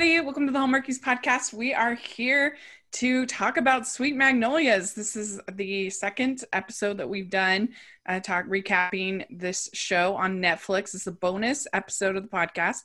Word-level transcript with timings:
everybody. 0.00 0.24
Welcome 0.24 0.46
to 0.46 0.52
the 0.52 0.58
Hallmarkies 0.58 0.98
podcast. 0.98 1.52
We 1.52 1.74
are 1.74 1.94
here 1.94 2.56
to 2.92 3.26
talk 3.26 3.58
about 3.58 3.86
Sweet 3.86 4.16
Magnolias. 4.16 4.94
This 4.94 5.14
is 5.14 5.38
the 5.52 5.90
second 5.90 6.42
episode 6.54 6.96
that 6.96 7.08
we've 7.10 7.28
done, 7.28 7.68
uh, 8.06 8.18
talk 8.20 8.46
recapping 8.46 9.26
this 9.28 9.68
show 9.74 10.16
on 10.16 10.40
Netflix. 10.40 10.94
It's 10.94 11.06
a 11.06 11.12
bonus 11.12 11.66
episode 11.74 12.16
of 12.16 12.22
the 12.22 12.30
podcast, 12.30 12.84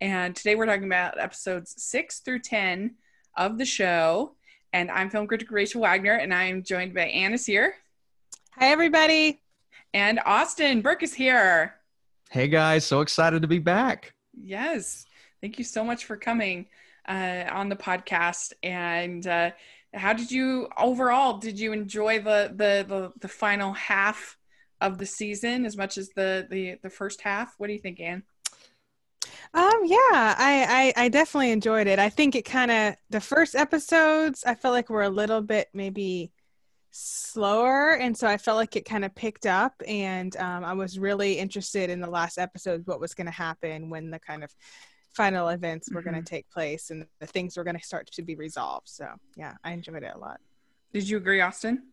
and 0.00 0.34
today 0.34 0.56
we're 0.56 0.66
talking 0.66 0.86
about 0.86 1.20
episodes 1.20 1.72
six 1.80 2.18
through 2.18 2.40
ten 2.40 2.96
of 3.36 3.58
the 3.58 3.64
show. 3.64 4.34
And 4.72 4.90
I'm 4.90 5.08
film 5.08 5.28
critic 5.28 5.52
Rachel 5.52 5.82
Wagner, 5.82 6.14
and 6.14 6.34
I 6.34 6.46
am 6.46 6.64
joined 6.64 6.94
by 6.94 7.02
Anna 7.02 7.36
here. 7.36 7.76
Hi, 8.58 8.72
everybody. 8.72 9.40
And 9.94 10.18
Austin 10.26 10.82
Burke 10.82 11.04
is 11.04 11.14
here. 11.14 11.76
Hey 12.28 12.48
guys, 12.48 12.84
so 12.84 13.02
excited 13.02 13.42
to 13.42 13.48
be 13.48 13.60
back. 13.60 14.14
Yes. 14.36 15.05
Thank 15.46 15.60
you 15.60 15.64
so 15.64 15.84
much 15.84 16.06
for 16.06 16.16
coming 16.16 16.66
uh, 17.08 17.44
on 17.52 17.68
the 17.68 17.76
podcast. 17.76 18.52
And 18.64 19.24
uh, 19.24 19.52
how 19.94 20.12
did 20.12 20.32
you 20.32 20.68
overall? 20.76 21.38
Did 21.38 21.56
you 21.56 21.72
enjoy 21.72 22.18
the, 22.18 22.52
the 22.52 22.84
the 22.88 23.12
the 23.20 23.28
final 23.28 23.72
half 23.72 24.36
of 24.80 24.98
the 24.98 25.06
season 25.06 25.64
as 25.64 25.76
much 25.76 25.98
as 25.98 26.08
the 26.16 26.48
the 26.50 26.80
the 26.82 26.90
first 26.90 27.20
half? 27.20 27.54
What 27.58 27.68
do 27.68 27.74
you 27.74 27.78
think, 27.78 28.00
Anne? 28.00 28.24
Um, 29.54 29.82
yeah, 29.84 30.34
I, 30.36 30.92
I, 30.96 31.04
I 31.04 31.08
definitely 31.10 31.52
enjoyed 31.52 31.86
it. 31.86 32.00
I 32.00 32.08
think 32.08 32.34
it 32.34 32.44
kind 32.44 32.72
of 32.72 32.96
the 33.10 33.20
first 33.20 33.54
episodes 33.54 34.42
I 34.44 34.56
felt 34.56 34.74
like 34.74 34.90
were 34.90 35.04
a 35.04 35.08
little 35.08 35.42
bit 35.42 35.68
maybe 35.72 36.32
slower, 36.90 37.92
and 37.92 38.18
so 38.18 38.26
I 38.26 38.36
felt 38.36 38.56
like 38.56 38.74
it 38.74 38.84
kind 38.84 39.04
of 39.04 39.14
picked 39.14 39.46
up. 39.46 39.80
And 39.86 40.36
um, 40.38 40.64
I 40.64 40.72
was 40.72 40.98
really 40.98 41.34
interested 41.34 41.88
in 41.88 42.00
the 42.00 42.10
last 42.10 42.36
episode, 42.36 42.84
what 42.88 42.98
was 42.98 43.14
going 43.14 43.26
to 43.26 43.30
happen 43.30 43.90
when 43.90 44.10
the 44.10 44.18
kind 44.18 44.42
of 44.42 44.52
final 45.16 45.48
events 45.48 45.90
were 45.90 46.00
mm-hmm. 46.00 46.10
going 46.10 46.22
to 46.22 46.28
take 46.28 46.48
place 46.50 46.90
and 46.90 47.06
the 47.20 47.26
things 47.26 47.56
were 47.56 47.64
going 47.64 47.78
to 47.78 47.84
start 47.84 48.10
to 48.12 48.22
be 48.22 48.34
resolved. 48.34 48.88
So 48.88 49.08
yeah, 49.34 49.54
I 49.64 49.72
enjoyed 49.72 50.02
it 50.02 50.12
a 50.14 50.18
lot. 50.18 50.40
Did 50.92 51.08
you 51.08 51.16
agree, 51.16 51.40
Austin? 51.40 51.84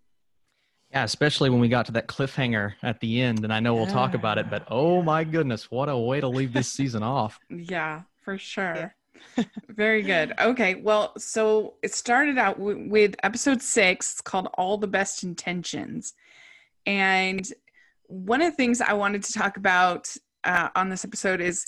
Yeah, 0.91 1.03
especially 1.03 1.49
when 1.49 1.59
we 1.59 1.69
got 1.69 1.87
to 1.87 1.91
that 1.93 2.07
cliffhanger 2.07 2.73
at 2.83 2.99
the 2.99 3.21
end. 3.21 3.43
And 3.43 3.51
I 3.51 3.59
know 3.59 3.73
we'll 3.73 3.87
talk 3.87 4.13
about 4.13 4.37
it, 4.37 4.49
but 4.49 4.67
oh 4.69 5.01
my 5.01 5.23
goodness, 5.23 5.71
what 5.71 5.89
a 5.89 5.97
way 5.97 6.19
to 6.19 6.27
leave 6.27 6.53
this 6.53 6.71
season 6.71 7.01
off. 7.01 7.39
Yeah, 7.49 8.01
for 8.21 8.37
sure. 8.37 8.91
Yeah. 9.37 9.43
Very 9.69 10.01
good. 10.01 10.33
Okay, 10.39 10.75
well, 10.75 11.13
so 11.17 11.75
it 11.81 11.95
started 11.95 12.37
out 12.37 12.57
w- 12.57 12.89
with 12.89 13.15
episode 13.23 13.61
six. 13.61 14.21
Called 14.21 14.49
All 14.55 14.77
the 14.77 14.87
Best 14.87 15.23
Intentions. 15.23 16.13
And 16.85 17.47
one 18.07 18.41
of 18.41 18.51
the 18.51 18.55
things 18.57 18.81
I 18.81 18.93
wanted 18.93 19.23
to 19.23 19.33
talk 19.33 19.57
about 19.57 20.13
uh, 20.43 20.69
on 20.75 20.89
this 20.89 21.05
episode 21.05 21.41
is 21.41 21.65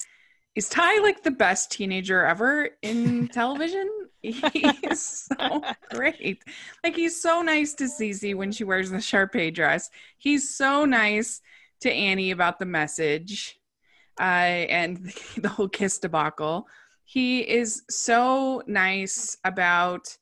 is 0.56 0.70
Ty 0.70 1.00
like 1.00 1.24
the 1.24 1.32
best 1.32 1.72
teenager 1.72 2.26
ever 2.26 2.70
in 2.82 3.28
television? 3.34 3.90
He's 4.22 5.28
so 5.32 5.62
great. 5.92 6.42
Like 6.84 6.96
he's 6.96 7.22
so 7.22 7.42
nice 7.42 7.74
to 7.76 7.84
Cece 7.84 8.36
when 8.36 8.52
she 8.52 8.64
wears 8.64 8.90
the 8.90 8.98
Sharpay 8.98 9.54
dress. 9.54 9.90
He's 10.18 10.56
so 10.56 10.86
nice 10.86 11.42
to 11.82 11.92
Annie 11.92 12.32
about 12.32 12.58
the 12.58 12.66
message 12.66 13.60
uh, 14.20 14.24
and 14.24 15.14
the 15.38 15.50
whole 15.50 15.70
kiss 15.70 16.00
debacle. 16.00 16.68
He 17.04 17.42
is 17.42 17.84
so 17.90 18.64
nice 18.66 19.38
about 19.44 20.18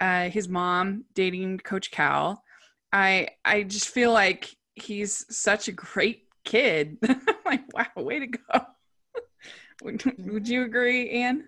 uh, 0.00 0.28
his 0.28 0.48
mom 0.48 1.04
dating 1.14 1.58
Coach 1.58 1.90
Cal. 1.90 2.42
I 2.92 3.28
I 3.44 3.62
just 3.62 3.88
feel 3.88 4.12
like 4.12 4.54
he's 4.74 5.24
such 5.34 5.68
a 5.68 5.72
great 5.72 6.28
kid. 6.44 6.98
like 7.46 7.62
wow, 7.74 7.86
way 7.96 8.20
to 8.20 8.26
go. 8.26 8.66
Would, 10.18 10.48
you 10.48 10.64
agree, 10.64 11.10
Anne? 11.10 11.44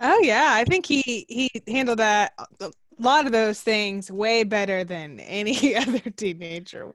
Oh 0.00 0.20
yeah, 0.20 0.50
I 0.52 0.64
think 0.64 0.86
he 0.86 1.26
he 1.28 1.50
handled 1.66 1.98
that 1.98 2.32
a 2.60 2.70
lot 2.98 3.26
of 3.26 3.32
those 3.32 3.60
things 3.60 4.10
way 4.10 4.44
better 4.44 4.84
than 4.84 5.20
any 5.20 5.76
other 5.76 5.98
teenager 6.10 6.94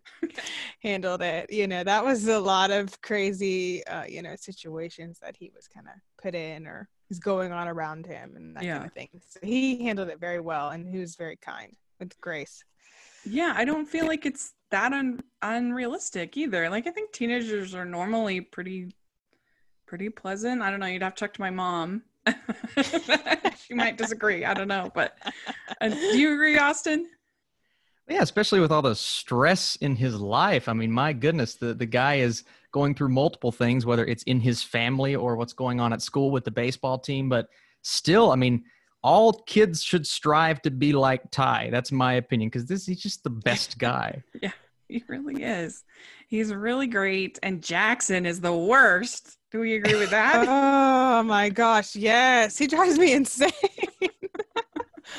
handled 0.81 1.22
it. 1.22 1.51
You 1.51 1.67
know, 1.67 1.83
that 1.83 2.03
was 2.03 2.28
a 2.28 2.39
lot 2.39 2.72
of 2.72 3.01
crazy 3.01 3.85
uh, 3.88 4.06
you 4.06 4.22
know 4.22 4.35
situations 4.35 5.19
that 5.22 5.35
he 5.35 5.51
was 5.56 5.67
kind 5.67 5.88
of 5.88 5.94
put 6.22 6.33
in 6.33 6.66
or 6.66 6.89
is 7.09 7.19
going 7.19 7.51
on 7.51 7.67
around 7.67 8.06
him 8.06 8.33
and 8.35 8.56
that 8.56 8.63
yeah. 8.63 8.78
kind 8.78 8.85
of 8.88 8.94
thing. 8.94 9.09
So 9.28 9.39
he 9.44 9.83
handled 9.83 10.09
it 10.09 10.19
very 10.19 10.39
well 10.39 10.69
and 10.69 10.88
he 10.88 11.00
was 11.00 11.16
very 11.16 11.38
kind 11.38 11.75
with 12.00 12.19
grace. 12.22 12.63
Yeah, 13.25 13.53
I 13.56 13.66
don't 13.66 13.85
feel 13.85 14.07
like 14.07 14.25
it's 14.25 14.53
that 14.72 14.91
un- 14.91 15.22
unrealistic 15.41 16.35
either. 16.35 16.69
Like 16.69 16.88
I 16.88 16.91
think 16.91 17.12
teenagers 17.12 17.75
are 17.75 17.85
normally 17.85 18.41
pretty 18.41 18.89
pretty 19.85 20.09
pleasant. 20.09 20.61
I 20.61 20.71
don't 20.71 20.79
know. 20.79 20.88
You'd 20.88 21.03
have 21.03 21.16
to 21.16 21.25
talk 21.25 21.33
to 21.33 21.41
my 21.41 21.49
mom. 21.49 22.03
she 23.57 23.73
might 23.73 23.97
disagree. 23.97 24.45
I 24.45 24.53
don't 24.53 24.67
know. 24.67 24.91
But 24.94 25.17
uh, 25.81 25.89
do 25.89 26.17
you 26.17 26.33
agree, 26.33 26.57
Austin? 26.57 27.07
Yeah, 28.09 28.21
especially 28.21 28.59
with 28.59 28.71
all 28.71 28.81
the 28.81 28.95
stress 28.95 29.77
in 29.77 29.95
his 29.95 30.19
life. 30.19 30.67
I 30.67 30.73
mean, 30.73 30.91
my 30.91 31.13
goodness, 31.13 31.55
the, 31.55 31.73
the 31.73 31.85
guy 31.85 32.16
is 32.16 32.44
going 32.71 32.95
through 32.95 33.09
multiple 33.09 33.51
things, 33.51 33.85
whether 33.85 34.05
it's 34.05 34.23
in 34.23 34.39
his 34.39 34.61
family 34.61 35.16
or 35.16 35.35
what's 35.35 35.53
going 35.53 35.79
on 35.79 35.94
at 35.94 36.01
school 36.01 36.31
with 36.31 36.44
the 36.44 36.51
baseball 36.51 37.00
team. 37.00 37.29
But 37.29 37.47
still, 37.81 38.31
I 38.31 38.35
mean, 38.35 38.63
all 39.03 39.33
kids 39.33 39.83
should 39.83 40.05
strive 40.05 40.61
to 40.63 40.71
be 40.71 40.91
like 40.91 41.31
Ty. 41.31 41.69
That's 41.71 41.91
my 41.91 42.13
opinion 42.13 42.50
because 42.50 42.65
this 42.65 42.85
he's 42.85 43.01
just 43.01 43.23
the 43.23 43.29
best 43.29 43.77
guy. 43.79 44.23
yeah, 44.41 44.51
he 44.89 45.03
really 45.07 45.44
is. 45.44 45.83
He's 46.27 46.53
really 46.53 46.88
great. 46.88 47.39
And 47.41 47.63
Jackson 47.63 48.25
is 48.25 48.41
the 48.41 48.55
worst. 48.55 49.38
Do 49.53 49.59
we 49.59 49.75
agree 49.75 49.93
with 49.95 50.09
that? 50.09 50.47
oh 50.49 51.21
my 51.21 51.47
gosh, 51.49 51.95
yes. 51.95 52.57
He 52.57 52.65
drives 52.65 52.97
me 52.97 53.13
insane. 53.13 53.51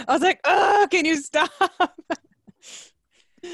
I 0.08 0.12
was 0.12 0.22
like, 0.22 0.40
oh, 0.42 0.88
can 0.90 1.04
you 1.04 1.16
stop? 1.18 1.52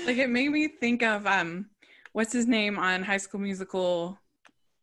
like 0.07 0.17
it 0.17 0.31
made 0.31 0.51
me 0.51 0.69
think 0.69 1.03
of 1.03 1.27
um 1.27 1.67
what's 2.13 2.33
his 2.33 2.47
name 2.47 2.79
on 2.79 3.03
High 3.03 3.19
School 3.19 3.41
Musical 3.41 4.19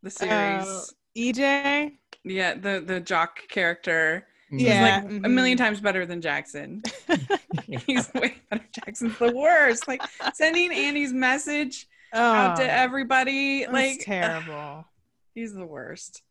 the 0.03 0.11
series? 0.11 0.31
Uh, 0.31 0.83
EJ? 1.17 1.93
Yeah, 2.23 2.53
the 2.53 2.83
the 2.85 2.99
jock 2.99 3.47
character. 3.47 4.27
Yeah. 4.51 5.01
like 5.01 5.11
mm-hmm. 5.11 5.25
a 5.25 5.29
million 5.29 5.57
times 5.57 5.81
better 5.81 6.05
than 6.05 6.21
Jackson. 6.21 6.83
He's 7.87 8.13
way 8.13 8.35
better. 8.51 8.65
Jackson's 8.71 9.17
the 9.17 9.31
worst. 9.31 9.87
Like 9.87 10.03
sending 10.35 10.71
Annie's 10.71 11.11
message 11.11 11.87
oh, 12.13 12.21
out 12.21 12.57
to 12.57 12.71
everybody. 12.71 13.65
Like 13.65 14.01
terrible. 14.01 14.85
He's 15.37 15.53
the 15.53 15.67
worst. 15.67 16.23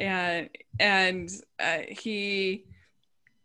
And 0.00 0.48
and 0.80 1.30
uh, 1.60 1.82
he 1.88 2.64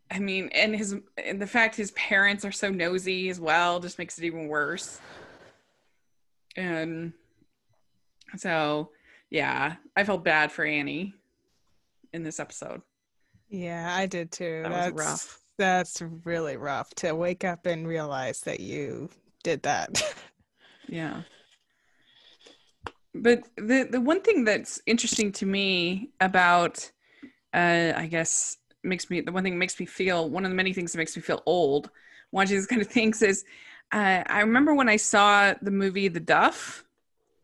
I 0.10 0.18
mean, 0.18 0.50
and 0.56 0.76
his 0.76 0.96
and 1.24 1.40
the 1.40 1.46
fact 1.46 1.76
his 1.76 1.92
parents 1.92 2.44
are 2.46 2.52
so 2.52 2.72
nosy 2.72 3.30
as 3.30 3.40
well 3.40 3.80
just 3.80 4.00
makes 4.00 4.18
it 4.18 4.24
even 4.24 4.48
worse. 4.48 5.00
And 6.58 7.14
so, 8.38 8.90
yeah, 9.30 9.76
I 9.96 10.04
felt 10.04 10.24
bad 10.24 10.52
for 10.52 10.66
Annie 10.66 11.14
in 12.12 12.24
this 12.24 12.40
episode. 12.40 12.82
Yeah, 13.50 13.88
I 13.96 14.08
did 14.08 14.32
too. 14.32 14.64
That 14.64 14.72
that's, 14.72 14.94
was 14.94 15.06
rough. 15.06 15.40
That's 15.60 16.02
really 16.26 16.58
rough 16.58 16.90
to 16.96 17.14
wake 17.14 17.44
up 17.44 17.68
and 17.68 17.88
realize 17.88 18.40
that 18.42 18.62
you 18.62 19.12
did 19.44 19.62
that. 19.62 20.02
yeah 20.88 21.22
but 23.14 23.44
the 23.58 23.88
the 23.90 24.00
one 24.00 24.22
thing 24.22 24.44
that's 24.44 24.82
interesting 24.86 25.32
to 25.32 25.46
me 25.46 26.10
about 26.20 26.90
uh 27.54 27.92
i 27.96 28.08
guess 28.10 28.58
makes 28.84 29.10
me 29.10 29.22
the 29.22 29.32
one 29.32 29.44
thing 29.44 29.58
makes 29.58 29.80
me 29.80 29.86
feel 29.86 30.30
one 30.30 30.46
of 30.46 30.52
the 30.52 30.56
many 30.56 30.74
things 30.74 30.92
that 30.92 30.98
makes 30.98 31.16
me 31.16 31.22
feel 31.22 31.42
old 31.46 31.90
watching 32.32 32.56
these 32.56 32.68
kind 32.68 32.82
of 32.82 32.88
things 33.00 33.22
is 33.22 33.44
uh, 33.92 34.24
i 34.28 34.40
remember 34.40 34.74
when 34.74 34.90
i 34.90 34.96
saw 34.96 35.54
the 35.62 35.72
movie 35.72 36.08
the 36.08 36.20
duff. 36.20 36.86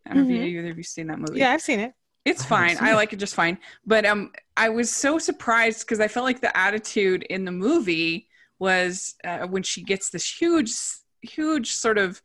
I 0.06 0.14
don't 0.14 0.24
mm-hmm. 0.24 0.30
know 0.30 0.36
if 0.40 0.42
you, 0.42 0.48
mm-hmm. 0.48 0.60
either 0.60 0.72
of 0.72 0.78
you 0.78 0.84
seen 0.84 1.08
that 1.08 1.20
movie. 1.20 1.40
Yeah 1.40 1.52
i've 1.52 1.62
seen 1.62 1.80
it. 1.82 1.94
It's 2.24 2.44
fine. 2.44 2.78
i 2.80 2.94
like 2.94 3.14
it 3.14 3.18
just 3.18 3.36
fine. 3.36 3.58
But 3.86 4.06
um 4.06 4.32
i 4.56 4.70
was 4.70 4.90
so 4.90 5.20
surprised 5.20 5.82
because 5.82 6.00
i 6.00 6.08
felt 6.08 6.26
like 6.26 6.40
the 6.40 6.56
attitude 6.58 7.24
in 7.24 7.44
the 7.44 7.52
movie 7.52 8.30
was 8.60 9.16
uh, 9.24 9.46
when 9.48 9.64
she 9.64 9.84
gets 9.84 10.10
this 10.10 10.40
huge 10.40 10.74
huge 11.22 11.74
sort 11.74 11.98
of 11.98 12.22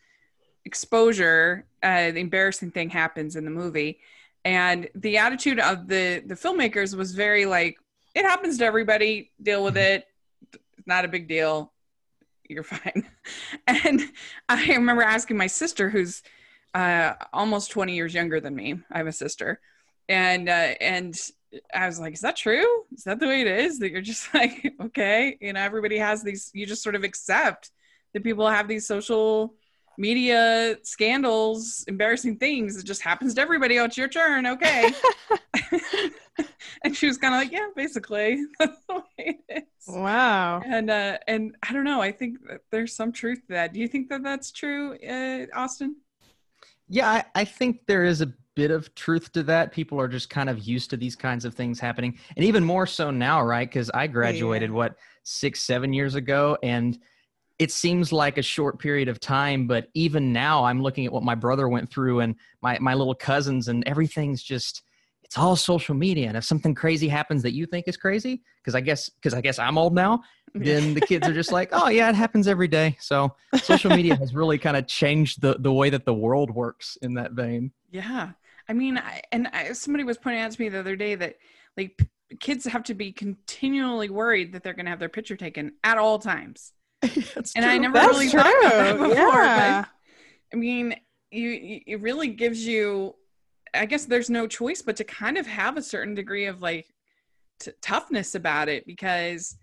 exposure, 0.65 1.67
uh, 1.83 2.11
the 2.13 2.21
embarrassing 2.21 2.71
thing 2.71 2.91
happens 2.91 3.37
in 3.37 3.45
the 3.45 3.51
movie, 3.51 4.01
and 4.45 4.89
the 4.95 5.19
attitude 5.19 5.61
of 5.61 5.89
the 5.89 6.23
the 6.27 6.35
filmmakers 6.35 6.95
was 6.97 7.13
very 7.13 7.47
like, 7.47 7.77
"It 8.15 8.25
happens 8.25 8.59
to 8.59 8.65
everybody. 8.65 9.31
Deal 9.43 9.65
with 9.65 9.75
mm-hmm. 9.75 9.95
it. 9.95 10.09
It's 10.79 10.87
not 10.87 11.05
a 11.05 11.09
big 11.09 11.29
deal. 11.29 11.73
You're 12.49 12.65
fine." 12.65 13.09
And 13.67 14.01
I 14.49 14.67
remember 14.67 15.03
asking 15.03 15.37
my 15.37 15.47
sister, 15.47 15.91
who's 15.91 16.23
uh, 16.75 17.15
almost 17.33 17.71
20 17.71 17.95
years 17.95 18.15
younger 18.15 18.41
than 18.41 18.55
me. 18.55 18.81
I 18.91 18.99
have 18.99 19.07
a 19.07 19.13
sister, 19.13 19.61
and 20.09 20.49
uh, 20.49 20.75
and 20.81 21.17
I 21.75 21.87
was 21.87 22.01
like, 22.01 22.15
"Is 22.15 22.21
that 22.21 22.37
true? 22.37 22.85
Is 22.95 23.05
that 23.05 23.21
the 23.21 23.27
way 23.27 23.43
it 23.43 23.47
is? 23.47 23.79
That 23.79 23.91
you're 23.91 24.01
just 24.01 24.33
like, 24.35 24.75
okay, 24.81 25.37
you 25.41 25.53
know, 25.53 25.61
everybody 25.61 25.99
has 25.99 26.23
these. 26.23 26.51
You 26.55 26.67
just 26.67 26.83
sort 26.83 26.95
of 26.95 27.05
accept 27.05 27.71
that 28.13 28.25
people 28.25 28.49
have 28.49 28.69
these 28.69 28.87
social." 28.87 29.55
Media 29.99 30.77
scandals, 30.83 31.85
embarrassing 31.89 32.37
things. 32.37 32.77
It 32.77 32.85
just 32.85 33.03
happens 33.03 33.35
to 33.35 33.41
everybody. 33.41 33.79
Oh, 33.79 33.85
it's 33.85 33.97
your 33.97 34.09
turn. 34.09 34.47
Okay. 34.47 34.93
and 36.85 36.97
she 36.97 37.07
was 37.07 37.19
kind 37.19 37.35
of 37.35 37.41
like, 37.41 37.53
yeah, 37.53 37.69
basically, 37.77 38.45
that's 38.59 38.79
the 38.89 38.95
way 38.95 39.03
it 39.49 39.65
is. 39.79 39.95
Wow. 39.95 40.63
And 40.65 40.91
uh, 40.91 41.19
and 41.27 41.57
I 41.69 41.73
don't 41.73 41.85
know. 41.85 42.01
I 42.01 42.13
think 42.13 42.39
that 42.49 42.61
there's 42.71 42.95
some 42.95 43.13
truth 43.13 43.41
to 43.49 43.55
that. 43.55 43.73
Do 43.73 43.81
you 43.81 43.89
think 43.89 44.09
that 44.09 44.23
that's 44.23 44.53
true, 44.53 44.97
uh, 45.07 45.47
Austin? 45.55 45.97
Yeah, 46.89 47.09
I, 47.11 47.25
I 47.35 47.45
think 47.45 47.87
there 47.87 48.05
is 48.05 48.21
a 48.21 48.33
bit 48.55 48.71
of 48.71 48.95
truth 48.95 49.33
to 49.33 49.43
that. 49.45 49.73
People 49.73 49.99
are 50.01 50.09
just 50.09 50.29
kind 50.29 50.51
of 50.51 50.59
used 50.61 50.91
to 50.91 50.97
these 50.97 51.17
kinds 51.17 51.45
of 51.45 51.55
things 51.55 51.81
happening, 51.81 52.19
and 52.37 52.45
even 52.45 52.65
more 52.65 52.87
so 52.87 53.11
now, 53.11 53.43
right? 53.43 53.69
Because 53.69 53.91
I 53.91 54.07
graduated 54.07 54.71
Yeah. 54.71 54.77
what 54.77 54.97
six, 55.23 55.63
seven 55.63 55.93
years 55.93 56.15
ago, 56.15 56.59
and 56.63 56.99
it 57.63 57.71
seems 57.71 58.13
like 58.13 58.39
a 58.39 58.43
short 58.43 58.79
period 58.79 59.09
of 59.09 59.21
time. 59.21 59.67
But 59.67 59.89
even 59.95 60.33
now, 60.33 60.65
I'm 60.65 60.83
looking 60.83 61.07
at 61.07 61.13
what 61.13 61.23
my 61.23 61.35
brother 61.35 61.69
went 61.69 61.91
through 61.91 62.21
and 62.21 62.35
my 62.61 62.79
my 62.81 62.95
little 62.95 63.15
cousins, 63.15 63.69
and 63.69 63.87
everything's 63.87 64.43
just 64.43 64.83
it's 65.23 65.39
all 65.39 65.57
social 65.57 65.95
media. 65.95 66.29
And 66.29 66.37
if 66.37 66.45
something 66.45 66.75
crazy 66.75 67.09
happens 67.09 67.43
that 67.43 67.53
you 67.53 67.65
think 67.67 67.89
is 67.89 67.97
crazy, 67.97 68.43
because 68.61 68.75
I 68.75 68.81
guess 68.81 69.09
because 69.09 69.33
I 69.33 69.41
guess 69.41 69.59
I'm 69.59 69.79
old 69.79 69.95
now, 69.95 70.23
then 70.55 70.95
the 70.95 71.01
kids 71.01 71.27
are 71.27 71.33
just 71.33 71.53
like, 71.53 71.71
oh 71.73 71.89
yeah, 71.89 72.09
it 72.09 72.15
happens 72.15 72.49
every 72.49 72.69
day. 72.69 72.97
So 73.01 73.35
social 73.63 73.91
media 73.91 74.17
has 74.17 74.35
really 74.35 74.59
kind 74.59 74.77
of 74.77 74.87
changed 74.87 75.41
the 75.41 75.57
the 75.59 75.73
way 75.73 75.89
that 75.91 76.05
the 76.05 76.15
world 76.15 76.51
works 76.51 76.99
in 77.01 77.15
that 77.15 77.33
vein. 77.33 77.73
Yeah. 77.91 78.31
I 78.69 78.73
mean, 78.75 78.99
I, 78.99 79.23
and 79.33 79.49
I, 79.49 79.73
somebody 79.73 80.05
was 80.05 80.19
pointing 80.19 80.43
out 80.43 80.53
to 80.53 80.61
me 80.61 80.69
the 80.69 80.79
other 80.79 80.97
day 80.97 81.15
that 81.15 81.37
like 81.77 81.97
p- 81.99 82.37
kids 82.37 82.65
have 82.67 82.85
to 82.85 82.95
be 82.95 83.13
continually 83.13 84.09
worried 84.09 84.53
that 84.53 84.63
they're 84.63 84.73
going 84.73 84.87
to 84.87 84.91
have 84.91 85.01
their 85.01 85.09
picture 85.09 85.37
taken 85.37 85.73
at 85.83 85.99
all 85.99 86.19
times. 86.19 86.73
That's 87.35 87.53
And 87.57 87.65
I 87.65 87.79
never 87.79 87.95
That's 87.95 88.09
really 88.13 88.29
true. 88.31 88.41
thought 88.41 88.59
about 88.61 88.73
that 88.73 88.99
before. 88.99 89.15
yeah. 89.15 89.83
But 89.83 89.89
I 90.53 90.57
mean, 90.57 90.95
you, 91.31 91.49
you 91.51 91.81
it 91.87 92.01
really 92.01 92.29
gives 92.29 92.67
you. 92.67 93.15
I 93.75 93.87
guess 93.87 94.05
there's 94.05 94.29
no 94.29 94.47
choice 94.47 94.83
but 94.83 94.97
to 94.97 95.05
kind 95.05 95.39
of 95.39 95.47
have 95.47 95.77
a 95.79 95.83
certain 95.83 96.15
degree 96.15 96.45
of 96.45 96.61
like 96.61 96.87
t- 97.59 97.71
toughness 97.81 98.35
about 98.35 98.69
it 98.69 98.87
because 98.87 99.57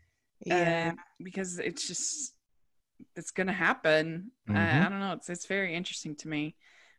Yeah. 0.45 0.94
uh, 0.94 1.01
because 1.24 1.59
it's 1.59 1.88
just 1.88 2.33
it's 3.15 3.31
gonna 3.31 3.53
happen. 3.53 4.31
Uh, 4.50 4.53
Mhm. 4.53 4.86
I 4.86 4.89
don't 4.89 5.00
know. 5.00 5.13
It's 5.13 5.30
it's 5.30 5.45
very 5.45 5.75
interesting 5.75 6.15
to 6.18 6.27
me, 6.27 6.56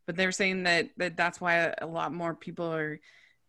but 0.07 0.15
they're 0.17 0.31
saying 0.33 0.63
that 0.65 0.91
that 0.99 1.17
that's 1.17 1.41
why 1.41 1.75
a 1.79 1.87
lot 1.87 2.13
more 2.15 2.35
people 2.35 2.73
are 2.73 3.01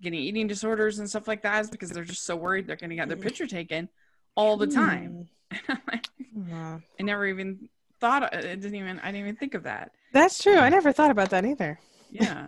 getting 0.02 0.20
eating 0.20 0.48
disorders 0.48 0.98
and 0.98 1.08
stuff 1.08 1.28
like 1.28 1.44
that 1.44 1.62
is 1.62 1.70
because 1.70 1.92
they're 1.92 2.04
just 2.04 2.26
so 2.26 2.36
worried 2.36 2.66
they're 2.66 2.76
gonna 2.76 2.96
get 2.96 3.08
their 3.08 3.16
picture 3.18 3.46
taken 3.46 3.88
all 4.36 4.58
the 4.58 4.68
time. 4.68 5.28
Hmm. 5.52 5.74
Wow. 6.34 6.82
I 6.98 7.04
never 7.04 7.26
even 7.26 7.68
thought. 8.00 8.34
I 8.34 8.42
didn't 8.42 8.74
even. 8.76 9.00
I 9.00 9.08
didn't 9.08 9.22
even 9.22 9.36
think 9.36 9.54
of 9.54 9.64
that. 9.64 9.92
That's 10.14 10.42
true. 10.42 10.56
I 10.56 10.70
never 10.70 10.94
thought 10.94 11.12
about 11.12 11.30
that 11.32 11.46
either. 11.46 11.78
Yeah, 12.10 12.48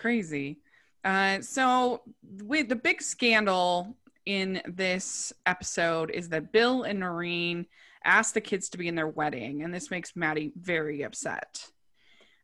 crazy. 0.00 0.58
Uh, 1.04 1.40
so 1.40 2.02
with 2.44 2.68
the 2.68 2.76
big 2.76 3.02
scandal 3.02 3.96
in 4.24 4.62
this 4.66 5.32
episode 5.46 6.10
is 6.12 6.28
that 6.28 6.52
Bill 6.52 6.84
and 6.84 7.00
Noreen 7.00 7.66
asked 8.04 8.34
the 8.34 8.40
kids 8.40 8.68
to 8.70 8.78
be 8.78 8.88
in 8.88 8.94
their 8.94 9.08
wedding, 9.08 9.62
and 9.62 9.74
this 9.74 9.90
makes 9.90 10.14
Maddie 10.14 10.52
very 10.56 11.02
upset 11.02 11.66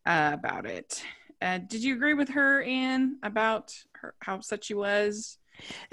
uh, 0.07 0.31
about 0.35 0.67
it. 0.67 1.03
Uh, 1.41 1.59
did 1.59 1.85
you 1.85 1.95
agree 1.95 2.15
with 2.15 2.31
her, 2.31 2.63
Anne, 2.63 3.19
about 3.23 3.73
her, 3.93 4.15
how 4.21 4.35
upset 4.37 4.65
she 4.65 4.75
was? 4.75 5.39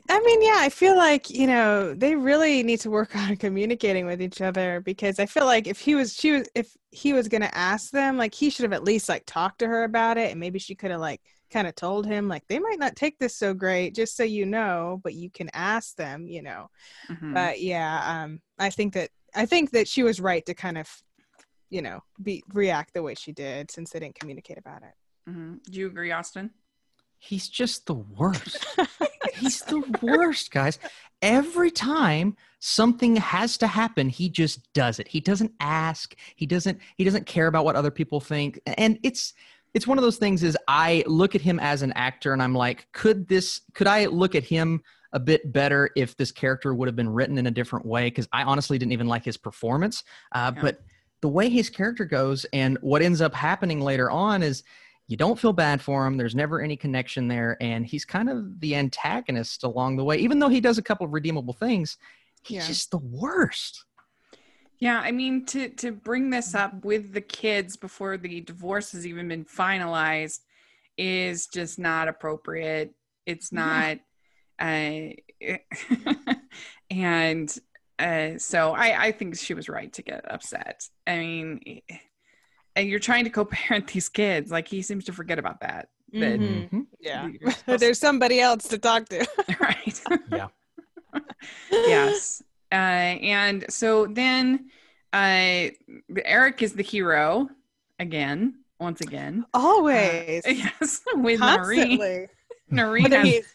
I 0.10 0.20
mean, 0.20 0.42
yeah, 0.44 0.58
I 0.60 0.70
feel 0.70 0.96
like, 0.96 1.30
you 1.30 1.48
know, 1.48 1.94
they 1.94 2.16
really 2.16 2.62
need 2.64 2.80
to 2.82 2.90
work 2.90 3.16
on 3.16 3.36
communicating 3.38 4.06
with 4.06 4.22
each 4.22 4.42
other 4.42 4.82
because 4.82 5.20
I 5.20 5.26
feel 5.26 5.46
like 5.46 5.68
if 5.68 5.80
he 5.80 5.96
was 5.96 6.14
she 6.14 6.32
was 6.32 6.50
if 6.56 6.76
he 6.92 7.14
was 7.14 7.28
going 7.28 7.42
to 7.42 7.58
ask 7.58 7.92
them, 7.92 8.18
like 8.18 8.34
he 8.34 8.50
should 8.50 8.64
have 8.64 8.74
at 8.74 8.84
least 8.84 9.10
like 9.10 9.24
talked 9.26 9.60
to 9.60 9.68
her 9.68 9.84
about 9.84 10.18
it 10.18 10.32
and 10.32 10.40
maybe 10.40 10.60
she 10.60 10.76
could 10.76 10.92
have 10.92 11.02
like 11.02 11.22
kind 11.52 11.68
of 11.68 11.76
told 11.76 12.06
him 12.06 12.28
like 12.28 12.44
they 12.48 12.60
might 12.60 12.80
not 12.80 12.96
take 12.96 13.18
this 13.20 13.36
so 13.36 13.54
great 13.54 13.96
just 13.96 14.16
so 14.16 14.24
you 14.24 14.46
know, 14.46 15.00
but 15.04 15.14
you 15.14 15.30
can 15.30 15.50
ask 15.54 15.96
them, 15.96 16.28
you 16.28 16.42
know. 16.42 16.68
Mhm. 17.10 17.34
But 17.34 17.62
yeah, 17.62 18.24
um 18.24 18.40
I 18.60 18.70
think 18.70 18.94
that 18.94 19.10
I 19.36 19.46
think 19.46 19.72
that 19.72 19.88
she 19.88 20.04
was 20.04 20.22
right 20.22 20.46
to 20.46 20.54
kind 20.54 20.78
of 20.78 20.90
you 21.70 21.82
know, 21.82 22.00
be 22.22 22.44
react 22.54 22.94
the 22.94 23.02
way 23.02 23.16
she 23.16 23.32
did 23.32 23.72
since 23.72 23.90
they 23.90 24.00
didn't 24.00 24.16
communicate 24.16 24.58
about 24.58 24.84
it. 24.84 24.94
Mhm. 25.30 25.64
Do 25.64 25.80
you 25.80 25.88
agree, 25.88 26.12
Austin? 26.12 26.52
He's 27.26 27.50
just 27.50 27.88
the 27.88 27.96
worst. 27.96 28.66
He's 29.34 29.62
the 29.62 29.82
worst, 30.02 30.52
guys. 30.52 30.80
Every 31.22 31.72
time 31.72 32.38
something 32.60 33.16
has 33.16 33.58
to 33.58 33.68
happen, 33.68 34.10
he 34.10 34.30
just 34.30 34.72
does 34.74 35.00
it. 35.00 35.08
He 35.08 35.20
doesn't 35.20 35.52
ask. 35.60 36.16
He 36.36 36.46
doesn't 36.46 36.80
he 36.98 37.04
doesn't 37.04 37.26
care 37.26 37.48
about 37.48 37.66
what 37.66 37.76
other 37.76 37.92
people 37.92 38.20
think. 38.20 38.60
And 38.66 39.00
it's 39.04 39.34
it's 39.74 39.88
one 39.88 39.98
of 39.98 40.04
those 40.04 40.18
things 40.18 40.44
is 40.44 40.58
I 40.68 41.04
look 41.08 41.36
at 41.36 41.42
him 41.42 41.60
as 41.60 41.82
an 41.82 41.94
actor 41.94 42.32
and 42.32 42.42
I'm 42.42 42.54
like, 42.54 42.88
could 42.92 43.28
this 43.28 43.62
could 43.74 43.88
I 43.88 44.06
look 44.06 44.36
at 44.36 44.44
him 44.44 44.82
a 45.12 45.20
bit 45.20 45.52
better 45.52 45.90
if 45.96 46.16
this 46.18 46.32
character 46.32 46.76
would 46.76 46.88
have 46.88 46.96
been 46.96 47.10
written 47.10 47.38
in 47.38 47.48
a 47.48 47.52
different 47.52 47.86
way 47.86 48.06
because 48.06 48.28
I 48.32 48.44
honestly 48.44 48.78
didn't 48.78 48.94
even 48.94 49.08
like 49.08 49.26
his 49.26 49.38
performance. 49.38 50.04
Uh, 50.32 50.52
Yeah. 50.56 50.62
But 50.62 50.82
the 51.22 51.30
way 51.30 51.50
his 51.50 51.70
character 51.70 52.06
goes 52.06 52.46
and 52.54 52.78
what 52.82 53.02
ends 53.02 53.22
up 53.22 53.34
happening 53.34 53.82
later 53.82 54.12
on 54.12 54.44
is 54.44 54.64
you 55.08 55.18
don't 55.18 55.40
feel 55.40 55.54
bad 55.54 55.82
for 55.82 56.06
him. 56.06 56.18
There's 56.18 56.36
never 56.36 56.62
any 56.62 56.76
connection 56.76 57.28
there, 57.28 57.58
and 57.62 57.86
he's 57.86 58.06
kind 58.06 58.30
of 58.30 58.60
the 58.60 58.76
antagonist 58.76 59.64
along 59.64 59.98
the 59.98 60.04
way. 60.04 60.18
Even 60.18 60.40
though 60.40 60.50
he 60.50 60.60
does 60.62 60.78
a 60.78 60.84
couple 60.84 61.06
of 61.06 61.14
redeemable 61.14 61.54
things, 61.54 61.98
he's 62.44 62.58
Yeah. 62.64 62.68
just 62.68 62.92
the 62.92 62.98
worst. 62.98 63.86
Yeah, 64.80 65.00
I 65.00 65.12
mean 65.12 65.46
to 65.48 65.70
to 65.70 65.92
bring 65.94 66.30
this 66.30 66.54
up 66.54 66.84
with 66.84 67.14
the 67.14 67.22
kids 67.22 67.78
before 67.78 68.18
the 68.18 68.42
divorce 68.42 68.92
has 68.92 69.08
even 69.08 69.28
been 69.30 69.46
finalized 69.46 70.40
is 70.98 71.48
just 71.48 71.80
not 71.80 72.08
appropriate. 72.08 72.94
It's 73.26 73.52
not 73.54 74.00
uh 74.60 75.10
and 76.90 77.58
uh 78.00 78.38
so 78.38 78.74
I 78.74 79.06
I 79.06 79.12
think 79.12 79.38
she 79.38 79.54
was 79.54 79.70
right 79.70 79.92
to 79.94 80.02
get 80.02 80.30
upset. 80.32 80.84
I 81.08 81.20
mean 81.20 81.82
and 82.76 82.88
you're 82.90 83.00
trying 83.00 83.24
to 83.24 83.30
co-parent 83.30 83.88
these 83.94 84.10
kids 84.10 84.52
like 84.52 84.68
he 84.68 84.82
seems 84.82 85.06
to 85.06 85.14
forget 85.14 85.40
about 85.40 85.60
that. 85.62 85.90
That 86.14 86.40
Mhm. 86.40 86.70
Mhm. 86.70 86.86
Yeah. 87.00 87.30
supposed- 87.52 87.80
There's 87.82 88.00
somebody 88.00 88.40
else 88.40 88.68
to 88.70 88.78
talk 88.78 89.10
to. 89.10 89.26
right. 89.60 90.02
Yeah. 90.32 90.48
yes. 91.72 92.42
Uh, 92.72 92.76
and 92.76 93.66
so 93.70 94.06
then 94.08 94.70
uh, 95.14 95.70
Eric 96.26 96.62
is 96.62 96.74
the 96.74 96.84
hero 96.84 97.50
again, 98.00 98.56
once 98.80 99.02
again. 99.02 99.46
Uh, 99.54 99.58
Always. 99.60 100.44
yes, 100.46 101.02
with 101.16 101.40
Noreen. 101.40 101.98
Constantly. 102.00 102.28
Noreen 102.70 103.04
Whether 103.04 103.22
has, 103.22 103.46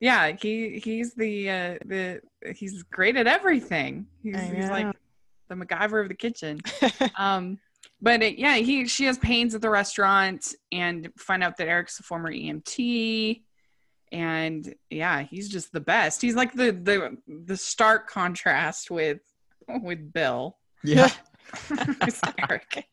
yeah, 0.00 0.32
he 0.40 0.80
he's 0.82 1.14
the 1.14 1.50
uh, 1.50 1.78
the 1.84 2.20
he's 2.54 2.82
great 2.84 3.16
at 3.16 3.26
everything. 3.26 4.06
He's, 4.22 4.40
he's 4.40 4.70
like 4.70 4.86
know. 4.86 4.92
The 5.48 5.54
MacGyver 5.54 6.02
of 6.02 6.08
the 6.08 6.14
kitchen. 6.14 6.60
um, 7.16 7.58
but 8.00 8.22
it, 8.22 8.38
yeah, 8.38 8.56
he 8.56 8.86
she 8.86 9.04
has 9.04 9.18
pains 9.18 9.54
at 9.54 9.60
the 9.60 9.70
restaurant 9.70 10.54
and 10.72 11.10
find 11.18 11.42
out 11.42 11.56
that 11.58 11.68
Eric's 11.68 11.98
a 12.00 12.02
former 12.02 12.32
EMT, 12.32 13.42
and 14.12 14.74
yeah, 14.90 15.22
he's 15.22 15.48
just 15.48 15.72
the 15.72 15.80
best. 15.80 16.20
He's 16.22 16.34
like 16.34 16.52
the 16.54 16.72
the 16.72 17.16
the 17.46 17.56
stark 17.56 18.08
contrast 18.10 18.90
with 18.90 19.20
with 19.82 20.12
Bill. 20.12 20.56
Yeah. 20.82 21.10
It's 22.02 22.20
Eric. 22.38 22.86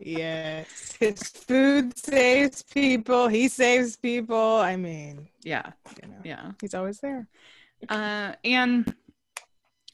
yes. 0.00 0.96
His 0.98 1.22
food 1.22 1.96
saves 1.98 2.62
people. 2.62 3.28
He 3.28 3.48
saves 3.48 3.96
people. 3.96 4.56
I 4.56 4.76
mean, 4.76 5.28
Yeah, 5.44 5.72
you 6.02 6.08
know, 6.08 6.16
yeah. 6.24 6.50
he's 6.60 6.74
always 6.74 6.98
there. 7.00 7.28
Uh, 7.88 8.32
and 8.44 8.94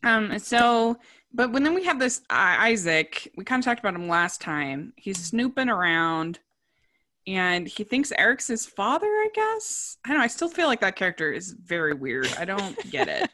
um, 0.05 0.39
so, 0.39 0.97
but 1.35 1.53
when 1.53 1.63
then 1.63 1.75
we 1.75 1.85
have 1.85 1.99
this 1.99 2.23
I 2.29 2.69
Isaac, 2.69 3.33
we 3.37 3.45
kind 3.45 3.61
of 3.61 3.65
talked 3.65 3.81
about 3.81 3.95
him 3.95 4.09
last 4.09 4.41
time. 4.41 4.93
He's 4.97 5.19
snooping 5.19 5.69
around, 5.69 6.39
and 7.27 7.67
he 7.67 7.85
thinks 7.85 8.13
Eric's 8.13 8.49
his 8.49 8.67
father. 8.67 9.07
I 9.07 9.29
guess 9.35 9.97
I 10.05 10.09
don't 10.11 10.19
know. 10.19 10.25
I 10.25 10.29
still 10.29 10.49
feel 10.49 10.67
like 10.67 10.81
that 10.81 10.97
character 10.97 11.33
is 11.33 11.53
very 11.53 11.95
weird. 11.95 12.33
I 12.39 12.45
don't 12.45 12.79
get 12.91 13.09
it. 13.09 13.31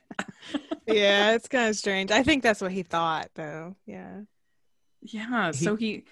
yeah, 0.87 1.33
it's 1.33 1.49
kind 1.49 1.69
of 1.69 1.77
strange. 1.77 2.11
I 2.11 2.23
think 2.23 2.43
that's 2.43 2.61
what 2.61 2.73
he 2.73 2.83
thought, 2.83 3.31
though. 3.35 3.75
Yeah. 3.87 4.21
Yeah. 5.03 5.51
So 5.53 5.77
he 5.77 6.05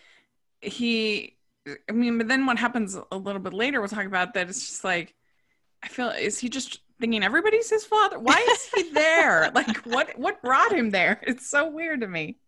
he. 0.61 1.35
I 1.89 1.93
mean, 1.93 2.19
but 2.19 2.29
then 2.29 2.47
what 2.47 2.59
happens 2.59 2.97
a 3.11 3.17
little 3.17 3.41
bit 3.41 3.53
later? 3.53 3.81
We'll 3.81 3.89
talk 3.89 4.07
about 4.07 4.35
that. 4.35 4.49
It's 4.49 4.67
just 4.67 4.85
like 4.85 5.15
I 5.83 5.89
feel. 5.89 6.09
Is 6.11 6.39
he 6.39 6.49
just 6.49 6.81
thinking 7.01 7.23
everybody's 7.23 7.71
his 7.71 7.85
father? 7.85 8.19
Why 8.19 8.47
is 8.51 8.69
he 8.75 8.91
there? 8.93 9.51
like, 9.55 9.77
what 9.85 10.19
what 10.19 10.43
brought 10.43 10.73
him 10.73 10.91
there? 10.91 11.21
It's 11.23 11.49
so 11.51 11.69
weird 11.69 12.01
to 12.01 12.09
me. 12.09 12.39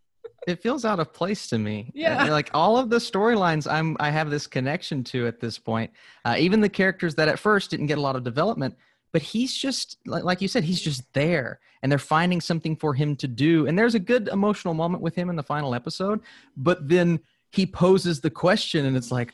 it 0.47 0.63
feels 0.63 0.85
out 0.85 1.01
of 1.01 1.13
place 1.13 1.47
to 1.49 1.59
me. 1.59 1.91
Yeah. 1.95 2.25
Uh, 2.25 2.31
like 2.31 2.51
all 2.55 2.77
of 2.79 2.91
the 2.91 2.97
storylines, 2.99 3.71
I'm 3.71 3.97
I 4.01 4.11
have 4.11 4.31
this 4.31 4.47
connection 4.47 5.05
to 5.05 5.27
at 5.27 5.41
this 5.41 5.59
point. 5.59 5.91
Uh, 6.25 6.37
even 6.39 6.61
the 6.61 6.69
characters 6.69 7.15
that 7.17 7.29
at 7.29 7.39
first 7.39 7.71
didn't 7.71 7.87
get 7.87 7.99
a 7.99 8.01
lot 8.01 8.17
of 8.17 8.25
development, 8.25 8.77
but 9.13 9.23
he's 9.23 9.57
just 9.57 9.99
like, 10.07 10.25
like 10.25 10.41
you 10.41 10.49
said, 10.49 10.65
he's 10.65 10.81
just 10.81 11.03
there, 11.13 11.61
and 11.83 11.91
they're 11.91 11.99
finding 11.99 12.41
something 12.41 12.77
for 12.77 12.95
him 12.95 13.17
to 13.17 13.29
do. 13.29 13.67
And 13.67 13.79
there's 13.79 13.95
a 13.95 13.99
good 14.01 14.29
emotional 14.29 14.75
moment 14.75 15.03
with 15.03 15.15
him 15.15 15.31
in 15.31 15.37
the 15.37 15.43
final 15.43 15.75
episode, 15.75 16.21
but 16.57 16.89
then 16.89 17.21
he 17.51 17.65
poses 17.65 18.21
the 18.21 18.31
question, 18.31 18.85
and 18.85 18.97
it's 18.97 19.11
like, 19.11 19.33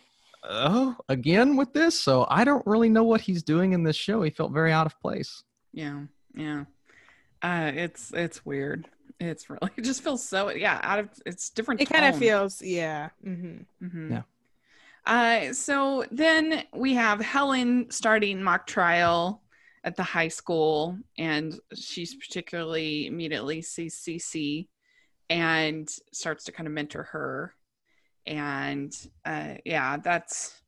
oh, 0.48 0.96
again 1.08 1.56
with 1.56 1.72
this. 1.72 2.00
So 2.00 2.26
I 2.28 2.44
don't 2.44 2.66
really 2.66 2.88
know 2.88 3.04
what 3.04 3.20
he's 3.20 3.42
doing 3.42 3.72
in 3.72 3.82
this 3.82 3.96
show. 3.96 4.22
He 4.22 4.30
felt 4.30 4.52
very 4.52 4.72
out 4.72 4.86
of 4.86 4.98
place. 5.00 5.42
Yeah, 5.72 6.02
yeah. 6.34 6.64
Uh, 7.42 7.72
it's 7.74 8.12
it's 8.12 8.44
weird. 8.44 8.88
It's 9.20 9.48
really 9.50 9.70
it 9.76 9.82
just 9.82 10.02
feels 10.02 10.26
so 10.26 10.50
yeah 10.50 10.80
out 10.82 10.98
of 10.98 11.08
it's 11.26 11.50
different. 11.50 11.80
It 11.80 11.90
kind 11.90 12.06
of 12.06 12.18
feels 12.18 12.62
yeah. 12.62 13.10
Mm-hmm. 13.24 13.86
Mhm. 13.86 14.10
Yeah. 14.10 14.22
Uh, 15.06 15.52
so 15.52 16.04
then 16.10 16.64
we 16.74 16.94
have 16.94 17.20
Helen 17.20 17.90
starting 17.90 18.42
mock 18.42 18.66
trial 18.66 19.42
at 19.84 19.96
the 19.96 20.02
high 20.02 20.28
school, 20.28 20.96
and 21.18 21.58
she's 21.74 22.14
particularly 22.14 23.06
immediately 23.06 23.60
sees 23.60 23.96
Cece 24.00 24.66
and 25.28 25.88
starts 26.12 26.44
to 26.44 26.52
kind 26.52 26.66
of 26.66 26.72
mentor 26.72 27.02
her. 27.02 27.54
And 28.26 28.94
uh, 29.24 29.54
yeah, 29.64 29.96
that's 29.98 30.60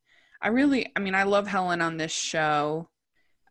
I 0.42 0.48
really 0.48 0.92
I 0.94 1.00
mean 1.00 1.14
I 1.14 1.22
love 1.24 1.46
Helen 1.46 1.80
on 1.80 1.96
this 1.96 2.12
show, 2.12 2.88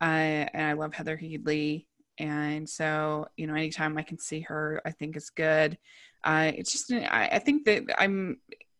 uh, 0.01 0.03
and 0.03 0.67
I 0.67 0.73
love 0.73 0.93
Heather 0.93 1.17
Headley, 1.17 1.87
and 2.19 2.69
so 2.69 3.27
you 3.37 3.47
know 3.47 3.55
anytime 3.55 3.97
I 3.97 4.03
can 4.03 4.19
see 4.19 4.41
her, 4.41 4.81
I 4.85 4.91
think 4.91 5.17
is 5.17 5.29
good. 5.31 5.77
Uh, 6.23 6.51
it's 6.55 6.71
just 6.71 6.91
I, 6.91 7.29
I 7.33 7.39
think 7.39 7.65
that 7.65 7.83
I'm 7.97 8.37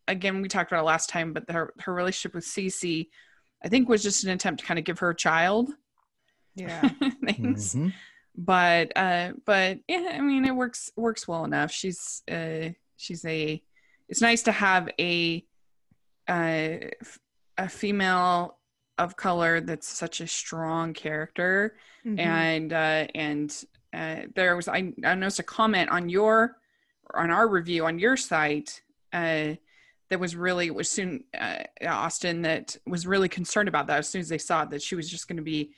again 0.08 0.41
we 0.41 0.48
talked 0.48 0.72
about 0.72 0.82
it 0.82 0.86
last 0.86 1.10
time 1.10 1.34
but 1.34 1.50
her 1.50 1.74
her 1.79 1.94
relationship 1.94 2.36
with 2.36 2.46
Cece 2.46 3.08
I 3.63 3.67
think 3.70 3.89
was 3.89 4.03
just 4.03 4.24
an 4.24 4.29
attempt 4.29 4.60
to 4.60 4.65
kind 4.65 4.77
of 4.77 4.86
give 4.86 5.00
her 5.00 5.10
a 5.10 5.15
child 5.15 5.72
Yeah. 6.55 6.89
things 7.25 7.75
Mhm. 7.75 7.94
but 8.38 8.91
uh 8.96 9.32
but 9.46 9.79
yeah 9.88 10.12
I 10.13 10.22
mean 10.22 10.46
it 10.46 10.55
works 10.55 10.91
works 10.96 11.27
well 11.27 11.44
enough 11.46 11.72
she's 11.72 12.22
uh 12.32 12.70
she's 12.98 13.25
a 13.25 13.62
it's 14.09 14.21
nice 14.21 14.43
to 14.43 14.51
have 14.51 14.89
a 15.00 15.43
uh 16.27 16.75
a 17.57 17.69
female 17.69 18.57
of 18.97 19.15
color 19.15 19.62
that's 19.62 19.88
such 19.88 20.21
a 20.21 20.27
strong 20.27 20.93
character 20.93 21.75
Mhm. 22.05 22.19
and 22.19 22.74
uh, 22.74 23.07
and 23.15 23.65
uh, 23.93 24.21
there 24.35 24.55
was 24.55 24.67
I, 24.67 24.93
I 25.03 25.15
noticed 25.15 25.39
a 25.39 25.43
comment 25.43 25.89
on 25.89 26.07
your 26.09 26.57
on 27.13 27.31
our 27.31 27.47
review 27.47 27.85
on 27.85 27.97
your 28.00 28.15
site 28.17 28.81
uh, 29.13 29.55
that 30.09 30.19
was 30.19 30.35
really 30.35 30.69
was 30.71 30.89
soon 30.89 31.24
uh, 31.38 31.63
Austin 31.85 32.41
that 32.43 32.77
was 32.85 33.07
really 33.07 33.27
concerned 33.29 33.67
about 33.69 33.88
that 33.88 34.00
as 34.00 34.09
soon 34.09 34.21
as 34.21 34.29
they 34.29 34.38
saw 34.38 34.63
it 34.63 34.69
that 34.69 34.81
she 34.81 34.95
was 34.95 35.09
just 35.09 35.27
going 35.27 35.38
to 35.38 35.43
be 35.43 35.71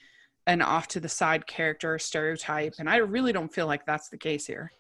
an 0.48 0.62
off 0.62 0.88
to 0.90 1.00
the 1.00 1.10
side 1.10 1.46
character 1.48 1.98
stereotype 2.00 2.76
and 2.80 2.90
I 2.90 2.98
really 2.98 3.32
don't 3.34 3.54
feel 3.54 3.68
like 3.68 3.86
that's 3.86 4.10
the 4.10 4.18
case 4.18 4.46
here. 4.46 4.72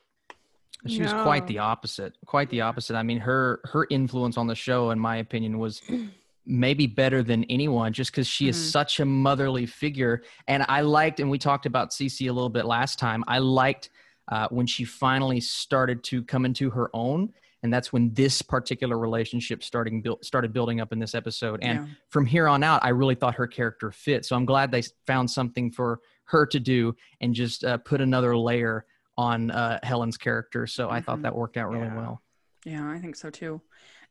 She 0.86 1.02
was 1.02 1.12
quite 1.14 1.48
the 1.48 1.58
opposite. 1.60 2.18
Quite 2.26 2.50
the 2.50 2.62
opposite. 2.62 2.96
I 2.96 3.04
mean, 3.04 3.20
her 3.20 3.60
her 3.66 3.88
influence 3.90 4.38
on 4.38 4.48
the 4.48 4.56
show, 4.56 4.92
in 4.92 5.00
my 5.00 5.18
opinion, 5.18 5.58
was 5.58 5.82
maybe 6.46 6.88
better 6.88 7.24
than 7.24 7.44
anyone, 7.46 7.92
just 7.92 8.12
because 8.12 8.28
she 8.28 8.46
Mhm. 8.46 8.50
is 8.50 8.72
such 8.72 9.00
a 9.00 9.06
motherly 9.06 9.66
figure. 9.66 10.22
And 10.48 10.64
I 10.70 10.82
liked, 10.82 11.20
and 11.20 11.30
we 11.30 11.38
talked 11.38 11.66
about 11.66 11.90
Cece 11.92 12.30
a 12.30 12.32
little 12.32 12.50
bit 12.50 12.66
last 12.66 13.00
time. 13.00 13.24
I 13.28 13.40
liked 13.40 13.90
uh, 14.30 14.48
when 14.50 14.68
she 14.68 14.84
finally 14.84 15.40
started 15.40 16.04
to 16.04 16.22
come 16.24 16.46
into 16.46 16.70
her 16.70 16.90
own, 16.94 17.34
and 17.64 17.74
that's 17.74 17.92
when 17.94 18.14
this 18.14 18.42
particular 18.42 18.98
relationship 18.98 19.64
starting 19.64 20.02
build, 20.02 20.24
started 20.24 20.52
building 20.54 20.80
up 20.82 20.92
in 20.94 21.00
this 21.00 21.16
episode. 21.16 21.60
And 21.64 21.80
Yeah. 21.80 21.86
from 22.10 22.26
here 22.26 22.48
on 22.48 22.62
out, 22.62 22.84
I 22.84 22.90
really 22.90 23.16
thought 23.16 23.36
her 23.36 23.48
character 23.48 23.90
fit. 23.90 24.26
So 24.26 24.36
I'm 24.36 24.46
glad 24.46 24.70
they 24.72 24.84
found 25.06 25.32
something 25.32 25.72
for 25.72 26.02
her 26.26 26.46
to 26.46 26.60
do 26.60 26.94
and 27.22 27.34
just 27.34 27.64
uh, 27.64 27.78
put 27.78 28.00
another 28.02 28.38
layer 28.38 28.86
on 29.18 29.52
uh, 29.52 29.80
Helen's 29.84 30.18
character. 30.18 30.68
So 30.68 30.90
I 30.90 31.02
thought 31.02 31.20
Mhm. 31.20 31.24
that 31.24 31.36
worked 31.36 31.58
out 31.58 31.70
really 31.70 31.86
Yeah. 31.88 31.96
well. 31.96 32.22
Yeah, 32.66 32.90
I 32.90 33.00
think 33.00 33.16
so 33.16 33.30
too. 33.30 33.62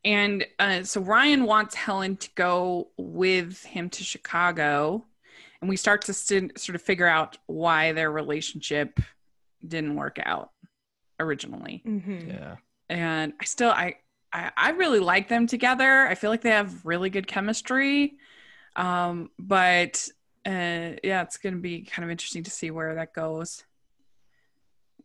And 0.03 0.45
uh, 0.59 0.83
so 0.83 1.01
Ryan 1.01 1.43
wants 1.45 1.75
Helen 1.75 2.17
to 2.17 2.29
go 2.35 2.91
with 2.97 3.63
him 3.63 3.89
to 3.91 4.03
Chicago, 4.03 5.05
and 5.61 5.69
we 5.69 5.75
start 5.77 6.03
to 6.03 6.13
st- 6.13 6.57
sort 6.59 6.75
of 6.75 6.81
figure 6.81 7.07
out 7.07 7.37
why 7.47 7.91
their 7.93 8.11
relationship 8.11 8.99
didn't 9.65 9.95
work 9.95 10.19
out 10.23 10.51
originally. 11.19 11.81
Mhm. 11.85 12.27
Yeah. 12.27 12.55
And 12.89 13.33
I 13.39 13.45
still, 13.45 13.71
I, 13.71 13.95
I, 14.31 14.51
I 14.55 14.69
really 14.71 14.99
like 14.99 15.27
them 15.29 15.47
together. 15.47 16.05
I 16.07 16.15
feel 16.15 16.29
like 16.29 16.41
they 16.41 16.51
have 16.51 16.85
really 16.85 17.09
good 17.09 17.27
chemistry. 17.27 18.17
Um, 18.75 19.31
but 19.39 20.07
uh, 20.45 20.95
yeah, 21.03 21.23
it's 21.23 21.37
going 21.37 21.55
to 21.55 21.61
be 21.61 21.81
kind 21.81 22.03
of 22.05 22.11
interesting 22.11 22.43
to 22.43 22.51
see 22.51 22.71
where 22.71 22.95
that 22.95 23.13
goes. 23.13 23.63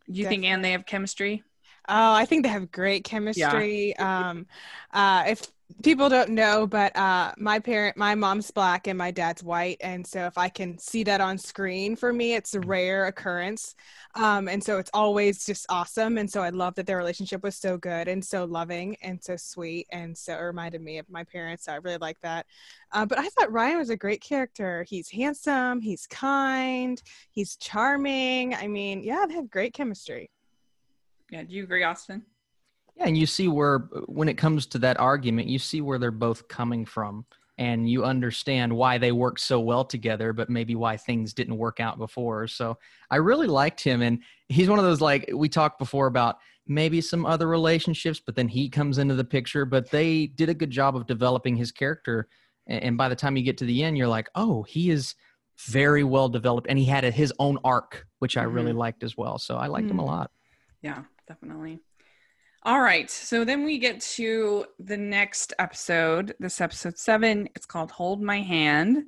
You 0.07 0.27
think, 0.27 0.45
Anne, 0.45 0.63
they 0.63 0.73
have 0.73 0.87
chemistry? 0.87 1.43
Oh, 1.89 2.13
I 2.13 2.27
think 2.27 2.43
they 2.45 2.49
have 2.49 2.71
great 2.71 3.05
chemistry. 3.05 3.97
Um, 3.97 4.47
uh, 4.93 5.25
if 5.29 5.47
people 5.83 6.09
don't 6.09 6.31
know, 6.31 6.67
but 6.67 6.95
uh, 6.97 7.33
my 7.39 7.59
parent, 7.59 7.97
my 7.97 8.15
mom's 8.15 8.51
black 8.51 8.87
and 8.87 8.99
my 8.99 9.11
dad's 9.11 9.43
white, 9.43 9.79
and 9.81 10.07
so 10.07 10.27
if 10.27 10.37
I 10.37 10.49
can 10.49 10.79
see 10.79 11.05
that 11.05 11.21
on 11.21 11.39
screen 11.39 11.97
for 11.97 12.13
me, 12.13 12.35
it's 12.35 12.55
a 12.55 12.61
rare 12.61 13.07
occurrence. 13.07 13.75
Um, 14.15 14.49
and 14.49 14.63
so 14.63 14.79
it's 14.79 14.91
always 14.93 15.47
just 15.47 15.67
awesome. 15.69 16.19
And 16.19 16.31
so 16.31 16.43
I 16.43 16.51
love 16.51 16.75
that 16.75 16.87
their 16.87 16.99
relationship 16.99 17.43
was 17.43 17.57
so 17.57 17.79
good 17.79 18.09
and 18.09 18.25
so 18.25 18.45
loving 18.45 18.97
and 19.03 19.23
so 19.23 19.37
sweet, 19.37 19.87
and 19.91 20.17
so 20.17 20.35
it 20.35 20.41
reminded 20.41 20.83
me 20.83 20.99
of 20.99 21.09
my 21.11 21.25
parents. 21.25 21.65
So 21.65 21.73
I 21.73 21.77
really 21.77 21.99
like 21.99 22.21
that. 22.21 22.47
Uh, 22.93 23.07
but 23.07 23.19
I 23.19 23.29
thought 23.29 23.53
Ryan 23.53 23.79
was 23.79 23.91
a 23.91 23.97
great 23.97 24.21
character. 24.21 24.85
He's 24.89 25.11
handsome, 25.11 25.81
he's 25.81 26.07
kind, 26.07 27.03
he's 27.31 27.57
charming. 27.57 28.55
I 28.55 28.67
mean, 28.67 29.03
yeah, 29.03 29.25
they 29.29 29.35
have 29.35 29.51
great 29.51 29.75
chemistry. 29.75 30.31
Yeah. 31.31 31.45
Do 31.45 31.55
you 31.55 31.65
agree, 31.65 31.83
Austin? 31.83 32.23
Yeah, 32.97 33.05
and 33.07 33.17
you 33.17 33.27
see 33.27 33.49
where 33.49 33.79
when 34.07 34.29
it 34.29 34.39
comes 34.39 34.67
to 34.69 34.79
that 34.79 35.01
argument, 35.01 35.49
you 35.49 35.59
see 35.59 35.81
where 35.81 35.99
they're 35.99 36.11
both 36.11 36.49
coming 36.49 36.85
from 36.85 37.25
and 37.59 37.89
you 37.89 38.05
understand 38.05 38.75
why 38.75 38.99
they 38.99 39.13
work 39.13 39.39
so 39.39 39.61
well 39.61 39.85
together, 39.85 40.33
but 40.33 40.49
maybe 40.51 40.75
why 40.75 40.97
things 40.97 41.35
didn't 41.35 41.57
work 41.59 41.81
out 41.81 41.99
before. 41.99 42.47
So 42.49 42.79
I 43.11 43.17
really 43.17 43.47
liked 43.47 43.81
him 43.81 44.03
and 44.03 44.23
he's 44.49 44.69
one 44.69 44.79
of 44.79 44.85
those 44.85 45.01
like 45.01 45.31
we 45.35 45.49
talked 45.49 45.79
before 45.79 46.07
about 46.07 46.37
maybe 46.67 47.01
some 47.01 47.27
other 47.27 47.49
relationships, 47.49 48.21
but 48.25 48.37
then 48.37 48.49
he 48.49 48.69
comes 48.69 48.99
into 48.99 49.15
the 49.15 49.25
picture, 49.25 49.65
but 49.65 49.91
they 49.91 50.27
did 50.29 50.49
a 50.49 50.55
good 50.55 50.71
job 50.71 50.97
of 50.97 51.07
developing 51.07 51.57
his 51.57 51.73
character 51.73 52.29
and 52.69 52.97
by 52.97 53.09
the 53.09 53.17
time 53.17 53.37
you 53.37 53.43
get 53.43 53.59
to 53.59 53.65
the 53.65 53.83
end, 53.83 53.99
you're 53.99 54.07
like, 54.07 54.31
"Oh, 54.37 54.63
he 54.63 54.91
is 54.91 55.17
very 55.67 56.05
well 56.05 56.29
developed 56.29 56.69
and 56.71 56.79
he 56.79 56.85
had 56.85 57.05
a, 57.05 57.11
his 57.11 57.33
own 57.41 57.59
arc, 57.65 58.07
which 58.21 58.37
I 58.37 58.45
really 58.45 58.73
Mhm. 58.73 58.77
liked 58.77 59.03
as 59.03 59.17
well." 59.17 59.37
So 59.39 59.57
I 59.57 59.67
liked 59.67 59.91
him 59.91 59.99
a 59.99 60.03
Mhm. 60.03 60.07
lot. 60.07 60.31
Yeah, 60.81 61.03
definitely. 61.27 61.81
All 62.65 62.81
right. 62.81 63.11
So 63.11 63.45
then 63.45 63.65
we 63.65 63.79
get 63.79 64.01
to 64.01 64.67
the 64.79 64.97
next 64.97 65.53
episode. 65.59 66.33
This 66.39 66.61
episode 66.61 66.97
seven. 66.97 67.49
It's 67.57 67.67
called 67.67 67.91
Hold 67.91 68.23
My 68.23 68.41
Hand. 68.41 69.07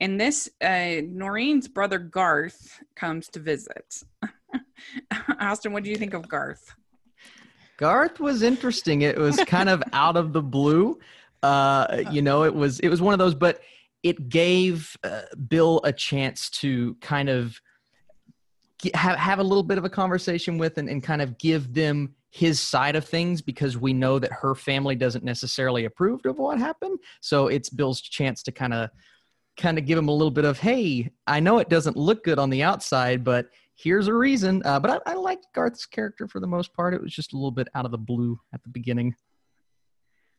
And 0.00 0.20
this, 0.20 0.50
uh, 0.60 1.02
Noreen's 1.06 1.68
brother 1.68 2.00
Garth 2.00 2.82
comes 2.96 3.28
to 3.28 3.38
visit. 3.38 4.02
Austin, 5.40 5.72
what 5.72 5.84
do 5.84 5.90
you 5.90 5.96
think 5.96 6.12
of 6.12 6.26
Garth? 6.26 6.74
Garth 7.76 8.18
was 8.18 8.42
interesting. 8.42 9.02
It 9.02 9.16
was 9.16 9.36
kind 9.44 9.68
of 9.68 9.80
out 9.92 10.16
of 10.16 10.32
the 10.32 10.42
blue. 10.42 10.98
Uh, 11.40 12.02
you 12.10 12.20
know, 12.20 12.42
it 12.42 12.54
was 12.54 12.80
it 12.80 12.88
was 12.88 13.00
one 13.00 13.12
of 13.12 13.20
those, 13.20 13.36
but 13.36 13.60
it 14.02 14.28
gave 14.28 14.96
uh, 15.04 15.22
Bill 15.48 15.80
a 15.84 15.92
chance 15.92 16.50
to 16.50 16.96
kind 17.00 17.28
of 17.28 17.60
have 18.92 19.16
have 19.16 19.38
a 19.38 19.44
little 19.44 19.62
bit 19.62 19.78
of 19.78 19.84
a 19.84 19.88
conversation 19.88 20.58
with 20.58 20.78
and, 20.78 20.88
and 20.88 21.00
kind 21.00 21.22
of 21.22 21.38
give 21.38 21.72
them 21.72 22.16
his 22.32 22.58
side 22.58 22.96
of 22.96 23.04
things 23.04 23.42
because 23.42 23.76
we 23.76 23.92
know 23.92 24.18
that 24.18 24.32
her 24.32 24.54
family 24.54 24.96
doesn't 24.96 25.22
necessarily 25.22 25.84
approve 25.84 26.24
of 26.24 26.38
what 26.38 26.58
happened. 26.58 26.98
So 27.20 27.48
it's 27.48 27.68
Bill's 27.68 28.00
chance 28.00 28.42
to 28.44 28.52
kind 28.52 28.72
of 28.72 28.88
kind 29.58 29.76
of 29.76 29.84
give 29.84 29.98
him 29.98 30.08
a 30.08 30.12
little 30.12 30.30
bit 30.30 30.46
of, 30.46 30.58
hey, 30.58 31.10
I 31.26 31.40
know 31.40 31.58
it 31.58 31.68
doesn't 31.68 31.94
look 31.94 32.24
good 32.24 32.38
on 32.38 32.48
the 32.48 32.62
outside, 32.62 33.22
but 33.22 33.48
here's 33.74 34.08
a 34.08 34.14
reason. 34.14 34.62
Uh, 34.64 34.80
but 34.80 35.02
I, 35.06 35.12
I 35.12 35.14
liked 35.14 35.46
Garth's 35.54 35.84
character 35.84 36.26
for 36.26 36.40
the 36.40 36.46
most 36.46 36.72
part. 36.72 36.94
It 36.94 37.02
was 37.02 37.12
just 37.12 37.34
a 37.34 37.36
little 37.36 37.50
bit 37.50 37.68
out 37.74 37.84
of 37.84 37.90
the 37.90 37.98
blue 37.98 38.40
at 38.54 38.62
the 38.62 38.70
beginning. 38.70 39.14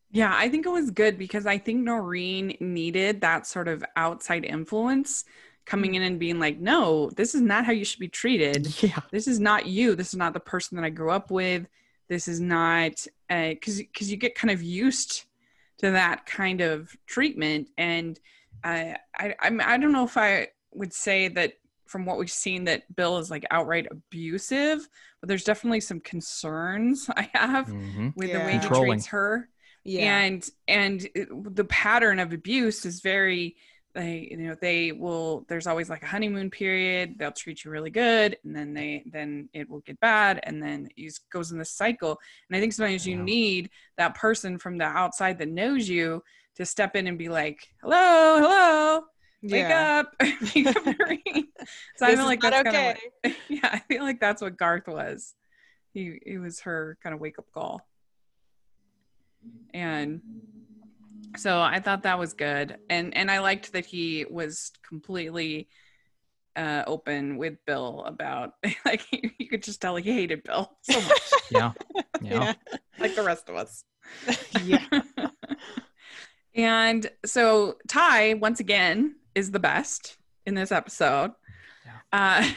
Yeah, 0.09 0.33
I 0.35 0.49
think 0.49 0.65
it 0.65 0.69
was 0.69 0.89
good 0.89 1.19
because 1.19 1.45
I 1.45 1.59
think 1.59 1.81
Noreen 1.81 2.57
needed 2.59 3.21
that 3.21 3.45
sort 3.45 3.67
of 3.67 3.85
outside 3.95 4.45
influence 4.45 5.25
coming 5.67 5.93
in 5.93 6.01
and 6.01 6.19
being 6.19 6.39
like, 6.39 6.59
no, 6.59 7.11
this 7.11 7.35
is 7.35 7.41
not 7.41 7.65
how 7.65 7.71
you 7.71 7.85
should 7.85 7.99
be 7.99 8.07
treated. 8.07 8.67
Yeah. 8.83 8.99
this 9.11 9.27
is 9.27 9.39
not 9.39 9.67
you 9.67 9.95
this 9.95 10.07
is 10.07 10.15
not 10.15 10.33
the 10.33 10.39
person 10.39 10.75
that 10.75 10.83
i 10.83 10.89
grew 10.89 11.11
up 11.11 11.29
with 11.29 11.67
this 12.09 12.27
is 12.27 12.39
not 12.39 13.05
because 13.29 13.77
because 13.77 14.11
you 14.11 14.17
get 14.17 14.35
kind 14.35 14.51
of 14.51 14.61
used 14.61 15.25
to 15.79 15.91
that 15.91 16.25
kind 16.25 16.61
of 16.61 16.95
treatment 17.07 17.69
and 17.77 18.19
uh, 18.63 18.93
I 19.17 19.35
I'm, 19.41 19.59
I 19.61 19.77
don't 19.77 19.91
know 19.91 20.05
if 20.05 20.17
I 20.17 20.47
would 20.73 20.93
say 20.93 21.27
that 21.29 21.53
from 21.85 22.05
what 22.05 22.17
we've 22.17 22.31
seen 22.31 22.63
that 22.65 22.83
Bill 22.95 23.17
is 23.19 23.29
like 23.29 23.45
outright 23.51 23.85
abusive, 23.91 24.87
but 25.19 25.27
there's 25.29 25.43
definitely 25.43 25.81
some 25.81 25.99
concerns 25.99 27.09
I 27.15 27.29
have 27.33 27.67
Mm-hmm. 27.67 28.09
with 28.15 28.31
the 28.31 28.39
way 28.39 28.53
Yeah. 28.53 28.61
he 28.61 28.67
treats 28.67 29.07
her 29.07 29.49
Yeah. 29.83 30.19
and 30.19 30.49
and 30.67 31.07
it- 31.15 31.55
the 31.55 31.65
pattern 31.65 32.19
of 32.19 32.33
abuse 32.33 32.85
is 32.85 33.01
very 33.01 33.55
they 33.93 34.27
you 34.31 34.37
know 34.37 34.55
they 34.59 34.91
will 34.91 35.45
there's 35.47 35.67
always 35.67 35.89
like 35.89 36.03
a 36.03 36.07
honeymoon 36.07 36.49
period 36.49 37.15
they'll 37.17 37.31
treat 37.31 37.63
you 37.63 37.71
really 37.71 37.91
good 37.91 38.37
and 38.43 38.55
then 38.55 38.73
they 38.73 39.03
then 39.05 39.47
it 39.53 39.69
will 39.69 39.81
get 39.81 39.99
bad 39.99 40.39
and 40.43 40.61
then 40.61 40.87
it 40.97 41.19
goes 41.31 41.51
in 41.51 41.57
this 41.59 41.71
cycle. 41.71 42.17
And 42.49 42.57
i 42.57 42.59
think 42.59 42.73
sometimes 42.73 43.05
you 43.05 43.17
need 43.17 43.69
that 43.97 44.15
person 44.15 44.57
from 44.57 44.77
the 44.77 44.85
outside 44.85 45.37
that 45.39 45.49
knows 45.49 45.87
you 45.87 46.23
to 46.55 46.65
step 46.65 46.95
in 46.95 47.07
and 47.07 47.17
be 47.17 47.29
like 47.29 47.67
hello 47.81 48.39
hello 48.39 49.01
wake 49.43 49.65
up 49.65 50.13
wake 50.55 50.67
up 50.67 50.85
Noreen. 50.99 51.47
so 51.97 52.05
i 52.05 52.15
feel 52.15 52.25
like 52.25 52.41
that's 52.41 52.63
kind 52.63 52.67
okay. 52.67 52.89
of 52.91 52.97
what, 53.23 53.35
yeah 53.49 53.69
i 53.71 53.79
feel 53.79 54.03
like 54.03 54.19
that's 54.19 54.41
what 54.41 54.57
garth 54.57 54.87
was. 54.87 55.35
He 55.93 56.19
it 56.25 56.39
was 56.39 56.61
her 56.61 56.97
kind 57.03 57.13
of 57.13 57.21
wake 57.21 57.37
up 57.37 57.45
call. 57.53 57.81
And 59.73 60.21
so 61.37 61.59
i 61.59 61.79
thought 61.79 62.03
that 62.03 62.19
was 62.19 62.33
good 62.33 62.77
and 62.89 63.15
and 63.15 63.29
i 63.29 63.39
liked 63.39 63.73
that 63.73 63.85
he 63.85 64.25
was 64.29 64.71
completely 64.87 65.67
uh 66.55 66.83
open 66.87 67.37
with 67.37 67.55
bill 67.65 68.03
about 68.05 68.53
like 68.85 69.05
you 69.39 69.47
could 69.47 69.63
just 69.63 69.81
tell 69.81 69.95
he 69.95 70.11
hated 70.11 70.43
bill 70.43 70.71
so 70.81 70.99
much 71.01 71.31
Yeah. 71.51 71.71
Yeah. 72.21 72.43
Yeah. 72.43 72.53
like 72.99 73.15
the 73.15 73.23
rest 73.23 73.49
of 73.49 73.55
us 73.55 73.83
yeah. 74.63 75.01
and 76.55 77.09
so 77.25 77.77
ty 77.87 78.35
once 78.35 78.59
again 78.59 79.15
is 79.35 79.51
the 79.51 79.59
best 79.59 80.17
in 80.45 80.53
this 80.55 80.71
episode 80.71 81.31
uh 82.11 82.47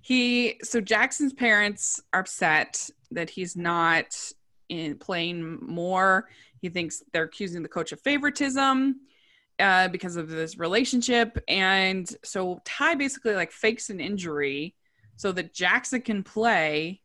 he 0.00 0.58
so 0.62 0.80
jackson's 0.80 1.32
parents 1.32 2.00
are 2.12 2.20
upset 2.20 2.88
that 3.10 3.28
he's 3.28 3.56
not 3.56 4.32
in 4.70 4.96
playing 4.96 5.58
more 5.60 6.28
he 6.60 6.68
thinks 6.68 7.02
they're 7.12 7.24
accusing 7.24 7.62
the 7.62 7.68
coach 7.68 7.92
of 7.92 8.00
favoritism 8.00 8.96
uh, 9.58 9.88
because 9.88 10.16
of 10.16 10.28
this 10.28 10.58
relationship 10.58 11.38
and 11.48 12.16
so 12.24 12.60
ty 12.64 12.94
basically 12.94 13.34
like 13.34 13.52
fakes 13.52 13.90
an 13.90 14.00
injury 14.00 14.74
so 15.16 15.32
that 15.32 15.52
jackson 15.52 16.00
can 16.00 16.22
play 16.22 17.00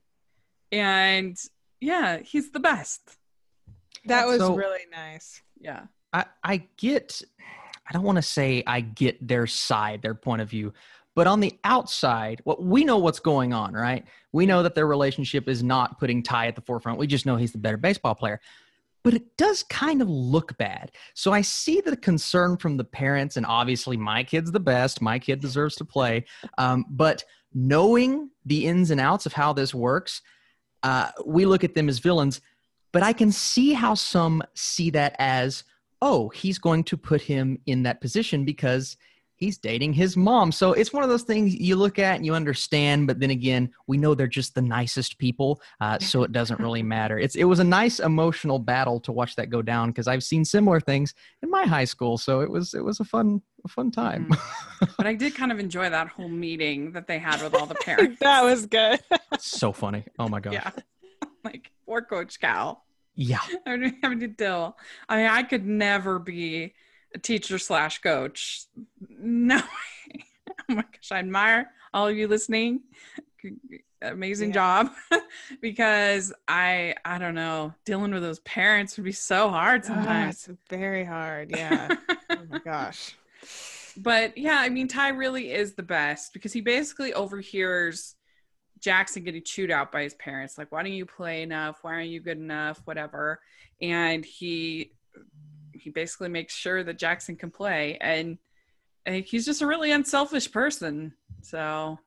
and 0.72 1.38
yeah 1.82 2.18
he's 2.20 2.52
the 2.52 2.60
best 2.60 3.18
That 4.06 4.28
was 4.28 4.38
So- 4.40 4.56
really 4.56 4.86
nice. 4.92 5.42
yeah 5.60 5.84
I, 6.14 6.26
I 6.44 6.58
get 6.78 7.22
I 7.88 7.94
don't 7.94 8.04
want 8.04 8.16
to 8.18 8.22
say 8.22 8.64
I 8.66 8.80
get 8.82 9.28
their 9.28 9.46
side, 9.46 10.02
their 10.02 10.16
point 10.16 10.42
of 10.42 10.50
view, 10.50 10.74
but 11.14 11.28
on 11.28 11.40
the 11.40 11.54
outside, 11.64 12.42
what 12.44 12.64
we 12.64 12.84
know 12.84 12.98
what's 12.98 13.20
going 13.20 13.54
on, 13.54 13.74
right? 13.74 14.06
We 14.32 14.46
know 14.48 14.64
that 14.64 14.74
their 14.76 14.88
relationship 14.88 15.48
is 15.48 15.62
not 15.62 16.00
putting 16.00 16.24
Ty 16.24 16.48
at 16.48 16.56
the 16.56 16.62
forefront. 16.62 16.98
We 16.98 17.06
just 17.06 17.26
know 17.28 17.36
he's 17.36 17.52
the 17.52 17.60
better 17.60 17.78
baseball 17.78 18.16
player. 18.16 18.40
But 19.06 19.14
it 19.14 19.38
does 19.38 19.62
kind 19.62 20.02
of 20.02 20.10
look 20.10 20.58
bad. 20.58 20.92
So 21.14 21.32
I 21.32 21.42
see 21.42 21.80
the 21.80 21.96
concern 21.96 22.58
from 22.58 22.76
the 22.76 22.84
parents, 22.84 23.38
and 23.38 23.46
obviously 23.46 23.98
my 23.98 24.24
kid's 24.24 24.52
the 24.52 24.60
best. 24.60 25.00
My 25.00 25.20
kid 25.20 25.40
deserves 25.40 25.76
to 25.76 25.86
play. 25.86 26.26
Um, 26.58 26.86
but 26.90 27.24
knowing 27.54 28.32
the 28.46 28.66
ins 28.66 28.90
and 28.90 29.00
outs 29.00 29.28
of 29.28 29.34
how 29.34 29.54
this 29.54 29.76
works, 29.76 30.24
uh, 30.82 31.12
we 31.24 31.46
look 31.46 31.64
at 31.64 31.76
them 31.76 31.88
as 31.88 32.00
villains. 32.00 32.42
But 32.92 33.04
I 33.04 33.14
can 33.14 33.32
see 33.32 33.74
how 33.74 33.94
some 33.94 34.42
see 34.56 34.90
that 34.90 35.16
as 35.20 35.64
oh, 36.02 36.30
he's 36.30 36.58
going 36.58 36.84
to 36.86 36.98
put 36.98 37.22
him 37.22 37.60
in 37.68 37.84
that 37.84 38.02
position 38.02 38.44
because 38.44 38.98
he's 39.36 39.58
dating 39.58 39.94
his 39.94 40.16
mom. 40.18 40.52
So 40.52 40.74
it's 40.74 40.94
one 40.94 41.04
of 41.04 41.10
those 41.10 41.24
things 41.24 41.54
you 41.56 41.76
look 41.76 42.00
at 42.00 42.16
and 42.16 42.26
you 42.26 42.34
understand, 42.36 43.08
but 43.08 43.20
then 43.20 43.30
again, 43.32 43.72
we 43.88 43.98
know 43.98 44.16
they're 44.16 44.28
just 44.28 44.56
the 44.56 44.62
nicest 44.62 45.18
people, 45.18 45.62
uh, 45.82 46.00
so 46.00 46.24
it 46.24 46.32
doesn't 46.32 46.60
really 46.60 46.84
matter. 46.98 47.20
It's 47.20 47.36
it 47.36 47.44
was 47.46 47.60
a 47.60 47.64
nice 47.64 48.00
emotional 48.00 48.60
battle 48.60 49.00
to 49.02 49.12
watch 49.12 49.36
that 49.36 49.50
go 49.50 49.62
down 49.62 49.90
because 49.92 50.08
I've 50.08 50.24
seen 50.24 50.46
similar 50.46 50.80
things 50.80 51.14
in 51.42 51.50
my 51.50 51.64
high 51.64 51.86
school, 51.86 52.18
so 52.18 52.42
it 52.42 52.50
was 52.50 52.74
it 52.74 52.84
was 52.84 53.00
a 53.00 53.04
fun 53.06 53.42
a 53.64 53.68
fun 53.68 53.90
time. 53.92 54.30
but 54.98 55.08
i 55.08 55.14
did 55.16 55.34
kind 55.34 55.52
of 55.52 55.60
enjoy 55.60 55.90
that 55.90 56.08
whole 56.08 56.30
meeting 56.30 56.92
that 56.92 57.08
they 57.08 57.18
had 57.18 57.42
with 57.42 57.56
all 57.56 57.66
the 57.66 57.74
parents 57.84 58.20
that 58.20 58.44
was 58.44 58.66
good. 58.68 59.00
so 59.40 59.72
funny. 59.72 60.06
Oh 60.20 60.28
my 60.30 60.40
gosh. 60.40 60.54
yeah 60.54 60.72
like 61.44 61.72
poor 61.86 62.02
coach 62.02 62.40
cal 62.40 62.84
Yeah. 63.16 63.40
I'm 63.66 63.98
having 64.02 64.20
to 64.22 64.28
deal. 64.28 64.78
I 65.08 65.18
mean, 65.18 65.28
I 65.28 65.44
could 65.44 65.66
never 65.66 66.18
be 66.20 66.56
a 66.64 66.74
teacher 67.18 67.58
slash 67.60 68.02
coach. 68.02 68.66
No. 69.10 69.62
Oh 70.70 70.74
my 70.76 70.82
gosh, 70.84 71.12
I 71.12 71.20
admire 71.20 71.70
all 71.94 72.08
of 72.08 72.16
you 72.18 72.28
listening. 72.28 72.82
Amazing 74.02 74.52
job. 74.52 74.90
because 75.62 76.34
I 76.48 76.96
I 77.04 77.18
don't 77.18 77.36
know, 77.36 77.74
dealing 77.86 78.12
with 78.14 78.22
those 78.24 78.40
parents 78.40 78.98
would 78.98 79.04
be 79.06 79.12
so 79.12 79.50
hard 79.50 79.82
Ah, 79.86 79.88
sometimes. 79.88 80.48
it's 80.48 80.60
very 80.70 81.04
hard. 81.04 81.52
Yeah. 81.52 81.96
oh 82.30 82.38
my 82.50 82.60
gosh. 82.66 83.16
but 83.98 84.38
yeah, 84.38 84.58
I 84.60 84.70
mean 84.70 84.88
Ty 84.88 85.10
really 85.10 85.52
is 85.52 85.74
the 85.74 85.84
best 85.84 86.34
because 86.34 86.54
he 86.54 86.62
basically 86.62 87.14
overhears 87.14 88.16
Jackson 88.80 89.24
getting 89.24 89.44
chewed 89.44 89.72
out 89.72 89.92
by 89.92 90.04
his 90.04 90.14
parents. 90.16 90.58
Like, 90.58 90.72
why 90.72 90.84
don't 90.84 90.94
you 90.94 91.06
play 91.06 91.42
enough? 91.42 91.80
Why 91.82 91.94
aren't 91.94 92.10
you 92.10 92.20
good 92.20 92.38
enough? 92.38 92.82
Whatever. 92.86 93.40
And 93.82 94.24
he 94.24 94.92
he 95.86 95.92
basically 95.92 96.30
makes 96.30 96.54
sure 96.56 96.84
that 96.84 96.98
Jackson 96.98 97.36
can 97.36 97.52
play. 97.52 97.98
And 98.02 98.40
I 99.06 99.12
think 99.12 99.28
he's 99.28 99.46
just 99.46 99.62
a 99.62 99.68
really 99.68 99.92
unselfish 99.92 100.52
person. 100.52 101.14
So 101.44 102.00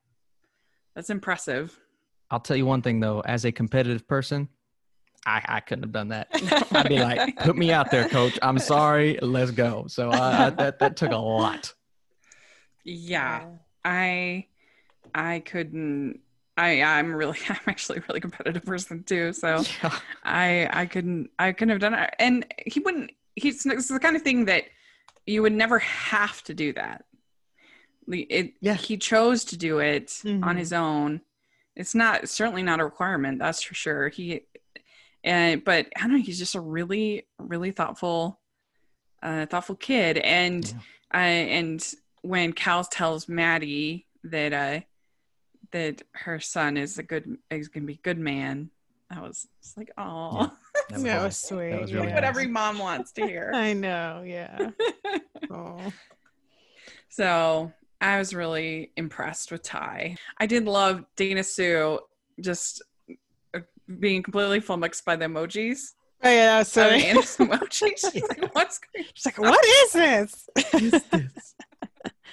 that's 0.97 1.11
impressive. 1.11 1.79
I'll 2.29 2.41
tell 2.41 2.57
you 2.57 2.67
one 2.67 2.83
thing 2.83 2.99
though, 2.99 3.21
as 3.21 3.45
a 3.45 3.53
competitive 3.53 4.07
person, 4.09 4.49
I, 5.25 5.43
I 5.47 5.61
couldn't 5.61 5.85
have 5.85 5.93
done 5.93 6.09
that. 6.09 6.27
I'd 6.73 6.89
be 6.89 6.99
like, 6.99 7.37
put 7.41 7.57
me 7.57 7.71
out 7.71 7.93
there, 7.93 8.09
coach. 8.09 8.37
I'm 8.43 8.59
sorry. 8.59 9.17
Let's 9.23 9.53
go. 9.53 9.85
So 9.89 10.11
uh, 10.11 10.51
that 10.51 10.81
that 10.81 10.97
took 10.97 11.13
a 11.13 11.17
lot. 11.17 11.73
yeah. 12.85 13.47
I 13.85 14.47
I 15.15 15.39
couldn't 15.39 16.19
I 16.57 16.83
I'm 16.83 17.15
really 17.15 17.39
I'm 17.49 17.57
actually 17.69 17.99
a 17.99 18.03
really 18.09 18.21
competitive 18.21 18.65
person 18.65 19.05
too. 19.05 19.33
So 19.33 19.63
Yeah. 19.85 19.97
I 20.25 20.69
I 20.73 20.87
couldn't 20.87 21.31
I 21.39 21.53
couldn't 21.53 21.71
have 21.71 21.81
done 21.81 21.95
it. 21.95 22.13
And 22.19 22.45
he 22.67 22.81
wouldn't 22.81 23.13
he's 23.39 23.65
it's 23.67 23.89
the 23.89 23.99
kind 24.01 24.17
of 24.17 24.23
thing 24.23 24.45
that 24.47 24.65
you 25.27 25.43
would 25.43 25.53
never 25.53 25.79
have 25.81 26.43
to 26.45 26.55
do 26.55 26.73
that. 26.75 27.05
It 28.11 28.55
Yeah. 28.61 28.75
he 28.75 28.97
chose 28.97 29.45
to 29.47 29.57
do 29.57 29.79
it 29.81 30.21
on 30.25 30.41
Mhm. 30.41 30.59
his 30.59 30.73
own. 30.73 31.21
It's 31.77 31.95
not 31.95 32.29
certainly 32.29 32.63
not 32.63 32.81
a 32.81 32.85
requirement, 32.85 33.39
that's 33.39 33.63
for 33.63 33.75
sure. 33.75 34.09
He 34.09 34.43
and 35.25 35.63
but 35.65 35.89
I 35.97 36.01
don't 36.03 36.13
know, 36.13 36.19
he's 36.23 36.39
just 36.39 36.55
a 36.55 36.61
really, 36.61 37.27
really 37.39 37.71
thoughtful 37.71 38.41
uh 39.23 39.47
thoughtful 39.47 39.77
kid. 39.77 40.19
And 40.19 40.67
Yeah. 40.67 40.79
I 41.11 41.27
and 41.27 41.95
when 42.23 42.53
Cal 42.53 42.85
tells 42.85 43.29
Maddie 43.29 44.07
that 44.25 44.53
uh 44.53 44.81
that 45.73 46.03
her 46.13 46.41
son 46.41 46.77
is 46.79 46.97
a 46.99 47.03
good 47.03 47.37
is 47.51 47.69
gonna 47.69 47.85
be 47.87 47.95
a 47.95 47.97
good 47.99 48.19
man, 48.19 48.71
I 49.11 49.21
was 49.21 49.47
it's 49.61 49.77
like, 49.77 49.91
oh 49.99 50.51
That 50.91 51.01
That 51.03 51.17
was- 51.17 51.25
was 51.25 51.37
sweet. 51.37 51.71
that 51.71 51.81
was 51.83 51.91
like 51.91 52.01
really 52.01 52.13
what 52.15 52.21
nice. 52.23 52.29
every 52.29 52.47
mom 52.47 52.79
wants 52.79 53.13
to 53.13 53.27
hear. 53.27 53.51
I 53.55 53.73
know. 53.73 54.23
Yeah. 54.27 54.71
Oh. 55.51 55.81
so 57.09 57.73
I 58.01 58.19
was 58.19 58.35
really 58.35 58.93
impressed 58.97 59.51
with 59.51 59.63
Ty. 59.63 60.17
I 60.39 60.47
did 60.47 60.65
love 60.67 61.05
Dana 61.17 61.43
Sue 61.43 62.01
just 62.41 62.83
uh, 63.55 63.61
being 63.99 64.23
completely 64.23 64.61
flummoxed 64.61 65.05
by 65.07 65.17
the 65.17 65.25
emojis. 65.25 65.95
Oh 66.23 66.29
yeah, 66.31 66.47
that 66.47 66.59
was 66.59 66.69
So 66.69 66.83
funny. 66.89 67.03
emojis. 67.13 68.13
She's 68.13 68.23
like, 68.29 68.55
what's 68.55 68.79
going 68.81 69.07
She's 69.15 69.25
like, 69.27 69.39
"What 69.39 69.65
is 69.65 69.93
this? 69.93 70.49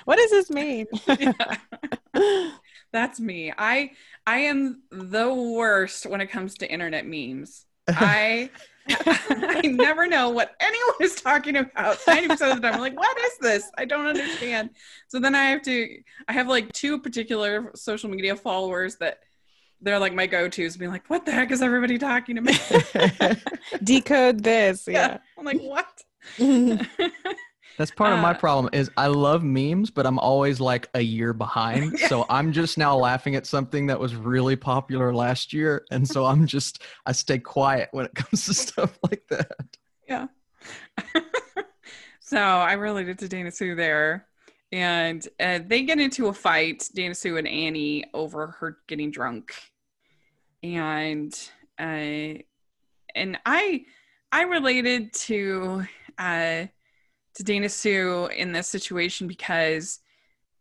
what 0.06 0.18
does 0.18 0.32
this 0.32 0.50
mean?" 0.50 0.88
Yeah. 1.08 1.58
That's 2.92 3.20
me. 3.20 3.54
I 3.58 3.92
I 4.28 4.40
am 4.40 4.82
the 4.92 5.34
worst 5.34 6.06
when 6.06 6.22
it 6.22 6.28
comes 6.28 6.56
to 6.56 6.70
internet 6.72 7.06
memes. 7.06 7.66
I 7.88 8.50
I 8.90 9.62
never 9.66 10.06
know 10.06 10.30
what 10.30 10.56
anyone 10.60 10.96
is 11.02 11.16
talking 11.16 11.58
about. 11.58 11.98
90% 12.00 12.32
of 12.32 12.38
the 12.38 12.46
time, 12.62 12.76
I'm 12.76 12.80
like, 12.80 12.98
what 12.98 13.18
is 13.18 13.38
this? 13.42 13.72
I 13.78 13.86
don't 13.86 14.06
understand. 14.06 14.72
So 15.08 15.20
then 15.20 15.34
I 15.34 15.46
have 15.46 15.64
to, 15.64 15.98
I 16.28 16.34
have 16.34 16.48
like 16.48 16.72
two 16.72 17.00
particular 17.00 17.72
social 17.76 18.10
media 18.10 18.36
followers 18.36 18.98
that 18.98 19.20
they're 19.82 20.00
like 20.00 20.14
my 20.14 20.28
go-tos, 20.28 20.78
being 20.78 20.92
like, 20.92 21.10
what 21.10 21.26
the 21.26 21.32
heck 21.32 21.52
is 21.52 21.62
everybody 21.62 21.98
talking 21.98 22.38
about? 22.38 23.38
Decode 23.84 24.44
this. 24.44 24.88
Yeah. 24.96 25.08
Yeah. 25.08 25.18
I'm 25.38 25.46
like, 25.46 25.62
what? 25.62 26.04
That's 27.78 27.92
part 27.92 28.14
of 28.14 28.20
my 28.20 28.32
Uh, 28.32 28.38
problem 28.38 28.70
is 28.74 28.90
I 28.96 29.08
love 29.08 29.44
memes, 29.44 29.92
but 29.92 30.06
I'm 30.06 30.20
always 30.20 30.60
like 30.60 30.90
a 30.94 31.02
year 31.02 31.34
behind. 31.34 32.00
Yeah. 32.00 32.08
So 32.16 32.26
I'm 32.30 32.52
just 32.54 32.78
now 32.78 32.96
laughing 32.96 33.36
at 33.36 33.46
something 33.46 33.88
that 33.88 34.00
was 34.00 34.16
really 34.16 34.56
popular 34.56 35.14
last 35.14 35.52
year. 35.54 35.86
And 35.92 36.08
so 36.08 36.26
I'm 36.26 36.46
just 36.48 36.84
I 37.06 37.12
stay 37.12 37.40
quiet 37.40 37.90
when 37.92 38.06
it 38.06 38.16
comes 38.16 38.46
to 38.46 38.54
stuff 38.54 38.98
like 39.04 39.24
that. 39.30 39.78
Yeah. 40.08 40.28
so 42.20 42.38
I 42.38 42.74
related 42.74 43.20
to 43.20 43.28
Dana 43.28 43.52
Sue 43.52 43.76
there. 43.76 44.28
And 44.72 45.26
uh, 45.40 45.60
they 45.66 45.84
get 45.84 46.00
into 46.00 46.28
a 46.28 46.34
fight, 46.34 46.90
Dana 46.94 47.16
Sue 47.16 47.38
and 47.38 47.48
Annie, 47.48 48.06
over 48.14 48.48
her 48.48 48.78
getting 48.88 49.12
drunk. 49.12 49.54
And 50.64 51.34
uh, 51.80 52.42
and 53.16 53.40
I 53.46 53.86
I 54.32 54.42
related 54.44 55.14
to 55.14 55.86
uh, 56.18 56.66
to 57.36 57.44
Dana 57.44 57.70
Sue 57.70 58.28
in 58.28 58.52
this 58.52 58.68
situation 58.68 59.28
because 59.28 60.00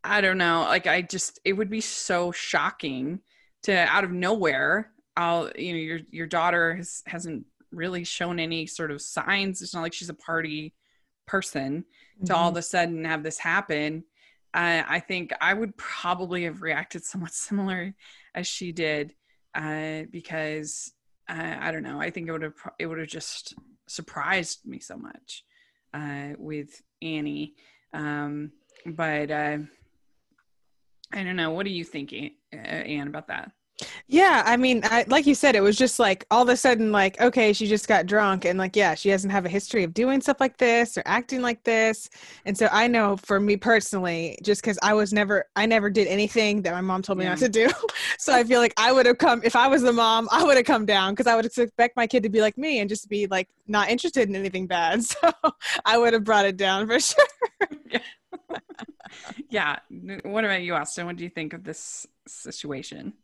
I 0.02 0.20
don't 0.20 0.38
know, 0.38 0.62
like 0.62 0.86
I 0.86 1.02
just 1.02 1.40
it 1.44 1.54
would 1.54 1.70
be 1.70 1.80
so 1.80 2.30
shocking 2.30 3.20
to 3.62 3.72
out 3.72 4.04
of 4.04 4.10
nowhere. 4.10 4.90
I'll 5.16 5.50
you 5.56 5.72
know 5.72 5.78
your 5.78 6.00
your 6.10 6.26
daughter 6.26 6.74
has 6.74 7.02
hasn't 7.06 7.46
really 7.72 8.04
shown 8.04 8.38
any 8.38 8.66
sort 8.66 8.90
of 8.90 9.00
signs. 9.00 9.62
It's 9.62 9.74
not 9.74 9.82
like 9.82 9.94
she's 9.94 10.10
a 10.10 10.14
party 10.14 10.74
person 11.26 11.84
mm-hmm. 12.16 12.26
to 12.26 12.36
all 12.36 12.50
of 12.50 12.56
a 12.56 12.62
sudden 12.62 13.04
have 13.04 13.22
this 13.22 13.38
happen. 13.38 14.04
Uh, 14.52 14.82
I 14.86 15.00
think 15.00 15.32
I 15.40 15.54
would 15.54 15.76
probably 15.76 16.44
have 16.44 16.62
reacted 16.62 17.04
somewhat 17.04 17.32
similar 17.34 17.94
as 18.34 18.46
she 18.46 18.72
did 18.72 19.14
uh, 19.54 20.02
because 20.10 20.92
uh, 21.28 21.56
I 21.58 21.70
don't 21.72 21.82
know. 21.82 22.00
I 22.00 22.10
think 22.10 22.28
it 22.28 22.32
would 22.32 22.42
have 22.42 22.54
it 22.78 22.86
would 22.86 22.98
have 22.98 23.08
just 23.08 23.54
surprised 23.86 24.66
me 24.66 24.80
so 24.80 24.96
much 24.96 25.44
uh, 25.94 26.34
with 26.38 26.82
Annie. 27.00 27.54
Um, 27.92 28.52
but 28.84 29.30
uh, 29.30 29.58
I 31.12 31.22
don't 31.22 31.36
know. 31.36 31.52
What 31.52 31.66
are 31.66 31.70
you 31.70 31.84
thinking, 31.84 32.32
uh, 32.52 32.56
Anne, 32.56 33.08
about 33.08 33.28
that? 33.28 33.52
Yeah, 34.06 34.42
I 34.46 34.56
mean, 34.56 34.82
I, 34.84 35.04
like 35.08 35.26
you 35.26 35.34
said, 35.34 35.56
it 35.56 35.60
was 35.60 35.76
just 35.76 35.98
like 35.98 36.24
all 36.30 36.42
of 36.42 36.48
a 36.48 36.56
sudden, 36.56 36.92
like, 36.92 37.20
okay, 37.20 37.52
she 37.52 37.66
just 37.66 37.88
got 37.88 38.06
drunk, 38.06 38.44
and 38.44 38.56
like, 38.58 38.76
yeah, 38.76 38.94
she 38.94 39.10
doesn't 39.10 39.30
have 39.30 39.46
a 39.46 39.48
history 39.48 39.82
of 39.82 39.92
doing 39.92 40.20
stuff 40.20 40.38
like 40.38 40.56
this 40.58 40.96
or 40.96 41.02
acting 41.06 41.42
like 41.42 41.64
this. 41.64 42.08
And 42.44 42.56
so 42.56 42.68
I 42.70 42.86
know 42.86 43.16
for 43.16 43.40
me 43.40 43.56
personally, 43.56 44.38
just 44.42 44.62
because 44.62 44.78
I 44.82 44.94
was 44.94 45.12
never, 45.12 45.46
I 45.56 45.66
never 45.66 45.90
did 45.90 46.06
anything 46.06 46.62
that 46.62 46.72
my 46.72 46.80
mom 46.80 47.02
told 47.02 47.18
me 47.18 47.24
yeah. 47.24 47.30
not 47.30 47.38
to 47.38 47.48
do. 47.48 47.68
so 48.18 48.32
I 48.32 48.44
feel 48.44 48.60
like 48.60 48.74
I 48.76 48.92
would 48.92 49.06
have 49.06 49.18
come, 49.18 49.40
if 49.42 49.56
I 49.56 49.66
was 49.66 49.82
the 49.82 49.92
mom, 49.92 50.28
I 50.30 50.44
would 50.44 50.56
have 50.56 50.66
come 50.66 50.86
down 50.86 51.12
because 51.12 51.26
I 51.26 51.34
would 51.34 51.44
expect 51.44 51.96
my 51.96 52.06
kid 52.06 52.22
to 52.22 52.28
be 52.28 52.40
like 52.40 52.56
me 52.56 52.78
and 52.78 52.88
just 52.88 53.08
be 53.08 53.26
like 53.26 53.48
not 53.66 53.90
interested 53.90 54.28
in 54.28 54.36
anything 54.36 54.66
bad. 54.66 55.02
So 55.14 55.32
I 55.84 55.98
would 55.98 56.12
have 56.12 56.24
brought 56.24 56.44
it 56.44 56.56
down 56.56 56.86
for 56.86 57.00
sure. 57.00 57.24
yeah. 57.90 57.98
yeah. 59.48 59.78
What 60.24 60.44
about 60.44 60.62
you, 60.62 60.74
Austin? 60.74 61.06
What 61.06 61.16
do 61.16 61.24
you 61.24 61.30
think 61.30 61.52
of 61.52 61.64
this 61.64 62.06
situation? 62.26 63.14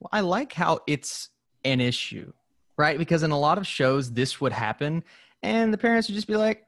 Well, 0.00 0.10
I 0.12 0.20
like 0.20 0.52
how 0.52 0.80
it's 0.86 1.30
an 1.64 1.80
issue, 1.80 2.32
right? 2.76 2.98
Because 2.98 3.22
in 3.22 3.30
a 3.30 3.38
lot 3.38 3.58
of 3.58 3.66
shows, 3.66 4.12
this 4.12 4.40
would 4.40 4.52
happen, 4.52 5.04
and 5.42 5.72
the 5.72 5.78
parents 5.78 6.08
would 6.08 6.14
just 6.14 6.28
be 6.28 6.36
like, 6.36 6.64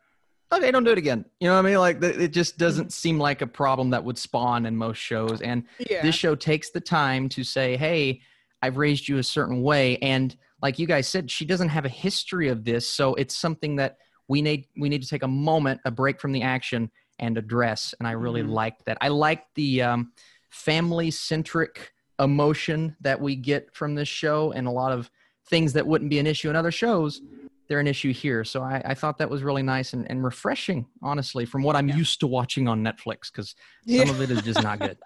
okay, 0.53 0.71
don't 0.71 0.85
do 0.85 0.91
it 0.91 0.99
again. 0.99 1.25
You 1.39 1.49
know 1.49 1.55
what 1.55 1.65
I 1.65 1.69
mean? 1.69 1.79
Like, 1.79 2.03
it 2.03 2.33
just 2.33 2.59
doesn't 2.59 2.87
mm-hmm. 2.87 2.91
seem 2.91 3.19
like 3.19 3.41
a 3.41 3.47
problem 3.47 3.91
that 3.91 4.05
would 4.05 4.19
spawn 4.19 4.67
in 4.67 4.77
most 4.77 4.99
shows. 4.99 5.41
And 5.43 5.65
yeah. 5.89 6.03
this 6.03 6.15
show 6.15 6.35
takes 6.35 6.71
the 6.71 6.81
time 6.81 7.29
to 7.31 7.45
say, 7.45 7.77
hey, 7.77 8.21
I've 8.63 8.77
raised 8.77 9.09
you 9.09 9.19
a 9.19 9.23
certain 9.23 9.63
way. 9.63 9.97
And 9.99 10.37
like 10.61 10.79
you 10.79 10.87
guys 10.87 11.09
said, 11.09 11.31
she 11.31 11.45
doesn't 11.45 11.69
have 11.69 11.85
a 11.85 11.89
history 11.89 12.49
of 12.49 12.65
this. 12.65 12.91
So 12.91 13.15
it's 13.15 13.37
something 13.37 13.77
that 13.77 13.99
we 14.29 14.43
need 14.43 14.67
we 14.77 14.89
need 14.89 15.03
to 15.03 15.09
take 15.09 15.23
a 15.23 15.29
moment, 15.29 15.81
a 15.85 15.91
break 15.91 16.21
from 16.21 16.33
the 16.33 16.43
action 16.43 16.91
and 17.19 17.39
address. 17.39 17.95
And 17.99 18.07
I 18.07 18.13
really 18.13 18.43
mm-hmm. 18.43 18.53
liked 18.53 18.85
that. 18.87 18.99
I 19.01 19.09
liked 19.09 19.55
the 19.55 19.83
um, 19.83 20.13
family 20.51 21.11
centric 21.11 21.93
emotion 22.21 22.97
that 23.01 23.21
we 23.21 23.35
get 23.35 23.75
from 23.75 23.95
this 23.95 24.09
show 24.09 24.53
and 24.53 24.67
a 24.67 24.71
lot 24.71 24.93
of 24.93 25.11
things 25.49 25.73
that 25.73 25.87
wouldn't 25.87 26.11
be 26.11 26.19
an 26.19 26.27
issue 26.27 26.51
in 26.51 26.57
other 26.57 26.71
shows 26.71 27.21
they're 27.69 27.81
an 27.81 27.87
issue 27.87 28.13
here 28.13 28.45
so 28.45 28.63
i, 28.63 28.83
I 28.85 28.95
thought 28.95 29.19
that 29.19 29.31
was 29.31 29.43
really 29.43 29.63
nice 29.63 29.93
and, 29.93 30.09
and 30.11 30.23
refreshing 30.23 30.87
honestly 31.03 31.47
from 31.47 31.63
what 31.63 31.77
i'm 31.77 31.89
yeah. 31.89 31.97
used 31.97 32.21
to 32.21 32.27
watching 32.27 32.69
on 32.69 32.83
netflix 32.83 33.33
because 33.33 33.55
some 33.87 33.95
yeah. 33.95 34.11
of 34.11 34.21
it 34.21 34.31
is 34.31 34.43
just 34.43 34.63
not 34.63 34.81
good 34.81 34.99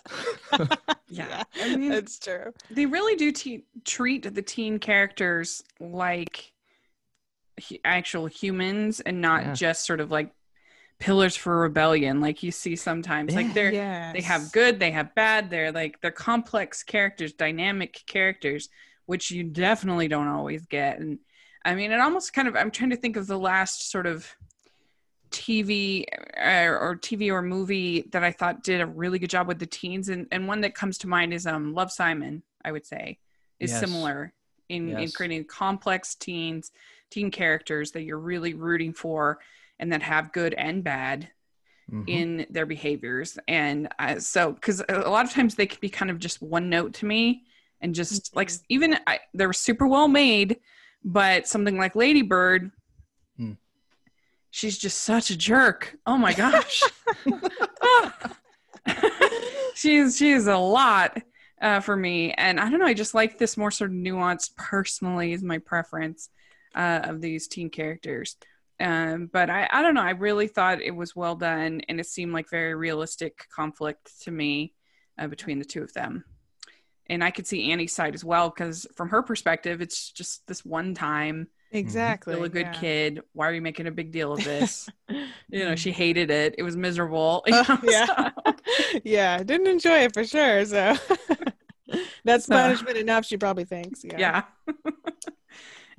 yeah, 1.09 1.43
I 1.63 1.77
mean, 1.77 1.91
that's 1.91 2.19
true 2.19 2.53
they 2.71 2.87
really 2.87 3.17
do 3.17 3.33
te- 3.33 3.65
treat 3.85 4.35
the 4.35 4.43
teen 4.43 4.79
characters 4.79 5.63
like 5.79 6.53
actual 7.85 8.27
humans 8.27 9.01
and 9.01 9.21
not 9.21 9.45
yeah. 9.45 9.53
just 9.53 9.87
sort 9.87 10.01
of 10.01 10.11
like 10.11 10.33
pillars 11.05 11.37
for 11.37 11.61
rebellion 11.61 12.23
like 12.23 12.43
you 12.43 12.51
see 12.51 12.75
sometimes 12.75 13.35
yeah, 13.35 13.41
like 13.41 13.53
they're 13.53 13.71
yes. 13.71 14.15
they 14.15 14.23
have 14.23 14.51
good 14.53 14.81
they 14.81 14.91
have 14.91 15.15
bad 15.15 15.51
they're 15.51 15.71
like 15.71 16.01
they're 16.01 16.11
complex 16.11 16.83
characters 16.83 17.35
dynamic 17.35 18.03
characters 18.07 18.71
which 19.05 19.31
you 19.31 19.45
definitely 19.45 20.09
don't 20.09 20.29
always 20.29 20.65
get 20.65 20.99
and 20.99 21.19
i 21.63 21.75
mean 21.75 21.93
it 21.93 22.01
almost 22.01 22.33
kind 22.33 22.49
of 22.49 22.57
i'm 22.57 22.71
trying 22.71 22.89
to 22.89 22.97
think 22.97 23.19
of 23.19 23.27
the 23.27 23.39
last 23.39 23.91
sort 23.91 24.07
of 24.07 24.27
tv 25.31 26.07
uh, 26.39 26.71
or 26.71 26.97
tv 26.97 27.31
or 27.31 27.43
movie 27.43 28.09
that 28.11 28.25
i 28.25 28.31
thought 28.31 28.63
did 28.65 28.81
a 28.81 28.87
really 28.87 29.19
good 29.19 29.29
job 29.29 29.47
with 29.47 29.59
the 29.59 29.67
teens 29.67 30.09
and, 30.09 30.27
and 30.33 30.49
one 30.49 30.63
that 30.63 30.75
comes 30.75 30.97
to 30.97 31.07
mind 31.07 31.35
is 31.35 31.47
um 31.47 31.75
love 31.75 31.93
simon 31.93 32.43
i 32.65 32.73
would 32.73 32.87
say 32.87 33.19
is 33.61 33.71
yes. 33.71 33.79
similar 33.79 34.33
in, 34.71 34.89
yes. 34.89 35.01
in 35.03 35.11
creating 35.11 35.45
complex 35.45 36.15
teens 36.15 36.73
teen 37.11 37.31
characters 37.31 37.91
that 37.91 38.05
you're 38.05 38.19
really 38.19 38.55
rooting 38.55 38.95
for 38.95 39.39
and 39.85 39.93
that 39.93 40.03
have 40.03 40.33
good 40.33 40.55
and 40.55 40.83
bad 40.83 41.29
mm-hmm. 41.91 42.09
in 42.09 42.47
their 42.49 42.65
behaviors. 42.65 43.39
And 43.47 43.89
uh, 43.99 44.19
so, 44.19 44.53
because 44.53 44.83
a 44.89 45.11
lot 45.11 45.27
of 45.27 45.33
times 45.33 45.55
they 45.55 45.67
can 45.67 45.79
be 45.79 45.91
kind 45.91 46.11
of 46.11 46.19
just 46.19 46.41
one 46.41 46.71
note 46.71 46.95
to 46.95 47.07
me 47.07 47.45
and 47.83 47.95
just 47.95 48.25
mm-hmm. 48.25 48.39
like 48.39 48.51
even 48.71 48.97
I, 49.07 49.21
they're 49.35 49.53
super 49.53 49.87
well 49.87 50.09
made, 50.09 50.57
but 51.05 51.47
something 51.47 51.77
like 51.77 51.95
Ladybird, 51.95 52.71
mm. 53.39 53.59
she's 54.51 54.79
just 54.79 55.01
such 55.03 55.29
a 55.29 55.37
jerk. 55.37 55.95
Oh 56.07 56.17
my 56.17 56.33
gosh. 56.33 56.83
she's 59.75 60.17
she's 60.17 60.47
a 60.47 60.57
lot 60.57 61.21
uh, 61.61 61.81
for 61.81 61.95
me, 61.95 62.33
and 62.33 62.59
I 62.59 62.71
don't 62.71 62.81
know. 62.81 62.87
I 62.87 62.95
just 62.95 63.15
like 63.15 63.39
this 63.39 63.59
more 63.59 63.71
sort 63.71 63.91
of 63.91 63.97
nuanced. 63.97 64.57
Personally, 64.57 65.35
is 65.35 65.43
my 65.43 65.59
preference 65.59 66.31
uh, 66.75 67.01
of 67.05 67.21
these 67.21 67.49
teen 67.49 67.69
characters. 67.69 68.37
Um, 68.81 69.31
but 69.33 69.51
I, 69.51 69.69
I 69.71 69.83
don't 69.83 69.95
know. 69.95 70.03
I 70.03 70.11
really 70.11 70.49
thought 70.49 70.83
it 70.83 70.95
was 70.95 71.15
well 71.15 71.37
done, 71.37 71.81
and 71.89 72.01
it 72.01 72.07
seemed 72.07 72.33
like 72.33 72.51
very 72.51 72.75
realistic 72.75 73.47
conflict 73.55 74.11
to 74.23 74.31
me 74.31 74.75
uh, 75.19 75.29
between 75.29 75.59
the 75.59 75.65
two 75.65 75.83
of 75.83 75.93
them. 75.93 76.25
And 77.09 77.23
I 77.23 77.31
could 77.31 77.47
see 77.47 77.71
Annie's 77.71 77.95
side 77.95 78.15
as 78.15 78.25
well 78.25 78.49
because 78.49 78.87
from 78.95 79.11
her 79.11 79.23
perspective, 79.23 79.83
it's 79.83 80.11
just 80.11 80.47
this 80.47 80.65
one 80.65 80.95
time. 80.95 81.49
Exactly. 81.71 82.33
Still 82.33 82.45
a 82.45 82.49
good 82.49 82.67
yeah. 82.67 82.73
kid. 82.73 83.21
Why 83.33 83.49
are 83.49 83.53
you 83.53 83.61
making 83.61 83.87
a 83.87 83.91
big 83.91 84.11
deal 84.11 84.33
of 84.33 84.43
this? 84.43 84.89
you 85.09 85.65
know, 85.65 85.75
she 85.75 85.93
hated 85.93 86.31
it. 86.31 86.55
It 86.57 86.63
was 86.63 86.77
miserable. 86.77 87.45
Uh, 87.53 87.77
yeah. 87.85 88.31
yeah. 89.05 89.43
Didn't 89.43 89.67
enjoy 89.67 90.05
it 90.05 90.15
for 90.15 90.25
sure. 90.25 90.65
So 90.65 90.97
that's 92.25 92.47
so, 92.47 92.55
punishment 92.55 92.97
enough, 92.97 93.27
she 93.27 93.37
probably 93.37 93.65
thinks. 93.65 94.05
Yeah. 94.05 94.17
yeah. 94.17 94.43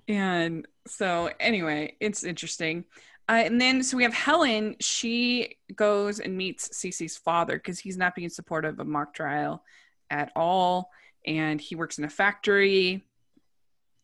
and 0.07 0.67
so 0.87 1.29
anyway, 1.39 1.95
it's 1.99 2.23
interesting. 2.23 2.85
Uh, 3.27 3.43
and 3.45 3.59
then 3.59 3.81
so 3.81 3.97
we 3.97 4.03
have 4.03 4.13
Helen. 4.13 4.75
She 4.79 5.57
goes 5.75 6.19
and 6.19 6.37
meets 6.37 6.69
Cece's 6.69 7.17
father 7.17 7.55
because 7.55 7.79
he's 7.79 7.97
not 7.97 8.15
being 8.15 8.29
supportive 8.29 8.79
of 8.79 8.87
mock 8.87 9.13
trial 9.13 9.63
at 10.09 10.31
all, 10.35 10.91
and 11.25 11.59
he 11.59 11.75
works 11.75 11.97
in 11.97 12.03
a 12.03 12.09
factory, 12.09 13.03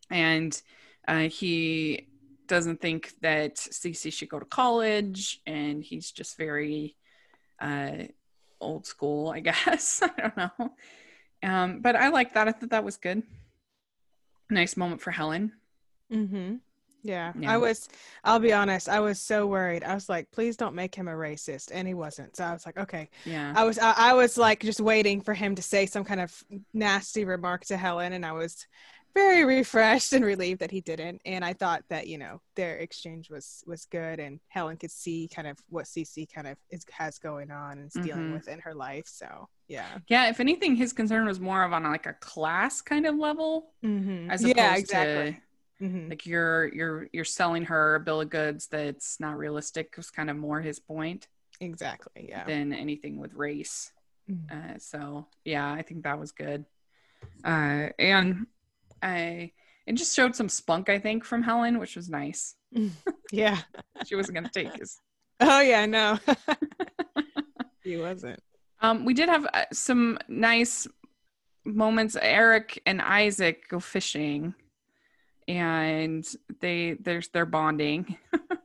and 0.09 0.59
uh, 1.07 1.29
he 1.29 2.07
doesn't 2.47 2.81
think 2.81 3.13
that 3.21 3.57
Cece 3.57 4.11
should 4.11 4.29
go 4.29 4.39
to 4.39 4.45
college, 4.45 5.39
and 5.45 5.83
he's 5.83 6.11
just 6.11 6.35
very 6.35 6.95
uh, 7.59 8.05
old 8.59 8.87
school, 8.87 9.29
I 9.29 9.39
guess. 9.41 10.01
I 10.01 10.09
don't 10.19 10.37
know, 10.37 10.71
um, 11.43 11.81
but 11.81 11.95
I 11.95 12.09
like 12.09 12.33
that. 12.33 12.47
I 12.47 12.53
thought 12.53 12.71
that 12.71 12.83
was 12.83 12.97
good. 12.97 13.21
Nice 14.49 14.75
moment 14.75 15.01
for 15.01 15.11
Helen. 15.11 15.51
Mm-hmm. 16.11 16.55
Yeah, 17.03 17.33
yeah, 17.37 17.53
I 17.53 17.57
was. 17.57 17.89
I'll 18.23 18.39
be 18.39 18.53
honest. 18.53 18.87
I 18.87 18.99
was 18.99 19.19
so 19.19 19.47
worried. 19.47 19.83
I 19.83 19.93
was 19.93 20.09
like, 20.09 20.31
"Please 20.31 20.57
don't 20.57 20.75
make 20.75 20.93
him 20.93 21.07
a 21.07 21.13
racist," 21.13 21.71
and 21.73 21.87
he 21.87 21.93
wasn't. 21.93 22.35
So 22.35 22.43
I 22.43 22.53
was 22.53 22.65
like, 22.65 22.77
"Okay." 22.77 23.09
Yeah. 23.25 23.53
I 23.55 23.63
was. 23.63 23.79
I, 23.79 23.93
I, 23.97 24.13
was 24.13 24.37
like 24.37 24.61
just 24.61 24.79
waiting 24.79 25.21
for 25.21 25.33
him 25.33 25.55
to 25.55 25.61
say 25.61 25.85
some 25.85 26.03
kind 26.03 26.21
of 26.21 26.43
nasty 26.73 27.25
remark 27.25 27.65
to 27.65 27.77
Helen, 27.77 28.13
and 28.13 28.25
I 28.25 28.33
was 28.33 28.65
very 29.13 29.43
refreshed 29.43 30.13
and 30.13 30.23
relieved 30.23 30.61
that 30.61 30.71
he 30.71 30.81
didn't. 30.81 31.21
And 31.25 31.43
I 31.43 31.53
thought 31.53 31.83
that 31.89 32.07
you 32.07 32.17
know 32.17 32.41
their 32.55 32.77
exchange 32.77 33.29
was 33.29 33.63
was 33.65 33.85
good, 33.85 34.19
and 34.19 34.39
Helen 34.47 34.77
could 34.77 34.91
see 34.91 35.29
kind 35.33 35.47
of 35.47 35.57
what 35.69 35.85
Cece 35.85 36.31
kind 36.31 36.47
of 36.47 36.57
is 36.69 36.85
has 36.91 37.19
going 37.19 37.51
on 37.51 37.79
and 37.79 37.87
is 37.87 37.93
mm-hmm. 37.93 38.07
dealing 38.07 38.33
with 38.33 38.47
in 38.47 38.59
her 38.59 38.73
life. 38.73 39.07
So 39.07 39.47
yeah. 39.67 39.97
Yeah. 40.07 40.29
If 40.29 40.39
anything, 40.39 40.75
his 40.75 40.93
concern 40.93 41.25
was 41.25 41.39
more 41.39 41.63
of 41.63 41.73
on 41.73 41.83
like 41.83 42.05
a 42.05 42.13
class 42.13 42.81
kind 42.81 43.05
of 43.05 43.15
level, 43.15 43.71
mm-hmm. 43.83 44.29
as 44.29 44.43
opposed 44.43 44.57
yeah, 44.57 44.75
exactly. 44.75 45.33
to 45.33 45.41
Mm-hmm. 45.81 46.09
Like 46.09 46.25
you're 46.25 46.73
you're 46.73 47.07
you're 47.11 47.25
selling 47.25 47.65
her 47.65 47.95
a 47.95 47.99
bill 47.99 48.21
of 48.21 48.29
goods 48.29 48.67
that's 48.67 49.19
not 49.19 49.37
realistic 49.37 49.95
was 49.97 50.11
kind 50.11 50.29
of 50.29 50.37
more 50.37 50.61
his 50.61 50.79
point. 50.79 51.27
Exactly. 51.59 52.27
Yeah. 52.29 52.43
Than 52.45 52.73
anything 52.73 53.17
with 53.17 53.33
race. 53.33 53.91
Mm-hmm. 54.29 54.73
Uh, 54.73 54.77
so 54.77 55.27
yeah, 55.43 55.71
I 55.71 55.81
think 55.81 56.03
that 56.03 56.19
was 56.19 56.31
good. 56.31 56.65
Uh, 57.43 57.89
and 57.97 58.45
I 59.01 59.51
it 59.87 59.93
just 59.93 60.15
showed 60.15 60.35
some 60.35 60.49
spunk, 60.49 60.89
I 60.89 60.99
think, 60.99 61.25
from 61.25 61.41
Helen, 61.41 61.79
which 61.79 61.95
was 61.95 62.09
nice. 62.09 62.55
yeah. 63.31 63.57
she 64.05 64.15
wasn't 64.15 64.35
gonna 64.35 64.49
take 64.49 64.75
his. 64.77 64.99
Oh 65.39 65.61
yeah, 65.61 65.85
no. 65.87 66.19
he 67.83 67.97
wasn't. 67.97 68.39
Um, 68.81 69.05
we 69.05 69.13
did 69.13 69.29
have 69.29 69.47
uh, 69.53 69.65
some 69.73 70.19
nice 70.27 70.87
moments. 71.65 72.15
Eric 72.19 72.81
and 72.85 73.01
Isaac 73.01 73.67
go 73.69 73.79
fishing 73.79 74.53
and 75.51 76.25
they 76.59 76.93
there's 76.93 77.29
they're 77.29 77.45
bonding 77.45 78.17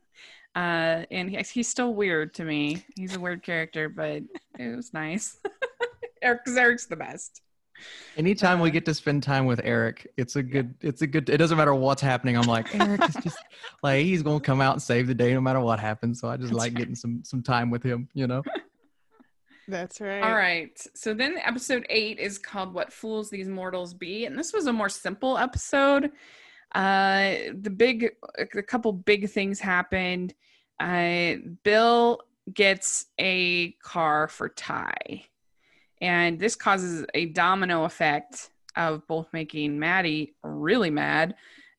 Uh, 0.57 1.05
and 1.11 1.29
he, 1.29 1.37
he's 1.37 1.69
still 1.69 1.93
weird 1.93 2.33
to 2.33 2.43
me. 2.43 2.83
He's 2.97 3.15
a 3.15 3.21
weird 3.21 3.43
character, 3.43 3.91
but 3.91 4.23
it 4.59 4.75
was 4.75 4.95
nice. 4.95 5.39
Eric, 6.23 6.41
Eric's 6.49 6.87
the 6.87 6.97
best. 6.97 7.43
Anytime 8.17 8.61
we 8.61 8.71
get 8.71 8.87
to 8.87 8.95
spend 8.95 9.23
time 9.23 9.45
with 9.45 9.61
Eric, 9.63 10.11
it's 10.17 10.37
a 10.37 10.43
good. 10.43 10.75
It's 10.81 11.03
a 11.03 11.07
good. 11.07 11.29
It 11.29 11.37
doesn't 11.37 11.59
matter 11.59 11.75
what's 11.75 12.01
happening. 12.01 12.39
I'm 12.39 12.47
like 12.47 12.75
Eric 12.75 13.07
is 13.07 13.17
just 13.23 13.37
like 13.83 14.03
he's 14.03 14.23
gonna 14.23 14.41
come 14.41 14.63
out 14.63 14.73
and 14.73 14.83
save 14.83 15.09
the 15.09 15.15
day 15.15 15.35
no 15.35 15.43
matter 15.43 15.61
what 15.61 15.79
happens. 15.79 16.21
So 16.21 16.29
I 16.29 16.39
just 16.39 16.49
That's 16.49 16.59
like 16.59 16.73
right. 16.73 16.79
getting 16.79 16.95
some 16.95 17.21
some 17.23 17.43
time 17.43 17.69
with 17.69 17.83
him. 17.83 18.09
You 18.15 18.27
know. 18.27 18.43
That's 19.69 20.01
right. 20.01 20.23
All 20.23 20.35
right. 20.35 20.81
So 20.95 21.13
then 21.13 21.37
episode 21.45 21.85
eight 21.91 22.19
is 22.19 22.39
called 22.39 22.73
What 22.73 22.95
Fools 22.95 23.29
These 23.29 23.49
Mortals 23.49 23.93
Be. 23.93 24.25
And 24.25 24.39
this 24.39 24.55
was 24.55 24.69
a 24.69 24.73
more 24.73 24.89
simple 24.89 25.37
episode. 25.37 26.13
Uh 26.75 27.35
the 27.59 27.71
big 27.71 28.11
a 28.39 28.63
couple 28.63 28.93
big 28.93 29.31
things 29.31 29.61
happened. 29.61 30.35
Uh 30.81 31.35
Bill 31.63 32.21
gets 32.53 33.07
a 33.19 33.73
car 33.83 34.29
for 34.29 34.49
Ty. 34.49 35.25
And 36.01 36.39
this 36.39 36.55
causes 36.55 37.07
a 37.15 37.27
domino 37.27 37.85
effect 37.85 38.51
of 38.77 39.07
both 39.07 39.29
making 39.33 39.79
Maddie 39.79 40.35
really 40.43 40.91
mad 40.91 41.35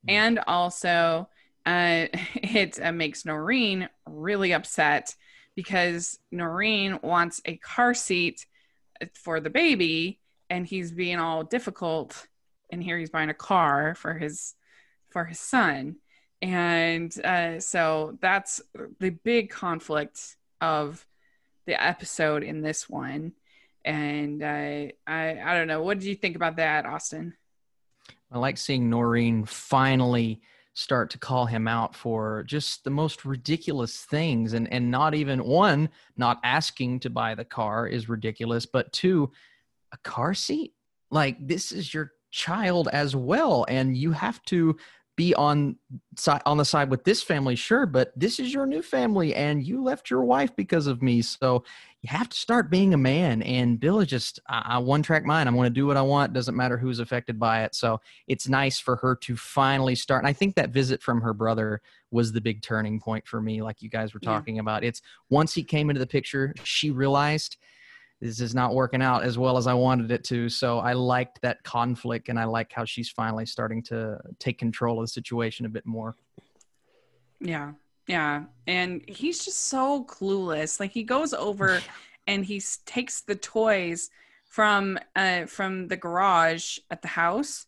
and 0.07 0.39
also 0.47 1.29
uh, 1.65 2.07
it 2.35 2.79
uh, 2.81 2.91
makes 2.91 3.25
Noreen 3.25 3.89
really 4.07 4.53
upset 4.53 5.15
because 5.55 6.19
Noreen 6.31 6.99
wants 7.01 7.41
a 7.45 7.57
car 7.57 7.93
seat 7.93 8.45
for 9.13 9.39
the 9.39 9.49
baby 9.49 10.19
and 10.49 10.65
he's 10.65 10.91
being 10.91 11.19
all 11.19 11.43
difficult 11.43 12.27
and 12.71 12.83
here 12.83 12.97
he's 12.97 13.09
buying 13.09 13.29
a 13.29 13.35
car 13.35 13.95
for 13.95 14.13
his 14.15 14.55
for 15.09 15.25
his 15.25 15.39
son. 15.39 15.97
And 16.41 17.13
uh, 17.25 17.59
so 17.59 18.17
that's 18.21 18.61
the 18.99 19.09
big 19.09 19.49
conflict 19.49 20.35
of 20.61 21.05
the 21.65 21.81
episode 21.81 22.43
in 22.43 22.61
this 22.61 22.89
one. 22.89 23.33
And 23.85 24.43
uh, 24.43 24.91
I 25.07 25.39
I 25.43 25.53
don't 25.55 25.67
know. 25.67 25.81
What 25.81 25.99
did 25.99 26.07
you 26.07 26.15
think 26.15 26.35
about 26.35 26.57
that 26.57 26.85
Austin? 26.85 27.33
I 28.31 28.37
like 28.37 28.57
seeing 28.57 28.89
Noreen 28.89 29.45
finally 29.45 30.41
start 30.73 31.09
to 31.09 31.17
call 31.17 31.47
him 31.47 31.67
out 31.67 31.95
for 31.95 32.43
just 32.45 32.83
the 32.83 32.89
most 32.89 33.25
ridiculous 33.25 34.03
things. 34.03 34.53
And 34.53 34.71
and 34.71 34.91
not 34.91 35.15
even 35.15 35.43
one 35.43 35.89
not 36.17 36.39
asking 36.43 36.99
to 37.01 37.09
buy 37.09 37.33
the 37.33 37.45
car 37.45 37.87
is 37.87 38.09
ridiculous 38.09 38.65
but 38.65 38.91
two 38.93 39.31
a 39.91 39.97
car 39.97 40.33
seat? 40.33 40.73
Like 41.09 41.37
this 41.39 41.71
is 41.71 41.93
your 41.93 42.11
child 42.31 42.89
as 42.91 43.15
well. 43.15 43.65
And 43.69 43.95
you 43.97 44.11
have 44.11 44.41
to 44.43 44.77
be 45.17 45.33
on 45.35 45.75
side 46.15 46.41
on 46.45 46.57
the 46.57 46.63
side 46.63 46.89
with 46.89 47.03
this 47.03 47.21
family 47.21 47.55
sure 47.55 47.85
but 47.85 48.13
this 48.15 48.39
is 48.39 48.53
your 48.53 48.65
new 48.65 48.81
family 48.83 49.33
and 49.35 49.65
you 49.65 49.83
left 49.83 50.09
your 50.09 50.23
wife 50.23 50.55
because 50.55 50.87
of 50.87 51.01
me. 51.01 51.21
So 51.21 51.63
you 52.03 52.09
have 52.09 52.29
to 52.29 52.37
start 52.37 52.69
being 52.69 52.93
a 52.93 52.97
man 52.97 53.41
and 53.41 53.79
bill 53.79 53.99
is 53.99 54.07
just 54.07 54.39
i, 54.47 54.61
I 54.65 54.77
one 54.77 55.01
track 55.01 55.25
mind. 55.25 55.49
I'm 55.49 55.55
going 55.55 55.65
to 55.65 55.69
do 55.73 55.87
what 55.87 55.97
i 55.97 56.01
want. 56.01 56.33
Doesn't 56.33 56.55
matter 56.55 56.77
who's 56.77 56.99
affected 56.99 57.39
by 57.39 57.63
it. 57.63 57.75
So 57.75 57.99
it's 58.27 58.47
nice 58.47 58.79
for 58.79 58.95
her 58.97 59.15
to 59.23 59.35
finally 59.35 59.95
start. 59.95 60.21
And 60.21 60.29
i 60.29 60.33
think 60.33 60.55
that 60.55 60.69
visit 60.69 61.01
from 61.01 61.19
her 61.21 61.33
brother 61.33 61.81
was 62.11 62.31
the 62.31 62.39
big 62.39 62.61
turning 62.61 62.99
point 62.99 63.27
for 63.27 63.41
me 63.41 63.61
like 63.61 63.81
you 63.81 63.89
guys 63.89 64.13
were 64.13 64.21
Yeah. 64.23 64.29
talking 64.29 64.59
about. 64.59 64.83
It's 64.83 65.01
once 65.29 65.53
he 65.53 65.63
came 65.63 65.89
into 65.89 65.99
the 65.99 66.07
picture 66.07 66.53
she 66.63 66.91
realized 66.91 67.57
this 68.19 68.41
is 68.41 68.55
not 68.55 68.73
working 68.73 69.01
out 69.01 69.23
as 69.23 69.37
well 69.37 69.57
as 69.57 69.67
I 69.67 69.73
wanted 69.73 70.11
it 70.11 70.23
to. 70.25 70.49
So 70.49 70.79
I 70.79 70.93
liked 70.93 71.41
that 71.41 71.63
conflict 71.63 72.29
and 72.29 72.39
I 72.39 72.45
like 72.45 72.71
how 72.71 72.83
she's 72.83 73.09
finally 73.09 73.45
starting 73.45 73.83
to 73.83 74.19
take 74.39 74.57
control 74.57 74.99
of 74.99 75.03
the 75.03 75.07
situation 75.07 75.65
a 75.65 75.69
bit 75.69 75.85
more. 75.85 76.15
Yeah. 77.39 77.73
Yeah. 78.07 78.45
And 78.65 79.03
he's 79.07 79.45
just 79.45 79.67
so 79.67 80.03
clueless. 80.05 80.79
Like 80.79 80.91
he 80.91 81.03
goes 81.03 81.33
over 81.33 81.81
and 82.27 82.43
he 82.43 82.61
takes 82.85 83.21
the 83.21 83.35
toys 83.35 84.09
from 84.45 84.97
uh 85.15 85.45
from 85.45 85.87
the 85.89 85.97
garage 85.97 86.79
at 86.89 87.01
the 87.01 87.07
house 87.07 87.65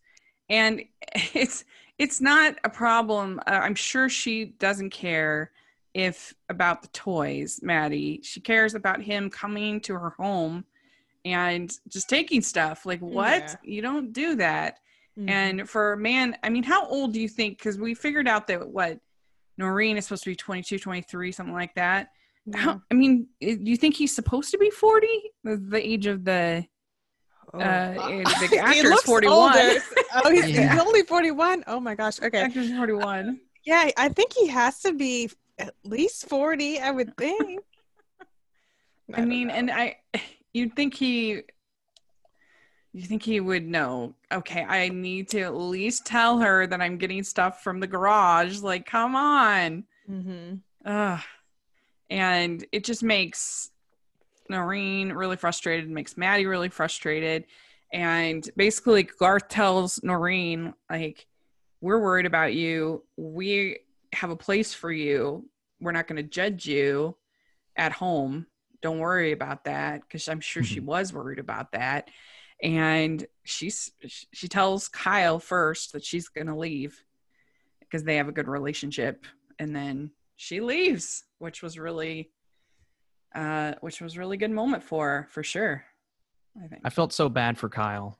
and 0.49 0.81
it's 1.33 1.63
it's 1.97 2.21
not 2.21 2.55
a 2.63 2.69
problem. 2.69 3.39
Uh, 3.45 3.59
I'm 3.61 3.75
sure 3.75 4.07
she 4.07 4.45
doesn't 4.45 4.91
care 4.91 5.51
if 5.93 6.33
about 6.49 6.81
the 6.81 6.87
toys, 6.89 7.59
Maddie. 7.63 8.21
She 8.23 8.39
cares 8.41 8.75
about 8.75 9.01
him 9.01 9.29
coming 9.29 9.79
to 9.81 9.93
her 9.95 10.11
home 10.11 10.65
and 11.25 11.71
just 11.87 12.09
taking 12.09 12.41
stuff. 12.41 12.85
Like 12.85 12.99
what? 13.01 13.41
Yeah. 13.41 13.55
You 13.63 13.81
don't 13.81 14.13
do 14.13 14.35
that. 14.35 14.79
Mhm. 15.17 15.29
And 15.29 15.69
for 15.69 15.93
a 15.93 15.97
man, 15.97 16.37
I 16.43 16.49
mean, 16.49 16.63
how 16.63 16.85
old 16.87 17.13
do 17.13 17.19
you 17.19 17.27
think? 17.27 17.57
Because 17.57 17.77
we 17.77 17.93
figured 17.93 18.27
out 18.27 18.47
that 18.47 18.67
what 18.69 18.99
Noreen 19.57 19.97
is 19.97 20.05
supposed 20.05 20.23
to 20.23 20.29
be 20.29 20.35
22, 20.35 20.79
23, 20.79 21.31
something 21.31 21.53
like 21.53 21.73
that. 21.75 22.09
How, 22.55 22.81
I 22.89 22.93
mean, 22.93 23.27
do 23.41 23.57
you 23.61 23.75
think 23.75 23.95
he's 23.95 24.15
supposed 24.15 24.51
to 24.51 24.57
be 24.57 24.69
40? 24.69 25.07
The, 25.43 25.57
the 25.57 25.85
age 25.87 26.05
of 26.07 26.23
the, 26.23 26.65
Oh. 27.53 27.59
uh, 27.59 27.95
Oh. 27.99 28.07
the 28.23 28.47
He 28.47 28.57
actor's 28.59 28.83
looks 28.91 29.03
41. 29.03 29.53
Oh, 30.23 30.31
he's, 30.31 30.49
Yeah. 30.49 30.71
he's 30.73 30.81
only 30.81 31.01
41. 31.03 31.63
Oh 31.67 31.79
my 31.79 31.95
gosh. 31.95 32.21
Okay. 32.21 32.39
actor's 32.39 32.71
41. 32.71 33.39
Yeah, 33.65 33.89
I 33.97 34.09
think 34.09 34.33
he 34.33 34.47
has 34.47 34.79
to 34.81 34.93
be 34.93 35.29
at 35.59 35.75
least 35.83 36.27
40, 36.27 36.79
I 36.79 36.91
would 36.91 37.15
think. 37.17 37.61
I 39.13 39.17
don't 39.17 39.27
mean, 39.27 39.47
know. 39.49 39.53
and 39.53 39.71
I, 39.71 39.97
you'd 40.53 40.75
think 40.75 40.93
he, 40.95 41.41
you 42.93 43.03
think 43.03 43.21
he 43.21 43.39
would 43.39 43.67
know, 43.67 44.15
okay, 44.31 44.63
I 44.63 44.89
need 44.89 45.29
to 45.29 45.41
at 45.41 45.55
least 45.55 46.05
tell 46.05 46.39
her 46.39 46.65
that 46.65 46.81
I'm 46.81 46.97
getting 46.97 47.23
stuff 47.23 47.61
from 47.63 47.79
the 47.79 47.87
garage. 47.87 48.59
Like, 48.59 48.85
come 48.85 49.15
on. 49.15 49.83
Mhm. 50.09 50.61
Ugh. 50.85 51.19
And 52.09 52.65
it 52.71 52.83
just 52.83 53.03
makes 53.03 53.69
Noreen 54.49 55.11
really 55.13 55.37
frustrated, 55.37 55.89
makes 55.89 56.17
Maddie 56.17 56.47
really 56.47 56.69
frustrated. 56.69 57.45
And 57.93 58.47
basically, 58.55 59.03
Garth 59.03 59.49
tells 59.49 60.01
Noreen, 60.03 60.73
like, 60.89 61.27
we're 61.81 61.99
worried 61.99 62.25
about 62.25 62.53
you. 62.53 63.03
We 63.17 63.79
have 64.13 64.29
a 64.29 64.35
place 64.35 64.73
for 64.73 64.91
you. 64.91 65.49
We're 65.79 65.91
not 65.91 66.07
going 66.07 66.17
to 66.17 66.29
judge 66.29 66.65
you 66.65 67.15
at 67.75 67.91
home. 67.91 68.47
Don't 68.81 68.99
worry 68.99 69.31
about 69.31 69.65
that 69.65 70.01
because 70.01 70.27
I'm 70.27 70.39
sure 70.39 70.63
she 70.63 70.79
was 70.79 71.13
worried 71.13 71.39
about 71.39 71.71
that. 71.73 72.09
And 72.61 73.25
she's 73.45 73.91
she 74.07 74.47
tells 74.47 74.89
Kyle 74.89 75.39
first 75.39 75.93
that 75.93 76.03
she's 76.03 76.27
going 76.27 76.47
to 76.47 76.57
leave 76.57 77.01
because 77.79 78.03
they 78.03 78.17
have 78.17 78.27
a 78.27 78.33
good 78.33 78.47
relationship 78.47 79.25
and 79.57 79.75
then 79.75 80.11
she 80.35 80.61
leaves 80.61 81.23
which 81.39 81.61
was 81.61 81.79
really 81.79 82.31
uh 83.35 83.73
which 83.81 84.01
was 84.01 84.17
really 84.17 84.37
good 84.37 84.51
moment 84.51 84.83
for 84.83 85.07
her 85.07 85.27
for 85.31 85.43
sure 85.43 85.83
i 86.63 86.67
think 86.67 86.81
I 86.83 86.89
felt 86.89 87.13
so 87.13 87.29
bad 87.29 87.57
for 87.57 87.69
Kyle. 87.69 88.18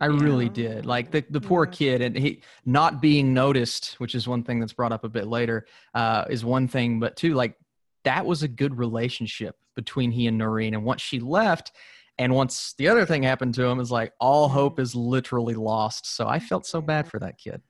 I 0.00 0.06
Yeah. 0.06 0.22
really 0.22 0.48
did. 0.48 0.86
Like 0.86 1.10
the, 1.10 1.24
the 1.30 1.40
poor 1.40 1.64
Yeah. 1.64 1.70
kid 1.72 2.02
and 2.02 2.16
he 2.16 2.42
not 2.64 3.00
being 3.02 3.34
noticed, 3.34 3.94
which 4.00 4.14
is 4.14 4.28
one 4.28 4.42
thing 4.44 4.60
that's 4.60 4.72
brought 4.72 4.92
up 4.92 5.04
a 5.04 5.08
bit 5.08 5.26
later, 5.26 5.66
uh, 5.94 6.24
is 6.30 6.44
one 6.44 6.68
thing, 6.68 7.00
but 7.00 7.16
two, 7.16 7.34
like 7.34 7.56
that 8.04 8.24
was 8.24 8.42
a 8.42 8.48
good 8.48 8.78
relationship 8.78 9.56
between 9.74 10.10
he 10.12 10.26
and 10.28 10.38
Noreen. 10.38 10.74
And 10.74 10.84
once 10.84 11.02
she 11.02 11.18
left, 11.20 11.72
and 12.16 12.34
once 12.34 12.74
the 12.78 12.88
other 12.88 13.04
thing 13.06 13.22
happened 13.22 13.54
to 13.54 13.64
him, 13.64 13.78
is 13.80 13.90
like 13.92 14.12
all 14.20 14.48
hope 14.48 14.80
is 14.80 14.94
literally 14.94 15.54
lost. 15.54 16.06
So 16.16 16.26
I 16.26 16.38
felt 16.38 16.66
so 16.66 16.80
bad 16.80 17.08
for 17.08 17.18
that 17.20 17.38
kid. 17.38 17.60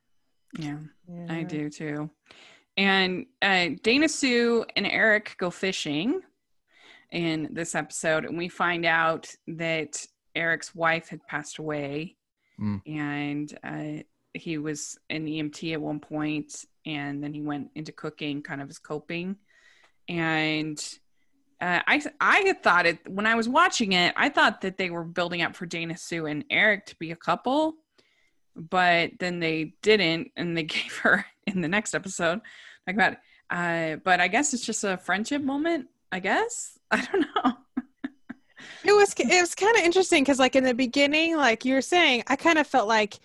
yeah 0.58 0.76
i 1.28 1.42
do 1.42 1.68
too 1.68 2.08
and 2.78 3.26
uh 3.42 3.68
dana 3.82 4.08
sue 4.08 4.64
and 4.76 4.86
eric 4.86 5.34
go 5.38 5.50
fishing 5.50 6.20
in 7.12 7.48
this 7.52 7.74
episode 7.74 8.24
and 8.24 8.38
we 8.38 8.48
find 8.48 8.86
out 8.86 9.30
that 9.46 10.06
eric's 10.34 10.74
wife 10.74 11.08
had 11.10 11.20
passed 11.26 11.58
away 11.58 12.16
Mm. 12.60 12.82
and 12.86 13.58
uh 13.62 14.02
he 14.34 14.58
was 14.58 14.98
an 15.10 15.26
emt 15.26 15.72
at 15.72 15.80
one 15.80 16.00
point 16.00 16.64
and 16.84 17.22
then 17.22 17.32
he 17.32 17.40
went 17.40 17.70
into 17.74 17.92
cooking 17.92 18.42
kind 18.42 18.60
of 18.60 18.68
as 18.68 18.78
coping 18.78 19.36
and 20.08 20.82
uh, 21.60 21.80
I 21.86 22.00
I 22.20 22.38
had 22.40 22.62
thought 22.62 22.86
it 22.86 22.98
when 23.08 23.26
I 23.26 23.34
was 23.34 23.48
watching 23.48 23.92
it. 23.92 24.14
I 24.16 24.28
thought 24.28 24.60
that 24.60 24.78
they 24.78 24.90
were 24.90 25.04
building 25.04 25.42
up 25.42 25.56
for 25.56 25.66
Dana 25.66 25.96
Sue 25.96 26.26
and 26.26 26.44
Eric 26.50 26.86
to 26.86 26.96
be 26.96 27.10
a 27.10 27.16
couple, 27.16 27.74
but 28.54 29.10
then 29.18 29.40
they 29.40 29.74
didn't, 29.82 30.30
and 30.36 30.56
they 30.56 30.62
gave 30.64 30.96
her 30.98 31.26
in 31.46 31.60
the 31.60 31.68
next 31.68 31.94
episode 31.94 32.40
like 32.86 32.96
that. 32.96 33.22
Uh, 33.50 33.96
but 33.96 34.20
I 34.20 34.28
guess 34.28 34.54
it's 34.54 34.64
just 34.64 34.84
a 34.84 34.98
friendship 34.98 35.42
moment. 35.42 35.88
I 36.12 36.20
guess 36.20 36.78
I 36.90 37.04
don't 37.04 37.26
know. 37.34 37.52
It 38.84 38.92
was 38.92 39.14
it 39.18 39.40
was 39.40 39.54
kind 39.54 39.76
of 39.76 39.82
interesting 39.84 40.22
because 40.22 40.38
like 40.38 40.56
in 40.56 40.64
the 40.64 40.74
beginning, 40.74 41.36
like 41.36 41.64
you 41.64 41.74
were 41.74 41.82
saying, 41.82 42.22
I 42.26 42.36
kind 42.36 42.58
of 42.58 42.66
felt 42.66 42.88
like 42.88 43.18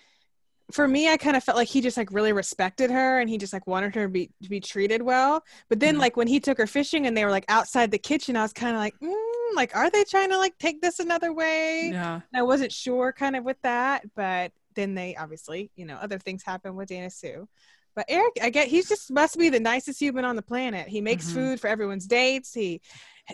for 0.72 0.88
me, 0.88 1.10
I 1.10 1.18
kind 1.18 1.38
of 1.38 1.44
felt 1.44 1.58
like 1.58 1.68
he 1.70 1.82
just 1.82 1.98
like 1.98 2.12
really 2.12 2.34
respected 2.34 2.92
her 2.92 3.20
and 3.20 3.30
he 3.30 3.38
just 3.38 3.54
like 3.54 3.68
wanted 3.68 3.96
her 3.96 4.04
to 4.04 4.10
be 4.10 4.32
to 4.44 4.50
be 4.50 4.60
treated 4.62 5.02
well. 5.04 5.44
But 5.70 5.80
then 5.82 5.98
Mhm. 5.98 6.00
like 6.00 6.18
when 6.18 6.28
he 6.28 6.40
took 6.40 6.58
her 6.60 6.68
fishing 6.68 7.08
and 7.08 7.18
they 7.18 7.26
were 7.26 7.32
like 7.32 7.46
outside 7.50 7.92
the 7.92 8.00
kitchen, 8.00 8.38
I 8.38 8.44
was 8.44 8.54
kind 8.54 8.76
of 8.76 8.80
like, 8.82 8.96
mm, 9.04 9.56
like 9.56 9.76
are 9.76 9.90
they 9.92 10.04
trying 10.06 10.30
to 10.32 10.38
like 10.38 10.58
take 10.60 10.82
this 10.82 11.00
another 11.00 11.34
way? 11.34 11.90
Yeah, 11.90 12.22
And 12.34 12.40
I 12.40 12.44
wasn't 12.44 12.72
sure 12.74 13.14
kind 13.14 13.36
of 13.36 13.44
with 13.46 13.58
that, 13.64 14.04
but 14.16 14.52
then 14.76 14.96
they 14.96 15.16
obviously, 15.16 15.72
you 15.76 15.86
know, 15.86 15.96
other 15.98 16.20
things 16.20 16.44
happened 16.44 16.78
with 16.78 16.90
Dana 16.90 17.10
Sue. 17.12 17.48
But 17.96 18.06
Eric, 18.10 18.34
I 18.42 18.50
get 18.50 18.68
he's 18.68 18.90
just 18.90 19.12
must 19.12 19.38
be 19.38 19.50
the 19.50 19.60
nicest 19.60 20.00
human 20.00 20.26
on 20.26 20.36
the 20.36 20.42
planet. 20.42 20.88
He 20.88 21.00
makes 21.02 21.30
Mhm. 21.30 21.34
food 21.34 21.62
for 21.62 21.68
everyone's 21.68 22.08
dates. 22.08 22.54
He 22.54 22.82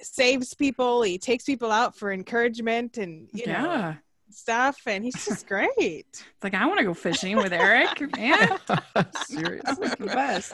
saves 0.02 0.54
people. 0.54 1.02
He 1.02 1.18
takes 1.18 1.46
people 1.46 1.72
out 1.72 1.96
for 1.98 2.12
encouragement 2.12 2.98
and 2.98 3.30
you 3.34 3.48
know 3.48 3.96
stuff. 4.30 4.78
And 4.86 5.04
he's 5.04 5.26
just 5.26 5.48
great. 5.54 5.70
It's 5.80 6.24
like 6.44 6.54
I 6.54 6.66
want 6.66 6.80
to 6.80 6.86
go 6.86 6.94
fishing 6.94 7.38
with 7.38 7.54
Eric. 7.54 8.16
Man, 8.18 8.58
Seriously. 9.26 9.88
the 9.98 10.06
best. 10.06 10.54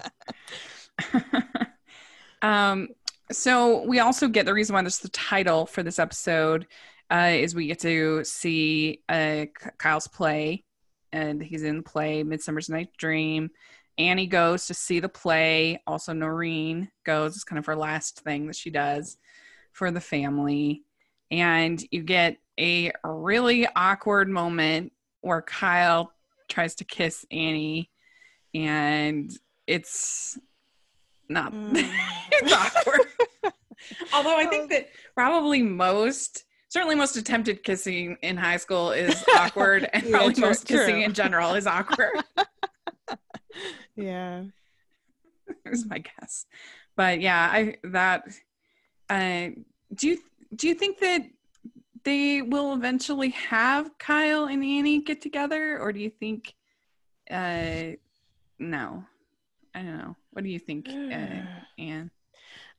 um, 2.42 2.90
so 3.32 3.84
we 3.84 4.00
also 4.00 4.28
get 4.28 4.46
the 4.46 4.54
reason 4.54 4.74
why 4.76 4.82
this 4.84 4.96
is 4.96 5.00
the 5.02 5.10
title 5.10 5.66
for 5.66 5.84
this 5.84 6.00
episode 6.00 6.68
uh, 7.12 7.32
is 7.34 7.56
we 7.56 7.68
get 7.68 7.80
to 7.80 8.24
see 8.24 9.02
uh, 9.10 9.46
Kyle's 9.78 10.08
play, 10.08 10.64
and 11.12 11.42
he's 11.42 11.64
in 11.64 11.78
the 11.78 11.84
play 11.84 12.24
Midsummer's 12.24 12.70
Night 12.70 12.90
Dream. 12.98 13.50
Annie 13.98 14.28
goes 14.28 14.68
to 14.68 14.74
see 14.74 15.00
the 15.00 15.10
play. 15.10 15.82
Also, 15.88 16.14
Noreen 16.14 16.90
goes. 17.06 17.36
It's 17.36 17.44
kind 17.44 17.60
of 17.60 17.66
her 17.66 17.76
last 17.76 18.22
thing 18.22 18.48
that 18.48 18.56
she 18.56 18.70
does 18.70 19.18
for 19.72 19.92
the 19.92 20.02
family. 20.02 20.84
And 21.32 21.82
you 21.92 22.04
get 22.04 22.38
a 22.60 22.92
really 23.04 23.68
awkward 23.76 24.30
moment 24.30 24.92
where 25.22 25.42
Kyle 25.42 26.12
tries 26.48 26.76
to 26.76 26.84
kiss 26.86 27.26
Annie, 27.32 27.90
and 28.54 29.32
it's 29.68 30.38
not. 31.30 31.54
Mm. 31.54 31.72
it's 32.32 32.54
awkward. 32.54 33.02
Although 34.14 34.38
I 34.38 34.46
think 34.46 34.70
that 34.72 34.90
probably 35.16 35.62
most, 35.62 36.46
certainly 36.70 36.96
most 36.96 37.18
attempted 37.18 37.64
kissing 37.64 38.18
in 38.22 38.38
high 38.38 38.58
school 38.58 38.92
is 38.92 39.24
awkward, 39.36 39.90
and 39.94 40.04
Yeah, 40.04 40.12
probably 40.18 40.34
true- 40.36 40.48
most 40.48 40.66
kissing 40.66 41.02
in 41.02 41.14
general 41.14 41.54
is 41.56 41.66
awkward. 41.68 42.12
Yeah. 43.96 44.44
is 45.66 45.86
my 45.86 46.00
guess. 46.00 46.46
But 46.96 47.22
yeah, 47.22 47.50
I 47.52 47.78
that. 47.84 48.28
Uh, 49.10 49.50
do 49.94 50.08
you 50.08 50.18
do 50.56 50.68
you 50.68 50.76
think 50.76 51.00
that 51.00 51.22
they 52.04 52.42
will 52.42 52.74
eventually 52.74 53.30
have 53.30 53.98
Kyle 53.98 54.46
and 54.46 54.64
Annie 54.64 55.02
get 55.02 55.22
together, 55.22 55.80
or 55.80 55.92
do 55.92 56.00
you 56.00 56.10
think? 56.10 56.54
Uh, 57.30 57.98
no, 58.60 59.04
I 59.74 59.82
don't 59.82 59.98
know. 59.98 60.16
What 60.32 60.44
do 60.44 60.50
you 60.50 60.60
think, 60.60 60.88
uh, 60.88 60.92
Anne? 61.80 62.12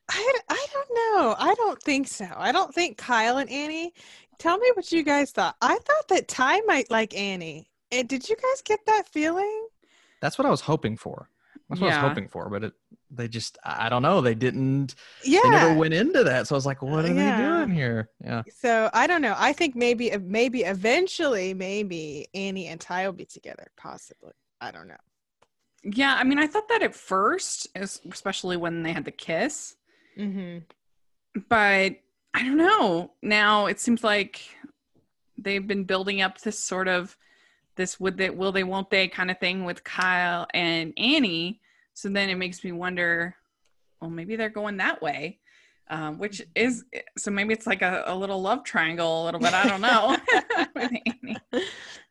I, 0.09 0.33
I 0.49 0.67
don't 0.73 0.91
know. 0.95 1.35
I 1.37 1.55
don't 1.57 1.83
think 1.83 2.07
so. 2.07 2.27
I 2.37 2.53
don't 2.53 2.73
think 2.73 2.97
Kyle 2.97 3.39
and 3.39 3.51
Annie. 3.51 3.93
Tell 4.39 4.57
me 4.57 4.71
what 4.75 4.93
you 4.93 5.03
guys 5.03 5.33
thought. 5.33 5.57
I 5.61 5.75
thought 5.75 6.09
that 6.09 6.29
Ty 6.29 6.61
might 6.61 6.91
like 6.91 7.17
Annie. 7.17 7.69
And 7.91 8.09
did 8.09 8.29
you 8.29 8.37
guys 8.37 8.63
get 8.63 8.81
that 8.87 9.09
feeling? 9.09 9.66
That's 10.21 10.39
what 10.39 10.47
I 10.47 10.51
was 10.51 10.61
hoping 10.63 10.97
for. 10.97 11.29
That's 11.69 11.81
what 11.81 11.93
I 11.93 12.01
was 12.03 12.09
hoping 12.09 12.29
for, 12.29 12.49
but 12.49 12.63
it 12.65 12.73
they 13.11 13.27
just 13.29 13.59
I 13.65 13.89
don't 13.89 14.03
know. 14.03 14.21
They 14.21 14.35
didn't 14.35 14.95
Yeah. 15.25 15.41
they 15.43 15.51
never 15.51 15.75
went 15.75 15.95
into 15.95 16.23
that. 16.25 16.47
So 16.47 16.55
I 16.55 16.59
was 16.59 16.67
like, 16.67 16.81
what 16.83 17.05
are 17.05 17.13
Yeah. 17.13 17.37
they 17.37 17.43
doing 17.45 17.71
here? 17.71 18.11
Yeah. 18.23 18.43
So 18.57 18.89
I 18.93 19.07
don't 19.07 19.23
know. 19.23 19.35
I 19.37 19.53
think 19.53 19.75
maybe 19.75 20.17
maybe 20.19 20.61
eventually 20.63 21.55
maybe 21.55 22.29
Annie 22.35 22.67
and 22.69 22.81
Ty 22.81 23.07
will 23.07 23.15
be 23.15 23.25
together. 23.25 23.67
Possibly. 23.77 24.33
I 24.61 24.71
don't 24.71 24.87
know. 24.89 24.97
Yeah, 25.83 26.15
I 26.19 26.25
mean, 26.25 26.39
I 26.39 26.47
thought 26.47 26.69
that 26.69 26.83
at 26.83 26.95
first, 26.95 27.69
especially 27.77 28.57
when 28.57 28.83
they 28.83 28.93
had 28.93 29.05
the 29.05 29.11
kiss, 29.13 29.77
Mm-hmm. 30.19 30.59
but 31.49 31.97
I 32.35 32.43
don't 32.43 32.57
know. 32.57 33.13
Now 33.23 33.67
it 33.67 33.81
seems 33.81 34.03
like 34.05 34.41
they've 35.39 35.67
been 35.67 35.85
building 35.85 36.23
up 36.23 36.41
this 36.41 36.59
sort 36.59 36.89
of 36.89 37.17
this 37.77 38.01
would 38.01 38.17
they 38.17 38.31
will 38.31 38.53
they 38.53 38.65
won't 38.65 38.91
they 38.91 39.09
kind 39.09 39.31
of 39.31 39.39
thing 39.39 39.65
with 39.65 39.85
Kyle 39.85 40.47
and 40.53 40.93
Annie. 40.97 41.61
So 41.95 42.09
then 42.09 42.29
it 42.29 42.37
makes 42.37 42.63
me 42.63 42.73
wonder, 42.73 43.35
well, 44.01 44.11
maybe 44.11 44.37
they're 44.37 44.49
going 44.49 44.79
that 44.79 45.01
way. 45.01 45.39
Um, 45.89 46.19
which 46.19 46.43
is 46.57 46.85
so 47.17 47.31
maybe 47.31 47.55
it's 47.55 47.67
like 47.67 47.81
a, 47.83 48.03
a 48.07 48.17
little 48.17 48.43
love 48.43 48.65
triangle 48.65 49.23
a 49.23 49.25
little 49.27 49.39
bit. 49.41 49.55
I 49.55 49.69
don't 49.69 49.81
know. 49.81 50.17
with 50.75 50.93
Annie. 51.07 51.37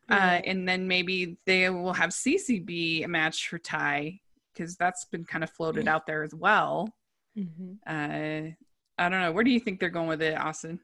Uh, 0.08 0.40
and 0.44 0.68
then 0.68 0.88
maybe 0.88 1.36
they 1.46 1.68
will 1.68 1.92
have 1.92 2.10
Cece 2.10 2.64
be 2.64 3.02
a 3.02 3.08
match 3.08 3.48
for 3.48 3.58
Ty 3.58 4.20
because 4.52 4.76
that's 4.76 5.04
been 5.04 5.24
kind 5.24 5.44
of 5.44 5.50
floated 5.50 5.88
out 5.88 6.06
there 6.06 6.22
as 6.22 6.34
well. 6.34 6.88
hmm 7.34 7.74
Uh, 7.86 8.52
I 8.98 9.08
don't 9.10 9.20
know. 9.20 9.32
Where 9.32 9.44
do 9.44 9.50
you 9.50 9.60
think 9.60 9.78
they're 9.78 9.90
going 9.90 10.08
with 10.08 10.22
it, 10.22 10.38
Austin? 10.38 10.80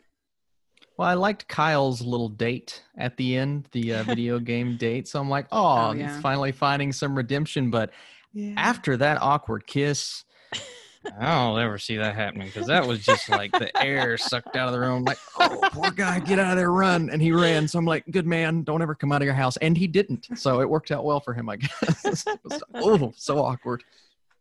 Well, 0.96 1.09
I 1.09 1.14
liked 1.14 1.48
Kyle's 1.48 2.00
little 2.02 2.28
date 2.28 2.83
at 2.98 3.16
the 3.16 3.37
end, 3.37 3.68
the 3.72 3.94
uh, 3.94 4.02
video 4.05 4.38
game 4.38 4.76
date. 4.76 5.09
So 5.09 5.20
I'm 5.20 5.28
like, 5.31 5.46
oh, 5.52 5.88
Oh, 5.88 5.92
yeah. 5.92 6.12
he's 6.12 6.22
finally 6.22 6.52
finding 6.52 6.92
some 6.92 7.14
redemption. 7.16 7.70
But 7.70 7.90
Yeah. 8.33 8.55
after 8.57 8.96
that 8.98 9.20
awkward 9.22 9.66
kiss, 9.66 10.24
I 11.18 11.35
don't 11.35 11.59
ever 11.59 11.78
see 11.78 11.96
that 11.96 12.14
happening 12.14 12.46
because 12.46 12.68
that 12.68 12.87
was 12.87 13.00
just 13.05 13.28
like 13.28 13.50
the 13.52 13.76
air 13.83 14.16
sucked 14.16 14.55
out 14.55 14.68
of 14.68 14.72
the 14.72 14.78
room. 14.78 15.02
Like, 15.05 15.18
oh, 15.40 15.59
poor 15.72 15.90
guy, 15.90 16.20
get 16.20 16.38
out 16.38 16.52
of 16.52 16.57
there, 16.57 16.70
run. 16.70 17.11
And 17.11 17.20
he 17.20 17.33
ran. 17.33 17.66
So 17.66 17.78
I'm 17.78 17.85
like, 17.85 18.05
good 18.12 18.26
man, 18.26 18.62
don't 18.62 18.83
ever 18.83 18.94
come 18.94 19.11
out 19.11 19.20
of 19.20 19.26
your 19.26 19.35
house. 19.35 19.57
And 19.57 19.76
he 19.76 19.88
didn't. 19.88 20.28
So 20.38 20.61
it 20.61 20.68
worked 20.70 20.92
out 20.92 21.05
well 21.05 21.18
for 21.18 21.35
him, 21.35 21.48
I 21.48 21.57
guess. 21.57 22.24
Was- 22.44 22.62
oh, 22.74 23.12
so 23.16 23.38
awkward. 23.38 23.83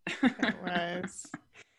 It 0.06 0.56
was. 0.64 1.26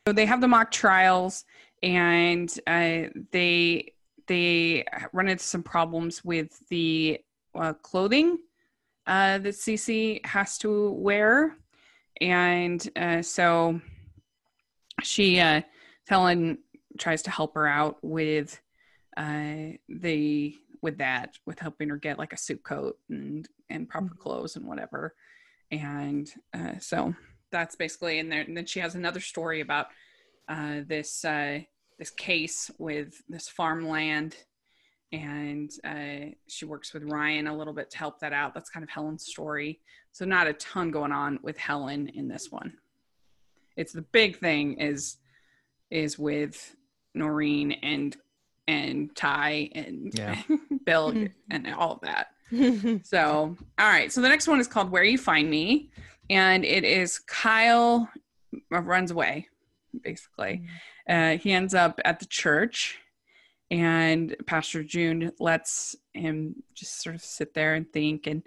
So 0.09 0.13
they 0.13 0.27
have 0.27 0.41
the 0.41 0.49
mock 0.49 0.73
trials, 0.73 1.45
and 1.85 2.53
uh, 2.67 3.03
they 3.31 3.93
they 4.27 4.85
run 5.13 5.29
into 5.29 5.45
some 5.45 5.63
problems 5.63 6.25
with 6.25 6.59
the 6.69 7.21
uh, 7.55 7.73
clothing 7.75 8.39
uh, 9.07 9.39
that 9.39 9.55
Cece 9.55 10.25
has 10.25 10.59
to 10.59 10.91
wear, 10.93 11.57
and 12.21 12.89
uh, 12.97 13.23
so 13.23 13.81
she 15.03 15.41
uh, 15.41 15.63
Helen 16.07 16.59
tries 16.99 17.23
to 17.23 17.31
help 17.31 17.55
her 17.55 17.67
out 17.67 17.99
with 18.03 18.61
uh, 19.17 19.73
the 19.89 20.55
with 20.83 20.99
that 20.99 21.39
with 21.47 21.59
helping 21.59 21.89
her 21.89 21.97
get 21.97 22.19
like 22.19 22.33
a 22.33 22.37
suit 22.39 22.63
coat 22.63 22.99
and 23.09 23.49
and 23.71 23.89
proper 23.89 24.15
Mhm. 24.15 24.19
clothes 24.19 24.57
and 24.57 24.67
whatever, 24.67 25.15
and 25.71 26.33
uh, 26.55 26.79
so 26.79 27.15
that's 27.51 27.77
basically 27.77 28.19
in 28.19 28.29
there. 28.29 28.43
And 28.43 28.57
then 28.57 28.67
she 28.67 28.81
has 28.81 28.95
another 28.95 29.21
story 29.21 29.61
about 29.61 29.87
uh, 30.49 30.81
this 30.87 31.25
uh, 31.25 31.61
this 31.99 32.11
case 32.11 32.71
with 32.79 33.23
this 33.29 33.49
farmland, 33.49 34.37
and 35.13 35.71
uh, 35.85 36.31
she 36.49 36.65
works 36.65 36.93
with 36.95 37.05
Ryan 37.05 37.47
a 37.47 37.57
little 37.57 37.75
bit 37.75 37.91
to 37.91 37.99
help 37.99 38.19
that 38.21 38.33
out. 38.33 38.55
That's 38.55 38.71
kind 38.71 38.83
of 38.83 38.91
Helen's 38.91 39.27
story. 39.27 39.81
So 40.13 40.25
not 40.25 40.47
a 40.47 40.53
ton 40.55 40.91
going 40.91 41.13
on 41.13 41.39
with 41.43 41.57
Helen 41.59 42.09
in 42.09 42.29
this 42.29 42.51
one. 42.51 42.75
It's 43.77 43.93
the 43.93 44.03
big 44.03 44.39
thing 44.39 44.75
is 44.81 45.17
is 45.91 46.19
with 46.19 46.75
Noreen 47.15 47.73
and 47.83 48.17
and 48.69 49.15
Ty 49.17 49.71
and 49.75 50.13
Yeah. 50.15 50.41
Bill 50.85 51.13
Mhm. 51.13 51.33
and 51.51 51.75
all 51.75 51.95
of 51.95 52.01
that. 52.03 52.29
So, 53.05 53.57
all 53.79 53.87
right. 53.89 54.13
So 54.13 54.21
the 54.21 54.29
next 54.29 54.47
one 54.47 54.61
is 54.61 54.69
called 54.69 54.91
Where 54.91 55.05
You 55.05 55.17
Find 55.19 55.49
Me. 55.51 55.91
And 56.31 56.65
it 56.65 56.85
is 56.85 57.19
Kyle 57.19 58.09
runs 58.71 59.11
away, 59.11 59.49
basically. 60.03 60.63
Uh, 61.09 61.37
he 61.37 61.53
ends 61.53 61.75
up 61.75 62.01
at 62.05 62.21
the 62.21 62.27
church, 62.27 62.99
and 63.71 64.37
Pastor 64.47 64.83
June 64.85 65.33
lets 65.39 65.97
him 66.15 66.63
just 66.75 67.03
sort 67.03 67.15
of 67.15 67.23
sit 67.23 67.55
there 67.55 67.75
and 67.75 67.91
think. 67.93 68.27
And 68.27 68.43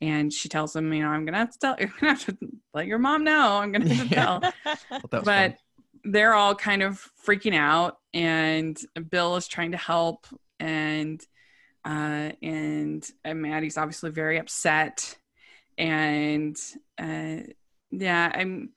and 0.00 0.32
she 0.32 0.48
tells 0.48 0.74
him, 0.74 0.92
you 0.92 1.02
know, 1.02 1.08
I'm 1.08 1.24
gonna 1.24 1.38
have 1.38 1.52
to 1.52 1.58
tell, 1.58 1.76
you're 1.78 1.92
gonna 2.00 2.14
have 2.14 2.26
to 2.26 2.36
let 2.72 2.86
your 2.86 2.98
mom 2.98 3.24
know. 3.24 3.58
I'm 3.58 3.72
gonna 3.72 3.92
have 3.94 4.08
to 4.08 4.14
tell 4.14 4.40
But, 5.02 5.10
but 5.10 5.24
fun. 5.24 5.56
they're 6.04 6.34
all 6.34 6.54
kind 6.54 6.82
of 6.82 7.06
freaking 7.26 7.54
out 7.54 7.98
and 8.14 8.78
bill 9.10 9.36
is 9.36 9.46
trying 9.46 9.72
to 9.72 9.76
help 9.78 10.26
and 10.58 11.24
uh 11.84 12.30
and, 12.42 13.08
and 13.24 13.42
maddie's 13.42 13.78
obviously 13.78 14.10
very 14.10 14.38
upset 14.38 15.16
and 15.78 16.56
uh 16.98 17.36
yeah 17.90 18.32
i'm 18.34 18.70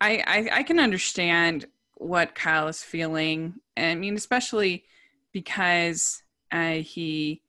I, 0.00 0.22
I 0.26 0.58
i 0.58 0.62
can 0.62 0.78
understand 0.78 1.66
what 1.96 2.34
kyle 2.34 2.68
is 2.68 2.82
feeling 2.82 3.54
i 3.76 3.94
mean 3.94 4.14
especially 4.14 4.84
because 5.32 6.22
uh 6.52 6.74
he 6.74 7.42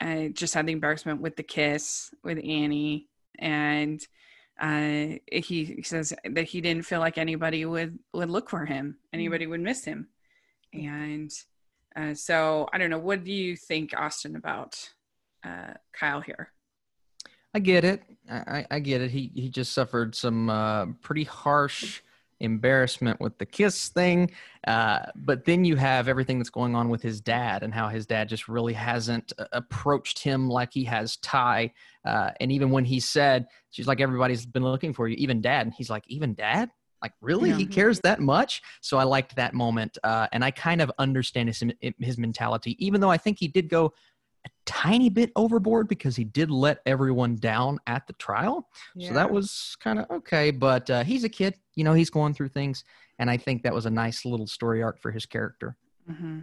uh, 0.00 0.28
just 0.32 0.52
had 0.52 0.66
the 0.66 0.72
embarrassment 0.72 1.22
with 1.22 1.36
the 1.36 1.42
kiss 1.42 2.10
with 2.22 2.38
annie 2.44 3.08
and 3.38 4.06
uh, 4.60 5.18
he, 5.30 5.82
says 5.82 6.14
that 6.24 6.44
he 6.44 6.60
didn't 6.60 6.86
feel 6.86 7.00
like 7.00 7.18
anybody 7.18 7.64
would 7.64 7.98
would 8.14 8.30
look 8.30 8.48
for 8.48 8.64
him, 8.64 8.96
anybody 9.12 9.46
would 9.46 9.60
miss 9.60 9.84
him, 9.84 10.08
and 10.72 11.30
uh, 11.94 12.14
so 12.14 12.66
I 12.72 12.78
don't 12.78 12.90
know. 12.90 12.98
What 12.98 13.24
do 13.24 13.32
you 13.32 13.54
think, 13.54 13.92
Austin, 13.96 14.34
about 14.34 14.92
uh, 15.44 15.74
Kyle 15.92 16.22
here? 16.22 16.52
I 17.52 17.58
get 17.58 17.84
it. 17.84 18.02
I 18.30 18.66
I 18.70 18.78
get 18.80 19.02
it. 19.02 19.10
He 19.10 19.30
he 19.34 19.50
just 19.50 19.72
suffered 19.72 20.14
some 20.14 20.48
uh, 20.48 20.86
pretty 21.02 21.24
harsh 21.24 22.00
embarrassment 22.40 23.20
with 23.20 23.38
the 23.38 23.46
kiss 23.46 23.88
thing. 23.88 24.30
Uh, 24.66 25.00
but 25.14 25.44
then 25.44 25.64
you 25.64 25.76
have 25.76 26.08
everything 26.08 26.38
that's 26.38 26.50
going 26.50 26.74
on 26.74 26.88
with 26.88 27.02
his 27.02 27.20
dad 27.20 27.62
and 27.62 27.72
how 27.72 27.88
his 27.88 28.06
dad 28.06 28.28
just 28.28 28.48
really 28.48 28.72
hasn't 28.72 29.32
uh, 29.38 29.44
approached 29.52 30.18
him 30.18 30.48
like 30.48 30.72
he 30.72 30.84
has 30.84 31.16
Ty. 31.18 31.72
Uh, 32.04 32.30
and 32.40 32.52
even 32.52 32.70
when 32.70 32.84
he 32.84 33.00
said, 33.00 33.46
she's 33.70 33.86
like, 33.86 34.00
everybody's 34.00 34.46
been 34.46 34.64
looking 34.64 34.92
for 34.92 35.08
you, 35.08 35.16
even 35.16 35.40
dad. 35.40 35.66
And 35.66 35.74
he's 35.74 35.90
like, 35.90 36.04
even 36.08 36.34
dad? 36.34 36.70
Like, 37.02 37.12
really? 37.20 37.50
Yeah. 37.50 37.56
He 37.56 37.66
cares 37.66 38.00
that 38.00 38.20
much? 38.20 38.62
So 38.80 38.96
I 38.98 39.04
liked 39.04 39.36
that 39.36 39.54
moment. 39.54 39.98
Uh, 40.02 40.26
and 40.32 40.44
I 40.44 40.50
kind 40.50 40.80
of 40.80 40.90
understand 40.98 41.48
his, 41.48 41.62
his 42.00 42.18
mentality, 42.18 42.76
even 42.84 43.00
though 43.00 43.10
I 43.10 43.18
think 43.18 43.38
he 43.38 43.48
did 43.48 43.68
go 43.68 43.92
a 44.46 44.50
tiny 44.64 45.10
bit 45.10 45.32
overboard 45.36 45.88
because 45.88 46.16
he 46.16 46.24
did 46.24 46.50
let 46.50 46.80
everyone 46.86 47.36
down 47.36 47.78
at 47.86 48.06
the 48.06 48.12
trial. 48.14 48.68
So 48.98 49.12
that 49.14 49.30
was 49.30 49.76
kind 49.80 49.98
of 49.98 50.10
okay. 50.10 50.50
But 50.50 50.88
uh, 50.88 51.04
he's 51.04 51.24
a 51.24 51.28
kid, 51.28 51.54
you 51.74 51.84
know, 51.84 51.92
he's 51.92 52.10
going 52.10 52.32
through 52.32 52.48
things. 52.48 52.84
And 53.18 53.30
I 53.30 53.36
think 53.36 53.62
that 53.62 53.74
was 53.74 53.86
a 53.86 53.90
nice 53.90 54.24
little 54.24 54.46
story 54.46 54.82
arc 54.82 55.00
for 55.00 55.10
his 55.10 55.26
character. 55.26 55.76
hmm 56.06 56.40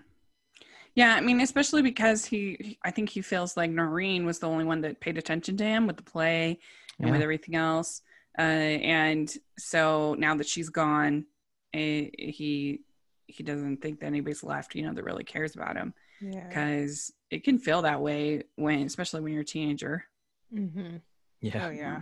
Yeah, 0.96 1.16
I 1.16 1.22
mean, 1.22 1.40
especially 1.42 1.82
because 1.82 2.26
he, 2.26 2.78
I 2.84 2.92
think 2.92 3.10
he 3.10 3.22
feels 3.22 3.56
like 3.58 3.72
Noreen 3.72 4.26
was 4.26 4.40
the 4.40 4.50
only 4.50 4.66
one 4.66 4.82
that 4.82 5.00
paid 5.00 5.18
attention 5.18 5.58
to 5.58 5.64
him 5.64 5.88
with 5.88 5.98
the 5.98 6.04
play 6.04 6.60
and 7.00 7.12
with 7.12 7.22
everything 7.22 7.56
else. 7.56 8.02
Uh, 8.38 8.42
and 8.42 9.34
so 9.58 10.16
now 10.18 10.36
that 10.36 10.48
she's 10.48 10.70
gone, 10.70 11.26
eh, 11.74 12.10
he 12.18 12.82
he 13.28 13.44
doesn't 13.44 13.78
think 13.82 14.00
that 14.00 14.08
anybody's 14.08 14.44
left, 14.44 14.76
you 14.76 14.84
know, 14.84 14.94
that 14.94 15.04
really 15.04 15.24
cares 15.24 15.56
about 15.56 15.76
him 15.78 15.94
yeah. 16.24 16.48
because 16.48 17.12
it 17.30 17.44
can 17.44 17.60
feel 17.60 17.82
that 17.82 18.02
way 18.02 18.44
when, 18.56 18.84
especially 18.84 19.22
when 19.22 19.34
you're 19.34 19.42
a 19.42 19.46
teenager. 19.46 20.06
Mm-hmm. 20.54 20.98
Yeah. 21.42 21.68
Oh 21.68 21.70
yeah. 21.72 22.02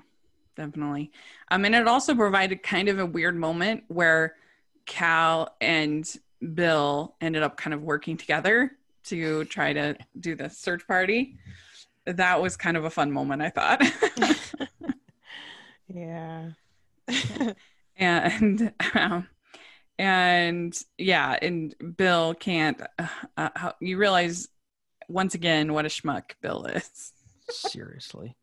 definitely. 0.55 1.11
Um, 1.49 1.65
and 1.65 1.73
it 1.73 1.87
also 1.87 2.13
provided 2.13 2.63
kind 2.63 2.89
of 2.89 2.99
a 2.99 3.05
weird 3.05 3.35
moment 3.35 3.83
where 3.87 4.35
Cal 4.85 5.55
and 5.59 6.07
Bill 6.53 7.15
ended 7.21 7.43
up 7.43 7.57
kind 7.57 7.73
of 7.73 7.81
working 7.81 8.17
together 8.17 8.71
to 9.05 9.45
try 9.45 9.73
to 9.73 9.97
do 10.19 10.35
the 10.35 10.49
search 10.49 10.87
party. 10.87 11.37
That 12.05 12.41
was 12.41 12.57
kind 12.57 12.77
of 12.77 12.85
a 12.85 12.89
fun 12.89 13.11
moment, 13.11 13.41
I 13.41 13.49
thought. 13.49 13.81
Yeah. 15.93 16.51
and 17.97 18.73
um, 18.93 19.27
and 20.01 20.75
yeah, 20.97 21.37
and 21.39 21.75
Bill 21.95 22.33
can't. 22.33 22.81
Uh, 22.97 23.07
uh, 23.37 23.49
how- 23.55 23.75
you 23.79 23.97
realize 23.97 24.47
once 25.07 25.35
again 25.35 25.73
what 25.73 25.85
a 25.85 25.89
schmuck 25.89 26.31
Bill 26.41 26.65
is. 26.65 27.13
Seriously, 27.49 28.35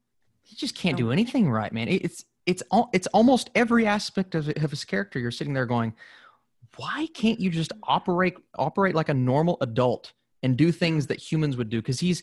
he 0.45 0.55
just 0.55 0.77
can't 0.77 0.97
do 0.97 1.11
anything 1.11 1.51
right, 1.51 1.73
man. 1.73 1.89
It's 1.89 2.25
it's 2.47 2.63
all 2.71 2.91
it's 2.93 3.09
almost 3.09 3.51
every 3.57 3.87
aspect 3.87 4.37
of, 4.37 4.49
of 4.49 4.71
his 4.71 4.85
character. 4.85 5.19
You're 5.19 5.33
sitting 5.33 5.53
there 5.53 5.67
going, 5.67 5.95
why 6.77 7.09
can't 7.13 7.41
you 7.41 7.51
just 7.51 7.73
operate 7.83 8.37
operate 8.57 8.95
like 8.95 9.09
a 9.09 9.15
normal 9.15 9.57
adult 9.61 10.13
and 10.45 10.57
do 10.57 10.71
things 10.71 11.09
that 11.09 11.19
humans 11.19 11.57
would 11.57 11.71
do? 11.71 11.81
Because 11.83 11.99
he's 11.99 12.23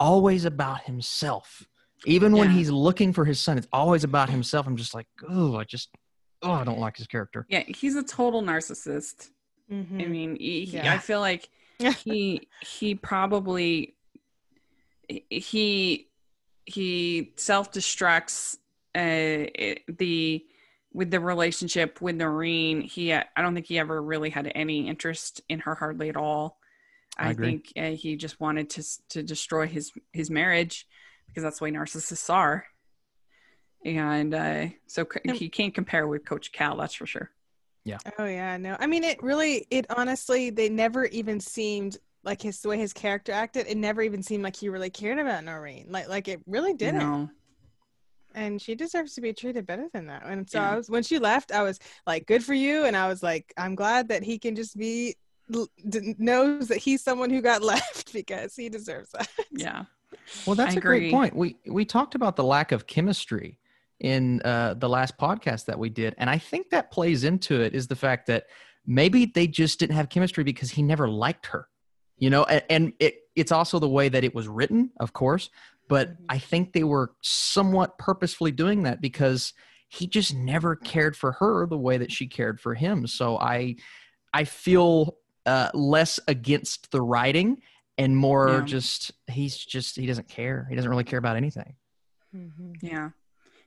always 0.00 0.44
about 0.44 0.82
himself. 0.82 1.62
Even 2.06 2.32
when 2.32 2.50
he's 2.50 2.70
looking 2.70 3.12
for 3.12 3.24
his 3.24 3.38
son, 3.38 3.56
it's 3.56 3.68
always 3.72 4.02
about 4.02 4.28
himself. 4.28 4.66
I'm 4.66 4.76
just 4.76 4.94
like, 4.94 5.06
oh, 5.28 5.56
I 5.56 5.64
just, 5.64 5.88
oh, 6.44 6.52
I 6.52 6.64
don't 6.64 6.78
like 6.78 6.96
his 6.96 7.06
character. 7.06 7.46
Yeah, 7.48 7.64
he's 7.66 7.96
a 7.96 8.02
total 8.02 8.42
narcissist. 8.42 9.30
Mhm. 9.70 10.02
I 10.02 10.06
mean, 10.06 10.36
he, 10.36 10.64
he- 10.66 10.76
Yeah. 10.76 10.94
I 10.94 10.98
feel 10.98 11.20
like 11.20 11.48
he 12.04 12.48
he 12.60 12.94
probably 12.94 13.96
he 15.30 16.08
he 16.64 17.32
self 17.36 17.72
destructs 17.72 18.56
uh 18.94 19.50
the 19.88 20.44
with 20.92 21.10
the 21.10 21.18
relationship 21.20 22.00
with 22.00 22.16
Noreen. 22.16 22.80
He 22.82 23.12
I 23.12 23.24
don't 23.36 23.54
think 23.54 23.66
he 23.66 23.78
ever 23.78 24.00
really 24.00 24.30
had 24.30 24.50
any 24.54 24.86
interest 24.88 25.40
in 25.48 25.60
her 25.60 25.74
hardly 25.74 26.08
at 26.08 26.16
all. 26.16 26.58
I 27.18 27.30
I, 27.30 27.34
think 27.34 27.72
uh, 27.76 27.90
he 27.90 28.16
just 28.16 28.40
wanted 28.40 28.70
to 28.70 28.82
to 29.10 29.22
destroy 29.22 29.66
his 29.66 29.92
his 30.12 30.30
marriage 30.30 30.86
because 31.26 31.42
that's 31.42 31.58
the 31.58 31.64
way 31.64 31.70
narcissists 31.72 32.32
are. 32.32 32.66
And 33.84 34.34
uh, 34.34 34.66
so 34.86 35.06
c- 35.12 35.32
he 35.34 35.48
can't 35.48 35.74
compare 35.74 36.06
with 36.06 36.24
Coach 36.24 36.52
Cal, 36.52 36.76
that's 36.76 36.94
for 36.94 37.06
sure. 37.06 37.30
Yeah. 37.84 37.98
Oh 38.18 38.24
yeah, 38.24 38.56
no. 38.56 38.76
I 38.80 38.86
mean, 38.86 39.04
it 39.04 39.22
really, 39.22 39.66
it 39.70 39.86
honestly, 39.90 40.50
they 40.50 40.70
never 40.70 41.04
even 41.06 41.38
seemed 41.38 41.98
like 42.22 42.40
his 42.40 42.60
the 42.60 42.68
way 42.70 42.78
his 42.78 42.94
character 42.94 43.32
acted. 43.32 43.66
It 43.66 43.76
never 43.76 44.00
even 44.00 44.22
seemed 44.22 44.42
like 44.42 44.56
he 44.56 44.70
really 44.70 44.88
cared 44.88 45.18
about 45.18 45.44
Noreen. 45.44 45.88
Like, 45.90 46.08
like 46.08 46.28
it 46.28 46.40
really 46.46 46.72
didn't. 46.72 47.00
know? 47.00 47.28
And 48.34 48.60
she 48.60 48.74
deserves 48.74 49.14
to 49.14 49.20
be 49.20 49.32
treated 49.32 49.66
better 49.66 49.86
than 49.92 50.06
that. 50.06 50.24
And 50.24 50.48
so 50.48 50.58
Yeah. 50.58 50.72
I 50.72 50.76
was 50.76 50.88
when 50.88 51.02
she 51.02 51.18
left, 51.18 51.52
I 51.52 51.62
was 51.62 51.78
like, 52.06 52.26
good 52.26 52.42
for 52.42 52.54
you. 52.54 52.86
And 52.86 52.96
I 52.96 53.06
was 53.06 53.22
like, 53.22 53.52
I'm 53.56 53.74
glad 53.74 54.08
that 54.08 54.22
he 54.22 54.38
can 54.38 54.56
just 54.56 54.76
be 54.78 55.14
knows 55.48 56.68
that 56.68 56.78
he's 56.78 57.02
someone 57.02 57.28
who 57.28 57.42
got 57.42 57.62
left 57.74 58.12
because 58.14 58.56
he 58.56 58.70
deserves 58.70 59.10
that. 59.10 59.28
Yeah. 59.50 59.84
Well, 60.46 60.56
that's 60.56 60.74
I 60.74 60.78
a 60.78 60.80
great 60.80 61.12
point. 61.12 61.36
We 61.36 61.56
we 61.66 61.84
talked 61.84 62.14
about 62.14 62.36
the 62.36 62.44
lack 62.44 62.72
of 62.72 62.86
chemistry 62.86 63.58
in 64.00 64.40
uh, 64.42 64.74
the 64.74 64.88
last 64.88 65.16
podcast 65.18 65.66
that 65.66 65.78
we 65.78 65.88
did, 65.88 66.14
and 66.18 66.28
I 66.28 66.38
think 66.38 66.70
that 66.70 66.90
plays 66.90 67.24
into 67.24 67.60
it 67.62 67.74
is 67.74 67.86
the 67.86 67.96
fact 67.96 68.26
that 68.26 68.44
maybe 68.86 69.26
they 69.26 69.46
just 69.46 69.78
didn't 69.78 69.96
have 69.96 70.08
chemistry 70.08 70.44
because 70.44 70.70
he 70.70 70.82
never 70.82 71.08
liked 71.08 71.46
her, 71.46 71.68
you 72.18 72.28
know. 72.30 72.44
And, 72.44 72.62
and 72.70 72.92
it 72.98 73.14
it's 73.36 73.52
also 73.52 73.78
the 73.78 73.88
way 73.88 74.08
that 74.08 74.24
it 74.24 74.34
was 74.34 74.46
written, 74.48 74.90
of 75.00 75.12
course, 75.12 75.48
but 75.88 76.10
Mhm. 76.10 76.24
I 76.28 76.38
think 76.38 76.72
they 76.72 76.84
were 76.84 77.12
somewhat 77.22 77.98
purposefully 77.98 78.52
doing 78.52 78.82
that 78.84 79.00
because 79.00 79.52
he 79.88 80.06
just 80.06 80.34
never 80.34 80.76
cared 80.76 81.16
for 81.16 81.32
her 81.32 81.66
the 81.66 81.78
way 81.78 81.96
that 81.98 82.10
she 82.12 82.26
cared 82.26 82.60
for 82.60 82.74
him. 82.74 83.06
So 83.06 83.38
I 83.38 83.76
I 84.32 84.44
feel 84.44 85.16
uh, 85.46 85.70
less 85.74 86.18
against 86.26 86.90
the 86.90 87.00
writing 87.02 87.60
and 87.98 88.16
more 88.16 88.48
Yeah. 88.60 88.64
just 88.64 89.12
he's 89.30 89.56
just 89.56 89.96
he 89.96 90.06
doesn't 90.06 90.28
care. 90.28 90.66
He 90.68 90.74
doesn't 90.74 90.90
really 90.90 91.04
care 91.04 91.18
about 91.18 91.36
anything. 91.36 91.74
Mm-hmm. 92.34 92.72
Yeah. 92.82 93.10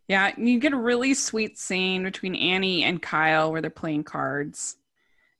Yeah. 0.08 0.32
You 0.38 0.60
get 0.60 0.74
a 0.74 0.78
really 0.78 1.14
sweet 1.14 1.58
scene 1.58 2.04
between 2.04 2.36
Annie 2.36 2.84
and 2.84 3.02
Kyle 3.02 3.52
where 3.52 3.62
they're 3.62 3.70
playing 3.70 4.04
cards. 4.06 4.78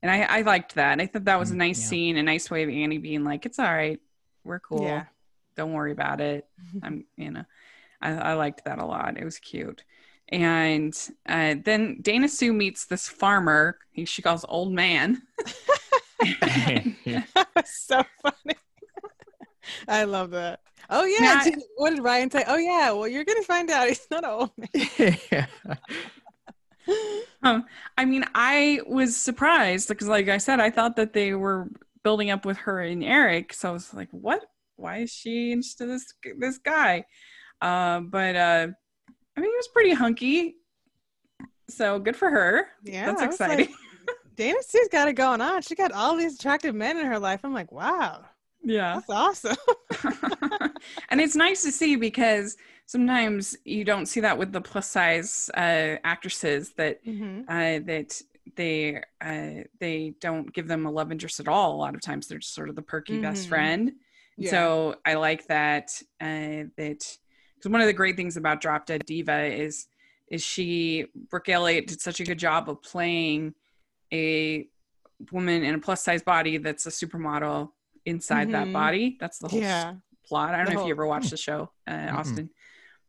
And 0.02 0.10
I, 0.10 0.22
I 0.22 0.42
liked 0.42 0.76
that. 0.76 1.00
I 1.00 1.06
thought 1.06 1.24
that 1.26 1.40
was 1.40 1.50
a 1.50 1.56
Mm, 1.56 1.58
nice 1.58 1.80
yeah. 1.80 1.84
scene, 1.84 2.16
a 2.16 2.22
nice 2.22 2.50
way 2.50 2.62
of 2.64 2.70
Annie 2.70 2.98
being 2.98 3.24
like, 3.24 3.46
it's 3.46 3.58
all 3.58 3.72
right. 3.72 4.00
We're 4.44 4.60
cool. 4.60 4.82
Yeah. 4.82 5.06
Don't 5.56 5.72
worry 5.74 5.92
about 5.92 6.20
it. 6.20 6.46
I'm, 6.82 7.06
you 7.16 7.30
know, 7.32 7.44
I, 8.02 8.12
I 8.12 8.34
liked 8.34 8.64
that 8.66 8.78
a 8.80 8.86
lot. 8.86 9.18
It 9.18 9.24
was 9.24 9.38
cute. 9.38 9.84
And 10.30 10.94
uh, 11.28 11.56
then 11.64 12.00
Dana 12.02 12.28
Sue 12.28 12.52
meets 12.52 12.86
this 12.86 13.08
farmer. 13.08 13.78
He, 13.92 14.04
she 14.06 14.22
calls 14.22 14.44
old 14.48 14.72
man. 14.72 15.22
that 17.34 17.48
was 17.56 17.70
so 17.70 18.02
funny. 18.22 18.56
I 19.88 20.04
love 20.04 20.30
that. 20.30 20.60
Oh 20.90 21.04
yeah. 21.04 21.20
Now, 21.20 21.44
did- 21.44 21.62
what 21.76 21.90
did 21.90 22.02
Ryan 22.02 22.30
say? 22.30 22.44
Oh 22.46 22.56
yeah. 22.56 22.90
Well, 22.92 23.08
you're 23.08 23.24
gonna 23.24 23.42
find 23.42 23.70
out 23.70 23.88
he's 23.88 24.06
not 24.10 24.24
an 24.24 24.30
old 24.30 24.50
man. 24.56 25.48
Um, 27.42 27.66
I 27.96 28.04
mean, 28.04 28.24
I 28.34 28.80
was 28.86 29.16
surprised 29.16 29.88
because, 29.88 30.08
like 30.08 30.28
I 30.28 30.38
said, 30.38 30.58
I 30.58 30.70
thought 30.70 30.96
that 30.96 31.12
they 31.12 31.34
were 31.34 31.68
building 32.02 32.30
up 32.30 32.44
with 32.44 32.56
her 32.58 32.80
and 32.80 33.04
Eric. 33.04 33.52
So 33.52 33.68
I 33.68 33.72
was 33.72 33.92
like, 33.94 34.08
"What? 34.10 34.44
Why 34.76 34.98
is 34.98 35.10
she 35.12 35.52
interested 35.52 35.84
in 35.84 35.90
this 35.90 36.14
this 36.38 36.58
guy?" 36.58 37.04
Uh, 37.60 38.00
but 38.00 38.34
uh, 38.34 38.66
I 39.36 39.40
mean, 39.40 39.50
he 39.50 39.56
was 39.56 39.68
pretty 39.68 39.92
hunky. 39.92 40.56
So 41.68 41.98
good 41.98 42.16
for 42.16 42.30
her. 42.30 42.68
Yeah, 42.82 43.06
That's 43.06 43.22
I 43.22 43.26
was 43.26 43.40
like, 43.40 43.50
exciting. 43.50 43.76
Dana 44.34 44.58
Sue's 44.66 44.88
got 44.90 45.08
it 45.08 45.12
going 45.12 45.40
on. 45.40 45.62
She 45.62 45.74
got 45.74 45.92
all 45.92 46.16
these 46.16 46.36
attractive 46.36 46.74
men 46.74 46.96
in 46.96 47.06
her 47.06 47.18
life. 47.18 47.40
I'm 47.44 47.52
like, 47.52 47.70
wow, 47.70 48.24
yeah. 48.68 48.94
that's 48.94 49.10
awesome. 49.10 49.56
and 51.10 51.20
it's 51.20 51.36
nice 51.36 51.62
to 51.62 51.72
see 51.72 51.96
because 51.96 52.56
sometimes 52.86 53.56
you 53.64 53.84
don't 53.84 54.06
see 54.06 54.20
that 54.20 54.38
with 54.38 54.52
the 54.52 54.60
plus 54.60 54.88
size 54.88 55.50
uh, 55.56 55.96
actresses 56.04 56.72
that 56.74 57.00
hmm 57.04 57.40
uh, 57.48 57.80
that 57.86 58.20
they 58.56 58.96
uh, 59.20 59.62
they 59.80 60.14
don't 60.20 60.52
give 60.52 60.68
them 60.68 60.86
a 60.86 60.90
love 60.90 61.10
interest 61.12 61.40
at 61.40 61.48
all. 61.48 61.74
A 61.74 61.76
lot 61.76 61.94
of 61.94 62.00
times 62.02 62.26
they're 62.26 62.38
just 62.38 62.54
sort 62.54 62.68
of 62.68 62.76
the 62.76 62.82
perky 62.82 63.18
best 63.18 63.46
Mhm. 63.46 63.48
friend. 63.48 63.92
Yeah. 64.36 64.50
So 64.50 64.96
I 65.04 65.14
like 65.14 65.46
that. 65.48 65.90
Uh, 66.20 66.68
that 66.76 67.16
because 67.56 67.70
one 67.72 67.80
of 67.80 67.86
the 67.86 67.92
great 67.92 68.16
things 68.16 68.36
about 68.36 68.60
Drop 68.60 68.86
Dead 68.86 69.04
Diva 69.06 69.44
is 69.44 69.86
is 70.30 70.42
she 70.44 71.06
Brooke 71.30 71.48
Elliott 71.48 71.86
did 71.86 72.00
such 72.00 72.20
a 72.20 72.24
good 72.24 72.38
job 72.38 72.68
of 72.68 72.82
playing 72.82 73.54
a 74.12 74.68
woman 75.32 75.64
in 75.64 75.74
a 75.74 75.78
plus 75.78 76.02
size 76.02 76.22
body 76.22 76.58
that's 76.58 76.86
a 76.86 76.90
supermodel 76.90 77.70
inside 78.08 78.50
that 78.52 78.68
Mhm. 78.68 78.72
body. 78.72 79.16
That's 79.20 79.38
the 79.38 79.48
whole 79.48 79.60
Yeah, 79.60 79.94
plot. 80.26 80.54
I 80.54 80.58
don't 80.58 80.66
The 80.66 80.74
know 80.74 80.80
if 80.82 80.86
you 80.86 80.92
ever 80.94 81.06
watched 81.06 81.30
the 81.30 81.36
show, 81.36 81.70
uh, 81.86 81.90
Mm-mm. 81.92 82.14
Austin. 82.14 82.50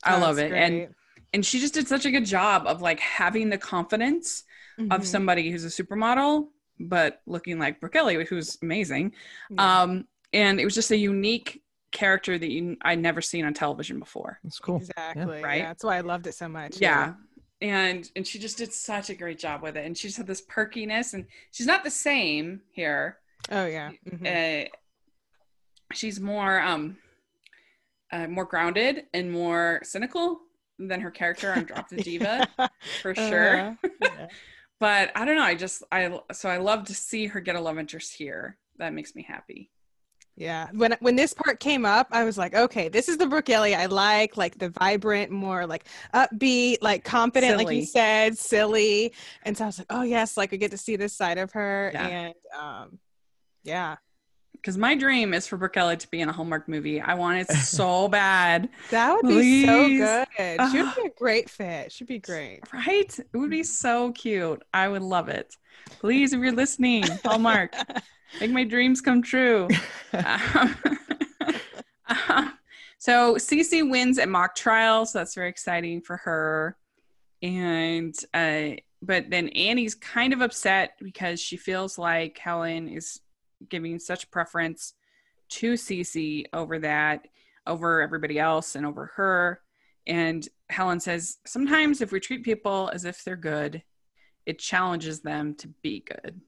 I 0.04 0.16
Oh, 0.16 0.20
love 0.20 0.36
that's 0.38 0.52
it, 0.52 0.56
and 0.56 0.74
great. 0.76 0.90
and 1.34 1.46
she 1.46 1.60
just 1.60 1.74
did 1.74 1.88
such 1.88 2.06
a 2.06 2.12
good 2.12 2.26
job 2.26 2.66
of 2.68 2.82
like 2.82 3.00
having 3.00 3.50
the 3.50 3.58
confidence 3.58 4.44
of 4.80 5.02
Mhm. 5.02 5.06
somebody 5.06 5.52
who's 5.52 5.66
a 5.66 5.68
supermodel, 5.84 6.50
but 6.80 7.22
looking 7.26 7.60
like 7.60 7.80
Brooke 7.82 7.98
Elliott, 7.98 8.28
who's 8.30 8.58
amazing. 8.62 9.14
Yeah. 9.50 9.82
Um, 9.82 10.08
and 10.32 10.60
it 10.60 10.64
was 10.66 10.74
just 10.76 10.92
a 10.92 10.98
unique 10.98 11.62
character 11.92 12.38
that 12.38 12.50
you 12.50 12.78
I'd 12.84 13.00
never 13.00 13.22
seen 13.22 13.46
on 13.46 13.54
television 13.54 14.00
before. 14.00 14.40
That's 14.44 14.60
cool. 14.60 14.78
exactly. 14.78 15.44
Right? 15.44 15.58
Yeah, 15.62 15.68
that's 15.70 15.84
why 15.84 15.98
I 15.98 16.02
loved 16.02 16.28
it 16.28 16.34
so 16.36 16.48
much. 16.48 16.80
Yeah. 16.80 17.16
and 17.62 18.10
and 18.16 18.26
she 18.26 18.40
just 18.40 18.58
did 18.58 18.72
such 18.72 19.10
a 19.10 19.14
great 19.16 19.38
job 19.38 19.62
with 19.62 19.76
it 19.76 19.86
and 19.86 19.98
she 19.98 20.08
just 20.08 20.18
had 20.18 20.28
this 20.28 20.40
perkiness 20.40 21.14
and 21.14 21.26
she's 21.52 21.68
not 21.68 21.84
the 21.84 21.92
same 21.92 22.62
here 22.72 23.18
Oh 23.52 23.66
yeah. 23.66 23.92
Mhm. 24.08 24.66
uh, 24.66 24.70
she's 25.94 26.20
more 26.20 26.62
um 26.62 26.98
uh, 28.12 28.28
more 28.28 28.46
grounded 28.46 29.04
and 29.14 29.32
more 29.32 29.80
cynical 29.84 30.40
than 30.80 31.00
her 31.02 31.12
character 31.12 31.52
on 31.54 31.64
drop 31.66 31.90
dead 31.90 32.04
diva 32.04 32.48
for 33.02 33.14
sure 33.16 33.60
Uh, 33.60 33.74
yeah. 34.02 34.28
but 34.80 35.12
i 35.16 35.26
don't 35.26 35.36
know 35.36 35.44
i 35.44 35.56
just 35.56 35.84
i 35.92 36.20
so 36.32 36.50
i 36.50 36.58
love 36.58 36.86
to 36.86 36.94
see 36.94 37.28
her 37.28 37.40
get 37.40 37.56
a 37.56 37.60
love 37.60 37.78
interest 37.78 38.14
here 38.14 38.58
that 38.78 38.94
makes 38.94 39.14
me 39.16 39.24
happy 39.28 39.70
Yeah. 40.38 40.70
When 40.72 40.96
when 41.02 41.18
this 41.18 41.34
part 41.34 41.60
came 41.60 41.84
up, 41.86 42.08
I 42.12 42.24
was 42.24 42.38
like, 42.38 42.56
okay, 42.56 42.88
this 42.88 43.10
is 43.10 43.18
the 43.18 43.28
Brooke 43.28 43.50
Elliott 43.50 43.78
I 43.78 43.88
like, 43.88 44.38
like 44.38 44.58
the 44.58 44.70
vibrant, 44.70 45.32
more 45.32 45.68
like 45.68 45.84
upbeat, 46.14 46.78
like 46.82 47.04
confident, 47.04 47.58
like 47.58 47.70
you 47.76 47.84
said, 47.84 48.38
silly. 48.38 49.12
And 49.44 49.58
so 49.58 49.66
I 49.66 49.68
was 49.68 49.80
like, 49.80 49.88
oh 49.90 50.04
yes, 50.04 50.38
like 50.38 50.52
we 50.52 50.58
get 50.58 50.72
to 50.72 50.78
see 50.78 50.96
this 50.96 51.12
side 51.14 51.38
of 51.40 51.52
her. 51.52 51.92
Yeah. 51.94 52.08
And 52.08 52.34
um 52.58 53.00
yeah. 53.66 53.98
Because 54.62 54.78
my 54.78 54.94
dream 54.96 55.34
is 55.34 55.48
for 55.48 55.56
Brooke 55.58 55.78
Elliott 55.78 56.02
to 56.02 56.08
be 56.10 56.20
in 56.22 56.28
a 56.30 56.34
Hallmark 56.34 56.68
movie. 56.68 57.00
I 57.00 57.14
want 57.14 57.40
it 57.40 57.52
so 57.56 58.08
bad, 58.10 58.70
That 58.92 59.16
would 59.16 59.28
be 59.28 59.66
so 59.66 59.88
good. 59.88 60.28
She 60.72 60.82
would 60.82 60.96
be 60.96 61.06
a 61.06 61.12
great 61.18 61.50
fit. 61.50 61.92
She'd 61.92 62.08
be 62.08 62.20
great. 62.20 62.62
right? 62.74 63.18
It 63.20 63.38
would 63.38 63.50
be 63.50 63.64
so 63.64 64.12
cute. 64.12 64.62
I 64.74 64.88
would 64.90 65.02
love 65.02 65.30
it. 65.30 65.56
Please, 66.00 66.34
if 66.34 66.40
you're 66.42 66.52
listening, 66.52 67.04
Hallmark, 67.24 67.74
make 68.42 68.52
my 68.52 68.64
dreams 68.64 69.02
come 69.02 69.22
true. 69.22 69.68
Um, 70.14 70.78
um, 72.08 72.54
so 72.98 73.36
Cece 73.36 73.90
wins 73.90 74.18
at 74.20 74.28
mock 74.28 74.56
trial, 74.56 75.06
so 75.06 75.20
that's 75.20 75.36
very 75.36 75.48
exciting 75.50 76.02
for 76.02 76.18
her. 76.18 76.76
And 77.42 78.14
uh, 78.34 78.72
but 79.02 79.30
then 79.30 79.48
Annie's 79.50 79.96
kind 79.96 80.34
of 80.34 80.42
upset 80.42 80.94
because 81.00 81.40
she 81.40 81.56
feels 81.56 81.98
like 81.98 82.38
Helen 82.38 82.90
is 82.90 83.22
giving 83.68 84.00
such 84.00 84.32
preference 84.32 84.94
to 85.50 85.74
Cece 85.74 86.46
over 86.54 86.80
that, 86.80 87.28
over 87.68 88.02
everybody 88.02 88.40
else, 88.40 88.76
and 88.76 88.86
over 88.86 89.08
her. 89.16 89.62
And 90.08 90.48
Helen 90.70 91.00
says 91.00 91.38
sometimes 91.46 92.02
if 92.02 92.12
we 92.12 92.20
treat 92.20 92.44
people 92.44 92.90
as 92.94 93.06
if 93.06 93.24
they're 93.24 93.36
good, 93.36 93.84
it 94.46 94.60
challenges 94.60 95.20
them 95.22 95.56
to 95.56 95.68
be 95.82 96.04
good. 96.06 96.40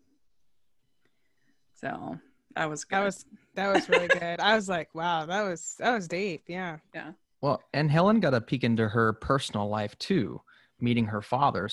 So 1.76 2.18
that 2.56 2.70
was 2.70 2.84
good. 2.84 2.98
That 2.98 3.04
was 3.04 3.26
that 3.56 3.74
was 3.74 3.90
really 3.90 4.08
good. 4.08 4.40
I 4.40 4.56
was 4.56 4.70
like, 4.70 4.94
wow, 4.94 5.26
that 5.26 5.44
was 5.44 5.76
that 5.80 5.94
was 5.94 6.08
deep. 6.08 6.44
Yeah. 6.48 6.78
Yeah. 6.94 7.12
Well, 7.42 7.62
and 7.74 7.90
Helen 7.90 8.20
got 8.20 8.34
a 8.34 8.42
peek 8.42 8.64
into 8.64 8.88
her 8.88 9.14
personal 9.14 9.68
life 9.68 9.98
too, 9.98 10.42
meeting 10.80 11.06
her 11.06 11.22
father. 11.22 11.70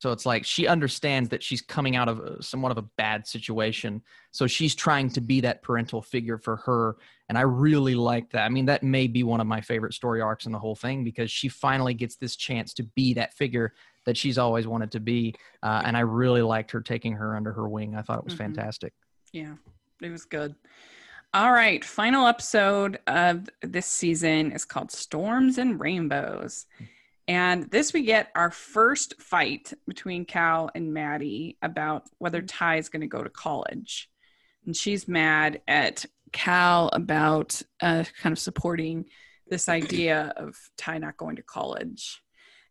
So 0.00 0.12
it's 0.12 0.24
like 0.24 0.44
she 0.44 0.66
understands 0.68 1.28
that 1.30 1.42
she's 1.42 1.60
coming 1.60 1.96
out 1.96 2.08
of 2.08 2.20
a- 2.20 2.42
somewhat 2.42 2.70
of 2.70 2.78
a 2.78 2.82
bad 2.96 3.26
situation. 3.26 4.02
So 4.30 4.46
she's 4.46 4.74
trying 4.74 5.10
to 5.10 5.20
be 5.20 5.40
that 5.40 5.62
parental 5.62 6.02
figure 6.02 6.38
for 6.38 6.56
her. 6.58 6.96
And 7.28 7.36
I 7.36 7.40
really 7.42 7.94
like 7.96 8.30
that. 8.30 8.44
I 8.44 8.48
mean, 8.48 8.66
that 8.66 8.82
may 8.84 9.08
be 9.08 9.24
one 9.24 9.40
of 9.40 9.46
my 9.48 9.60
favorite 9.60 9.94
story 9.94 10.20
arcs 10.20 10.46
in 10.46 10.52
the 10.52 10.58
whole 10.58 10.76
thing 10.76 11.02
because 11.02 11.30
she 11.30 11.48
finally 11.48 11.94
gets 11.94 12.14
this 12.16 12.36
chance 12.36 12.72
to 12.74 12.84
be 12.84 13.12
that 13.14 13.34
figure 13.34 13.74
that 14.06 14.16
she's 14.16 14.38
always 14.38 14.66
wanted 14.66 14.92
to 14.92 15.00
be. 15.00 15.34
Uh, 15.62 15.82
and 15.84 15.96
I 15.96 16.00
really 16.00 16.42
liked 16.42 16.70
her 16.70 16.80
taking 16.80 17.12
her 17.14 17.36
under 17.36 17.52
her 17.52 17.68
wing. 17.68 17.94
I 17.96 18.02
thought 18.02 18.18
it 18.20 18.24
was 18.24 18.34
Mhm. 18.34 18.38
fantastic. 18.38 18.94
Yeah, 19.32 19.56
it 20.00 20.10
was 20.10 20.24
good. 20.24 20.54
All 21.34 21.52
right, 21.52 21.84
final 21.84 22.26
episode 22.26 23.00
of 23.06 23.50
this 23.62 23.84
season 23.86 24.52
is 24.52 24.64
called 24.64 24.90
Storms 24.90 25.58
and 25.58 25.78
Rainbows. 25.78 26.64
And 27.28 27.70
this 27.70 27.92
we 27.92 28.02
get 28.02 28.30
our 28.34 28.50
first 28.50 29.20
fight 29.20 29.74
between 29.86 30.24
Cal 30.24 30.70
and 30.74 30.94
Maddie 30.94 31.58
about 31.60 32.08
whether 32.16 32.40
Ty 32.40 32.76
is 32.76 32.88
going 32.88 33.02
to 33.02 33.06
go 33.06 33.22
to 33.22 33.28
college. 33.28 34.08
And 34.64 34.74
she's 34.74 35.06
mad 35.06 35.60
at 35.68 36.06
Cal 36.32 36.88
about 36.88 37.60
uh, 37.82 38.04
kind 38.20 38.32
of 38.32 38.38
supporting 38.38 39.04
this 39.46 39.68
idea 39.68 40.32
of 40.36 40.56
Ty 40.78 40.98
not 40.98 41.18
going 41.18 41.36
to 41.36 41.42
college. 41.42 42.22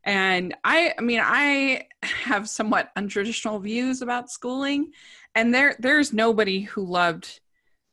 And 0.03 0.55
I, 0.63 0.93
I 0.97 1.01
mean, 1.01 1.21
I 1.21 1.87
have 2.01 2.49
somewhat 2.49 2.89
untraditional 2.97 3.61
views 3.61 4.01
about 4.01 4.31
schooling, 4.31 4.91
and 5.35 5.53
there, 5.53 5.75
there's 5.79 6.13
nobody 6.13 6.61
who 6.61 6.85
loved 6.85 7.41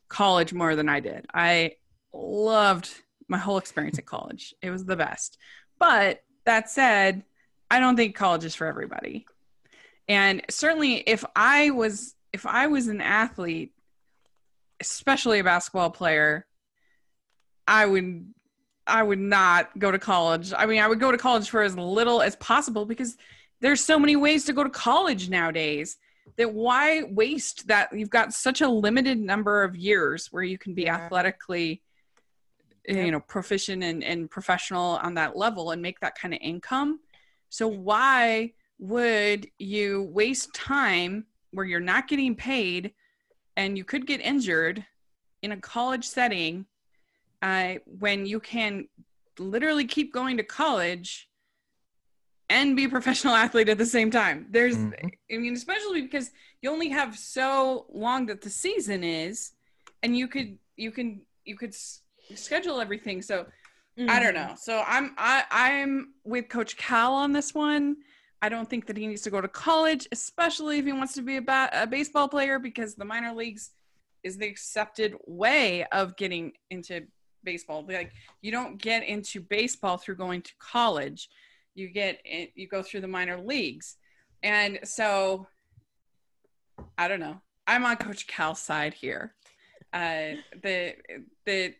college 0.08 0.52
more 0.52 0.76
than 0.76 0.88
I 0.88 1.00
did. 1.00 1.26
I 1.34 1.72
loved 2.12 2.88
my 3.26 3.38
whole 3.38 3.58
experience 3.58 3.98
at 3.98 4.06
college. 4.06 4.54
It 4.62 4.70
was 4.70 4.84
the 4.84 4.96
best. 4.96 5.38
But 5.78 6.22
that 6.44 6.70
said, 6.70 7.24
I 7.70 7.80
don't 7.80 7.96
think 7.96 8.14
college 8.14 8.44
is 8.44 8.54
for 8.54 8.66
everybody. 8.66 9.26
And 10.08 10.42
certainly 10.50 10.96
if 10.96 11.24
I 11.34 11.70
was 11.70 12.14
if 12.32 12.46
I 12.46 12.66
was 12.66 12.88
an 12.88 13.00
athlete, 13.00 13.72
especially 14.80 15.38
a 15.38 15.44
basketball 15.44 15.90
player, 15.90 16.46
I 17.66 17.86
would 17.86 18.32
I 18.86 19.02
would 19.02 19.18
not 19.18 19.78
go 19.78 19.90
to 19.90 19.98
college. 19.98 20.52
I 20.56 20.66
mean, 20.66 20.80
I 20.80 20.88
would 20.88 21.00
go 21.00 21.10
to 21.10 21.16
college 21.16 21.48
for 21.48 21.62
as 21.62 21.76
little 21.76 22.20
as 22.20 22.36
possible 22.36 22.84
because 22.84 23.16
there's 23.60 23.80
so 23.82 23.98
many 23.98 24.14
ways 24.16 24.44
to 24.44 24.52
go 24.52 24.62
to 24.62 24.68
college 24.68 25.30
nowadays 25.30 25.96
that 26.36 26.52
why 26.52 27.04
waste 27.04 27.68
that 27.68 27.88
you've 27.96 28.10
got 28.10 28.34
such 28.34 28.60
a 28.60 28.68
limited 28.68 29.18
number 29.18 29.62
of 29.62 29.74
years 29.76 30.28
where 30.30 30.42
you 30.42 30.58
can 30.58 30.74
be 30.74 30.82
Yeah. 30.82 30.96
athletically 30.96 31.82
you 32.86 33.10
know 33.10 33.20
proficient 33.20 33.82
and, 33.82 34.04
and 34.04 34.30
professional 34.30 34.98
on 35.02 35.14
that 35.14 35.36
level 35.36 35.70
and 35.70 35.80
make 35.80 36.00
that 36.00 36.18
kind 36.18 36.34
of 36.34 36.40
income. 36.42 37.00
So 37.48 37.68
why 37.68 38.52
would 38.78 39.48
you 39.58 40.08
waste 40.12 40.52
time 40.54 41.26
where 41.52 41.64
you're 41.64 41.80
not 41.80 42.08
getting 42.08 42.34
paid 42.34 42.92
and 43.56 43.78
you 43.78 43.84
could 43.84 44.06
get 44.06 44.20
injured 44.20 44.84
in 45.42 45.52
a 45.52 45.56
college 45.56 46.04
setting 46.04 46.66
uh, 47.42 47.74
when 47.86 48.26
you 48.26 48.40
can 48.40 48.88
literally 49.38 49.84
keep 49.84 50.12
going 50.12 50.36
to 50.36 50.42
college 50.42 51.28
and 52.48 52.76
be 52.76 52.84
a 52.84 52.88
professional 52.88 53.34
athlete 53.44 53.68
at 53.68 53.78
the 53.78 53.86
same 53.86 54.10
time? 54.10 54.46
There's 54.50 54.76
Mhm. 54.76 55.12
I 55.32 55.38
mean, 55.38 55.54
especially 55.54 56.02
because 56.02 56.30
you 56.60 56.70
only 56.70 56.90
have 56.90 57.18
so 57.18 57.86
long 57.88 58.26
that 58.26 58.42
the 58.42 58.50
season 58.50 59.02
is, 59.02 59.52
and 60.02 60.16
you 60.16 60.28
could 60.28 60.58
you 60.76 60.90
can 60.90 61.22
you 61.44 61.56
could 61.56 61.74
schedule 62.34 62.80
everything. 62.80 63.22
So 63.22 63.46
I 63.98 64.20
don't 64.20 64.34
mm-hmm. 64.34 64.48
know. 64.48 64.54
So 64.58 64.82
I'm 64.86 65.14
I 65.18 65.44
I'm 65.50 66.14
with 66.24 66.48
Coach 66.48 66.76
Cal 66.76 67.14
on 67.14 67.32
this 67.32 67.54
one. 67.54 67.96
I 68.42 68.48
don't 68.48 68.68
think 68.68 68.86
that 68.86 68.96
he 68.96 69.06
needs 69.06 69.22
to 69.22 69.30
go 69.30 69.40
to 69.40 69.48
college, 69.48 70.06
especially 70.12 70.78
if 70.78 70.84
he 70.84 70.92
wants 70.92 71.14
to 71.14 71.22
be 71.22 71.36
a, 71.38 71.42
ba- 71.42 71.70
a 71.72 71.86
baseball 71.86 72.28
player, 72.28 72.58
because 72.58 72.94
the 72.94 73.04
minor 73.04 73.32
leagues 73.32 73.70
is 74.22 74.36
the 74.36 74.46
accepted 74.46 75.14
way 75.26 75.84
of 75.92 76.16
getting 76.16 76.52
into 76.70 77.06
baseball. 77.42 77.84
Like 77.88 78.12
you 78.42 78.52
don't 78.52 78.76
get 78.80 79.04
into 79.04 79.40
baseball 79.40 79.96
through 79.96 80.16
going 80.16 80.42
to 80.42 80.52
college. 80.58 81.28
You 81.74 81.88
get 81.88 82.20
in, 82.24 82.48
you 82.54 82.68
go 82.68 82.82
through 82.82 83.00
the 83.00 83.08
minor 83.08 83.38
leagues. 83.38 83.96
And 84.42 84.80
so 84.84 85.46
I 86.98 87.08
don't 87.08 87.20
know. 87.20 87.40
I'm 87.66 87.84
on 87.84 87.96
Coach 87.96 88.26
Cal's 88.26 88.60
side 88.60 88.94
here. 88.94 89.34
Uh, 89.94 90.34
the 90.64 90.94
the 91.46 91.72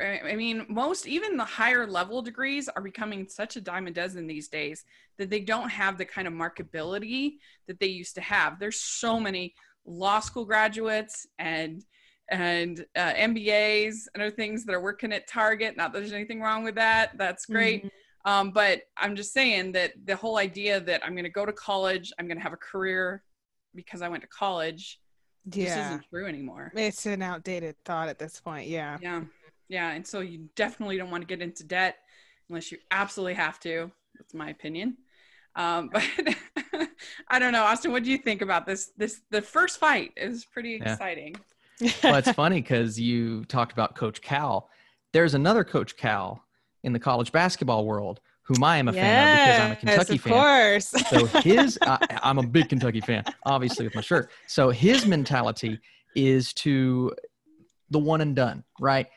I 0.00 0.36
mean, 0.36 0.66
most 0.68 1.08
even 1.08 1.36
the 1.36 1.44
higher 1.44 1.84
level 1.84 2.22
degrees 2.22 2.68
are 2.68 2.80
becoming 2.80 3.28
such 3.28 3.56
a 3.56 3.60
dime 3.60 3.88
a 3.88 3.90
dozen 3.90 4.28
these 4.28 4.46
days 4.46 4.84
that 5.18 5.30
they 5.30 5.40
don't 5.40 5.68
have 5.68 5.98
the 5.98 6.04
kind 6.04 6.28
of 6.28 6.34
marketability 6.34 7.38
that 7.66 7.80
they 7.80 7.88
used 7.88 8.14
to 8.14 8.20
have. 8.20 8.60
There's 8.60 8.78
so 8.78 9.18
many 9.18 9.52
law 9.84 10.20
school 10.20 10.44
graduates 10.44 11.26
and 11.40 11.84
and 12.28 12.86
uh, 12.94 13.14
MBAs 13.14 14.06
and 14.14 14.22
other 14.22 14.30
things 14.30 14.64
that 14.64 14.74
are 14.74 14.80
working 14.80 15.12
at 15.12 15.26
Target. 15.26 15.76
Not 15.76 15.92
that 15.92 15.98
there's 15.98 16.12
anything 16.12 16.40
wrong 16.40 16.62
with 16.62 16.76
that. 16.76 17.18
That's 17.18 17.46
great. 17.46 17.84
Mhm. 17.84 17.90
Um, 18.26 18.50
but 18.50 18.82
I'm 18.96 19.16
just 19.16 19.32
saying 19.32 19.72
that 19.72 19.92
the 20.04 20.16
whole 20.16 20.38
idea 20.38 20.80
that 20.80 21.04
I'm 21.04 21.12
going 21.12 21.24
to 21.24 21.30
go 21.30 21.46
to 21.46 21.52
college, 21.52 22.12
I'm 22.18 22.26
going 22.26 22.38
to 22.38 22.42
have 22.42 22.52
a 22.52 22.56
career 22.56 23.22
because 23.74 24.02
I 24.02 24.08
went 24.08 24.22
to 24.22 24.28
college, 24.28 25.00
just 25.48 25.58
Yeah. 25.76 25.88
isn't 25.88 26.04
true 26.10 26.26
anymore. 26.26 26.72
It's 26.74 27.06
an 27.06 27.22
outdated 27.22 27.76
thought 27.84 28.08
at 28.08 28.18
this 28.18 28.40
point. 28.40 28.68
Yeah. 28.68 28.98
Yeah, 29.00 29.22
yeah, 29.68 29.90
and 29.92 30.06
so 30.06 30.20
you 30.20 30.48
definitely 30.56 30.96
don't 30.98 31.10
want 31.10 31.22
to 31.22 31.26
get 31.26 31.42
into 31.42 31.64
debt 31.64 31.96
unless 32.48 32.70
you 32.72 32.78
absolutely 32.90 33.34
have 33.34 33.58
to. 33.60 33.90
That's 34.18 34.34
my 34.34 34.50
opinion. 34.50 34.96
Um, 35.54 35.88
but 35.92 36.02
I 37.28 37.38
don't 37.38 37.52
know, 37.52 37.62
Austin. 37.64 37.92
What 37.92 38.04
do 38.04 38.10
you 38.10 38.18
think 38.18 38.42
about 38.42 38.66
this? 38.66 38.90
This 38.96 39.20
the 39.30 39.42
first 39.42 39.78
fight 39.78 40.12
is 40.16 40.44
pretty 40.44 40.78
Yeah. 40.82 40.92
exciting. 40.92 41.36
well, 42.02 42.16
it's 42.16 42.30
funny 42.32 42.60
because 42.60 42.98
you 43.00 43.44
talked 43.46 43.72
about 43.72 43.94
Coach 43.96 44.20
Cal. 44.22 44.68
There's 45.12 45.34
another 45.34 45.64
Coach 45.64 45.96
Cal 45.96 46.42
in 46.82 46.92
the 46.92 46.98
college 46.98 47.32
basketball 47.32 47.86
world 47.86 48.20
whom 48.46 48.62
I 48.62 48.78
am 48.78 48.88
a 48.88 48.92
fan 48.92 49.24
of 49.24 49.32
because 49.32 49.58
I'm 49.58 49.70
a 49.72 49.74
Yes, 49.74 49.80
Kentucky 49.80 50.14
of 50.16 50.20
fan. 50.22 50.32
course. 50.32 51.08
So 51.08 51.24
his, 51.42 51.78
I, 51.84 51.98
I'm 52.22 52.38
a 52.38 52.46
big 52.46 52.68
Kentucky 52.68 53.00
fan, 53.00 53.24
obviously 53.44 53.84
with 53.84 53.94
my 53.94 54.00
shirt. 54.00 54.30
So 54.46 54.70
his 54.70 55.04
mentality 55.06 55.80
is 56.14 56.52
to 56.54 57.12
the 57.90 57.98
one 57.98 58.20
and 58.20 58.34
done, 58.36 58.64
right? 58.80 59.08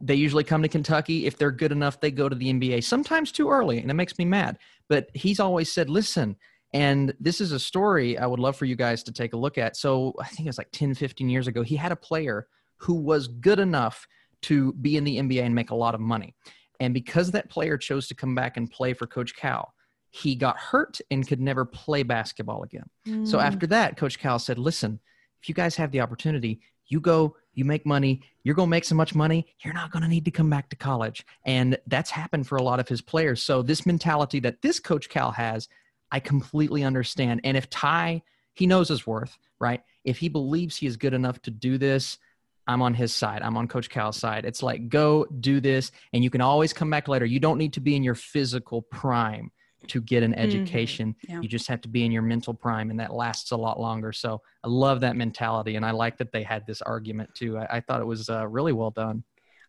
They 0.00 0.14
usually 0.14 0.44
come 0.44 0.62
to 0.62 0.68
Kentucky. 0.68 1.26
If 1.26 1.36
they're 1.38 1.50
good 1.50 1.72
enough, 1.72 2.00
they 2.00 2.10
go 2.10 2.28
to 2.28 2.36
the 2.36 2.52
NBA, 2.52 2.84
sometimes 2.84 3.32
too 3.32 3.48
early, 3.50 3.78
and 3.78 3.90
it 3.90 3.94
makes 3.94 4.18
me 4.18 4.24
mad. 4.24 4.58
but 4.88 5.08
he's 5.14 5.40
always 5.40 5.72
said, 5.72 5.90
listen, 5.90 6.36
and 6.72 7.14
this 7.18 7.40
is 7.40 7.52
a 7.52 7.58
story 7.58 8.18
I 8.18 8.26
would 8.26 8.38
love 8.40 8.56
for 8.56 8.66
you 8.66 8.76
guys 8.76 9.02
to 9.04 9.12
take 9.12 9.32
a 9.32 9.36
look 9.36 9.56
at. 9.58 9.76
So 9.76 10.14
I 10.20 10.26
think 10.26 10.40
it 10.40 10.50
was 10.50 10.58
like 10.58 10.70
10, 10.72 10.94
15 10.94 11.28
years 11.28 11.46
ago, 11.46 11.62
he 11.62 11.76
had 11.76 11.92
a 11.92 11.96
player 11.96 12.46
who 12.78 12.94
was 12.94 13.26
good 13.28 13.58
enough 13.58 14.06
to 14.42 14.72
be 14.74 14.96
in 14.96 15.04
the 15.04 15.18
NBA 15.18 15.42
and 15.42 15.54
make 15.54 15.70
a 15.70 15.74
lot 15.74 15.94
of 15.94 16.00
money. 16.00 16.34
And 16.80 16.94
because 16.94 17.30
that 17.30 17.50
player 17.50 17.76
chose 17.76 18.08
to 18.08 18.14
come 18.14 18.34
back 18.34 18.56
and 18.56 18.70
play 18.70 18.92
for 18.92 19.06
Coach 19.06 19.34
Cal, 19.34 19.72
he 20.10 20.34
got 20.34 20.58
hurt 20.58 20.98
and 21.10 21.26
could 21.26 21.40
never 21.40 21.64
play 21.64 22.02
basketball 22.02 22.62
again. 22.62 22.88
Mm. 23.06 23.26
So 23.26 23.38
after 23.38 23.66
that, 23.68 23.96
Coach 23.96 24.18
Cal 24.18 24.38
said, 24.38 24.58
listen, 24.58 25.00
if 25.42 25.48
you 25.48 25.54
guys 25.54 25.76
have 25.76 25.90
the 25.90 26.00
opportunity, 26.00 26.60
you 26.88 27.00
go, 27.00 27.36
you 27.52 27.64
make 27.64 27.84
money, 27.84 28.22
you're 28.44 28.54
going 28.54 28.68
to 28.68 28.70
make 28.70 28.84
so 28.84 28.94
much 28.94 29.14
money, 29.14 29.46
you're 29.64 29.74
not 29.74 29.90
going 29.90 30.02
to 30.02 30.08
need 30.08 30.24
to 30.24 30.30
come 30.30 30.48
back 30.48 30.68
to 30.70 30.76
college. 30.76 31.24
And 31.44 31.76
that's 31.86 32.10
happened 32.10 32.46
for 32.46 32.56
a 32.56 32.62
lot 32.62 32.80
of 32.80 32.88
his 32.88 33.02
players. 33.02 33.42
So 33.42 33.62
this 33.62 33.84
mentality 33.84 34.40
that 34.40 34.62
this 34.62 34.78
Coach 34.78 35.08
Cal 35.08 35.32
has, 35.32 35.68
I 36.12 36.20
completely 36.20 36.84
understand. 36.84 37.40
And 37.44 37.56
if 37.56 37.68
Ty, 37.68 38.22
he 38.54 38.66
knows 38.66 38.88
his 38.88 39.06
worth, 39.06 39.36
right? 39.58 39.82
If 40.04 40.18
he 40.18 40.28
believes 40.28 40.76
he 40.76 40.86
is 40.86 40.96
good 40.96 41.14
enough 41.14 41.42
to 41.42 41.50
do 41.50 41.76
this, 41.76 42.18
I'm 42.66 42.82
on 42.82 42.94
his 42.94 43.14
side. 43.14 43.42
I'm 43.42 43.56
on 43.56 43.68
Coach 43.68 43.88
Cal's 43.88 44.16
side. 44.16 44.44
It's 44.44 44.62
like, 44.62 44.88
go 44.88 45.24
do 45.40 45.60
this, 45.60 45.92
and 46.12 46.24
you 46.24 46.30
can 46.30 46.40
always 46.40 46.72
come 46.72 46.90
back 46.90 47.08
later. 47.08 47.24
You 47.24 47.40
don't 47.40 47.58
need 47.58 47.72
to 47.74 47.80
be 47.80 47.94
in 47.96 48.02
your 48.02 48.14
physical 48.16 48.82
prime 48.82 49.50
to 49.88 50.00
get 50.00 50.24
an 50.24 50.34
education. 50.34 51.10
Mm-hmm. 51.14 51.32
Yeah. 51.32 51.40
You 51.42 51.48
just 51.48 51.68
have 51.68 51.80
to 51.82 51.88
be 51.88 52.04
in 52.04 52.10
your 52.10 52.22
mental 52.22 52.54
prime, 52.54 52.90
and 52.90 52.98
that 52.98 53.12
lasts 53.12 53.52
a 53.52 53.56
lot 53.56 53.78
longer. 53.78 54.12
So 54.12 54.42
I 54.64 54.68
love 54.68 55.00
that 55.02 55.14
mentality, 55.16 55.76
and 55.76 55.86
I 55.86 55.92
like 55.92 56.18
that 56.18 56.32
they 56.32 56.42
had 56.42 56.66
this 56.66 56.82
argument 56.82 57.30
too. 57.34 57.56
I, 57.56 57.76
I 57.76 57.80
thought 57.80 58.00
it 58.00 58.06
was 58.06 58.28
uh, 58.28 58.46
really 58.48 58.72
well 58.72 58.90
done. 58.90 59.22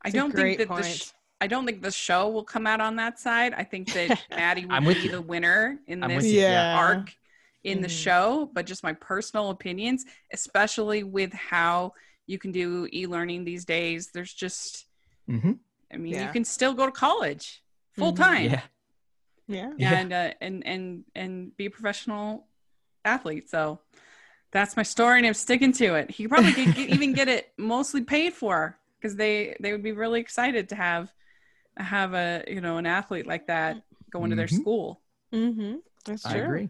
I 0.04 0.10
don't 0.10 0.32
think 0.34 0.58
that 0.58 0.70
the 0.70 0.84
sh- 0.84 1.12
I 1.40 1.46
don't 1.46 1.68
think 1.68 1.84
the 1.84 1.92
show 1.92 2.30
will 2.30 2.44
come 2.44 2.66
out 2.66 2.82
on 2.82 2.96
that 2.96 3.20
side. 3.20 3.54
I 3.56 3.64
think 3.64 3.94
that 3.94 4.20
Maddie 4.32 4.66
will 4.66 4.74
I'm 4.74 4.86
with 4.86 4.98
be 4.98 5.04
you. 5.04 5.12
the 5.12 5.22
winner 5.22 5.78
in 5.86 6.04
I'm 6.04 6.10
this 6.16 6.26
yeah. 6.26 6.76
arc 6.80 7.14
in 7.64 7.82
the 7.82 7.88
Mhm. 7.88 8.04
show, 8.04 8.50
but 8.54 8.66
just 8.66 8.82
my 8.84 8.94
personal 8.94 9.52
opinions, 9.52 10.06
especially 10.34 11.04
with 11.04 11.32
how 11.34 11.94
you 12.28 12.38
can 12.38 12.52
do 12.52 12.88
e-learning 12.94 13.46
these 13.46 13.66
days. 13.66 14.10
There's 14.14 14.34
just 14.34 14.86
Mm-hmm. 15.30 15.54
I 15.94 15.98
mean, 15.98 16.14
you 16.14 16.28
can 16.30 16.46
still 16.46 16.74
go 16.74 16.86
to 16.86 16.92
college 16.92 17.64
full 17.94 18.14
Mhm. 18.14 18.18
time 18.18 18.44
Yeah. 18.52 18.62
Yeah. 19.48 19.72
Yeah. 19.78 19.94
and 20.00 20.14
uh, 20.14 20.34
and 20.42 20.66
and 20.66 21.04
and 21.16 21.58
be 21.58 21.66
a 21.66 21.70
professional 21.70 22.48
athlete. 23.04 23.50
So 23.50 23.80
that's 24.52 24.78
my 24.78 24.84
story, 24.84 25.18
and 25.20 25.28
I'm 25.28 25.34
sticking 25.34 25.74
to 25.74 25.96
it. 25.96 26.12
He 26.12 26.28
probably 26.28 26.54
could 26.54 26.74
get, 26.76 26.90
even 26.90 27.14
get 27.14 27.28
it 27.28 27.52
mostly 27.58 28.04
paid 28.04 28.34
for 28.34 28.78
because 29.00 29.16
they 29.16 29.56
they 29.60 29.72
would 29.72 29.84
be 29.84 29.92
really 29.92 30.20
excited 30.22 30.70
to 30.70 30.76
have 30.76 31.12
have 31.76 32.14
a 32.14 32.44
you 32.48 32.62
know 32.62 32.78
an 32.78 32.86
athlete 32.86 33.28
like 33.28 33.48
that 33.48 33.82
going 34.12 34.30
to 34.30 34.36
their 34.36 34.48
Mhm. 34.48 34.60
school. 34.62 35.02
Mm-hmm. 35.34 35.76
That's 36.06 36.26
I 36.26 36.38
agree. 36.38 36.70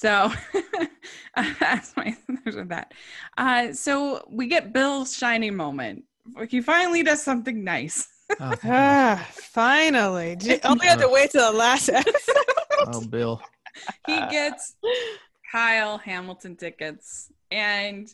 So 0.00 0.32
that's 1.60 1.94
my 1.94 2.16
there's 2.42 2.56
that. 2.68 2.94
Uh, 3.36 3.74
so 3.74 4.24
we 4.30 4.46
get 4.46 4.72
Bill's 4.72 5.14
shining 5.14 5.54
moment. 5.54 6.04
He 6.48 6.62
finally 6.62 7.02
does 7.02 7.22
something 7.22 7.62
nice. 7.62 8.08
Oh, 8.40 8.54
Ah, 8.64 9.28
finally. 9.30 10.36
J- 10.40 10.58
Only 10.64 10.86
had 10.86 11.00
to 11.00 11.08
wait 11.10 11.32
till 11.32 11.52
the 11.52 11.58
last 11.58 11.90
episode. 11.90 12.34
Oh, 12.86 13.04
Bill. 13.06 13.42
he 14.06 14.16
gets 14.30 14.74
Kyle 15.52 15.98
Hamilton 15.98 16.56
tickets. 16.56 17.30
And 17.50 18.08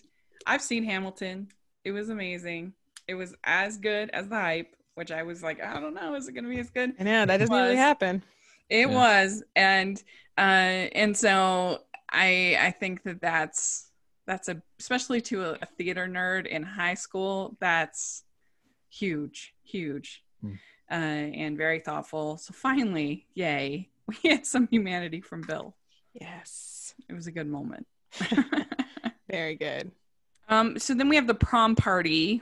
I've 0.44 0.62
seen 0.62 0.82
Hamilton. 0.82 1.46
It 1.84 1.92
was 1.92 2.08
amazing. 2.08 2.72
It 3.06 3.14
was 3.14 3.32
as 3.44 3.76
good 3.76 4.10
as 4.10 4.26
the 4.26 4.34
hype, 4.40 4.74
which 4.96 5.12
I 5.12 5.22
was 5.22 5.40
like, 5.40 5.62
I 5.62 5.78
don't 5.78 5.94
know, 5.94 6.16
is 6.16 6.26
it 6.26 6.32
going 6.32 6.42
to 6.44 6.50
be 6.50 6.58
as 6.58 6.70
good? 6.70 6.94
I 6.98 7.04
know 7.04 7.26
that 7.26 7.36
doesn't 7.36 7.54
Was. 7.54 7.62
really 7.62 7.76
happen. 7.76 8.24
It 8.68 8.88
Yeah. 8.88 8.94
was. 8.94 9.42
And 9.54 10.02
uh 10.38 10.90
and 10.92 11.16
so 11.16 11.82
I 12.10 12.56
I 12.60 12.70
think 12.70 13.02
that 13.04 13.20
that's 13.20 13.90
that's 14.26 14.48
a 14.48 14.60
especially 14.80 15.20
to 15.22 15.44
a, 15.44 15.52
a 15.62 15.66
theater 15.78 16.06
nerd 16.08 16.46
in 16.46 16.62
high 16.62 16.94
school, 16.94 17.56
that's 17.60 18.24
huge, 18.90 19.54
huge. 19.62 20.22
Hmm. 20.40 20.54
Uh, 20.90 20.94
and 20.94 21.56
very 21.58 21.80
thoughtful. 21.80 22.36
So 22.38 22.52
finally, 22.54 23.26
yay, 23.34 23.88
we 24.06 24.16
had 24.30 24.46
some 24.46 24.68
humanity 24.68 25.20
from 25.20 25.40
Bill. 25.42 25.74
Yes. 26.14 26.94
It 27.08 27.12
was 27.12 27.26
a 27.26 27.32
good 27.32 27.48
moment. 27.48 27.86
Very 29.30 29.56
good. 29.56 29.90
um, 30.48 30.78
so 30.78 30.94
then 30.94 31.08
we 31.08 31.16
have 31.16 31.26
the 31.26 31.34
prom 31.34 31.74
party, 31.74 32.40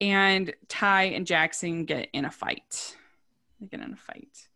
and 0.00 0.54
Ty 0.68 1.04
and 1.04 1.26
Jackson 1.26 1.84
get 1.84 2.08
in 2.12 2.24
a 2.24 2.30
fight. 2.30 2.96
They 3.60 3.66
get 3.66 3.80
in 3.80 3.92
a 3.92 3.96
fight. 3.96 4.48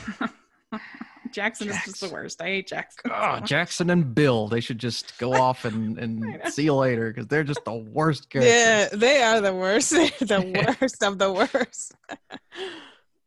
Jackson 1.32 1.68
is 1.68 1.76
just 1.84 2.00
the 2.00 2.08
worst. 2.08 2.40
I 2.40 2.46
hate 2.46 2.66
Jackson. 2.68 3.10
Oh, 3.12 3.40
Jackson 3.44 3.90
and 3.90 4.14
Bill, 4.14 4.48
they 4.48 4.60
should 4.60 4.78
just 4.78 5.18
go 5.18 5.32
off 5.40 5.64
and, 5.64 5.98
and 5.98 6.40
see 6.52 6.64
you 6.64 6.74
later 6.74 7.12
because 7.12 7.26
they're 7.26 7.44
just 7.44 7.64
the 7.64 7.74
worst 7.74 8.30
characters. 8.30 8.52
Yeah, 8.52 8.88
they 8.92 9.22
are 9.22 9.40
the 9.40 9.54
worst. 9.54 9.90
The 9.90 10.76
worst 10.80 11.02
of 11.02 11.18
the 11.18 11.32
worst. 11.32 11.94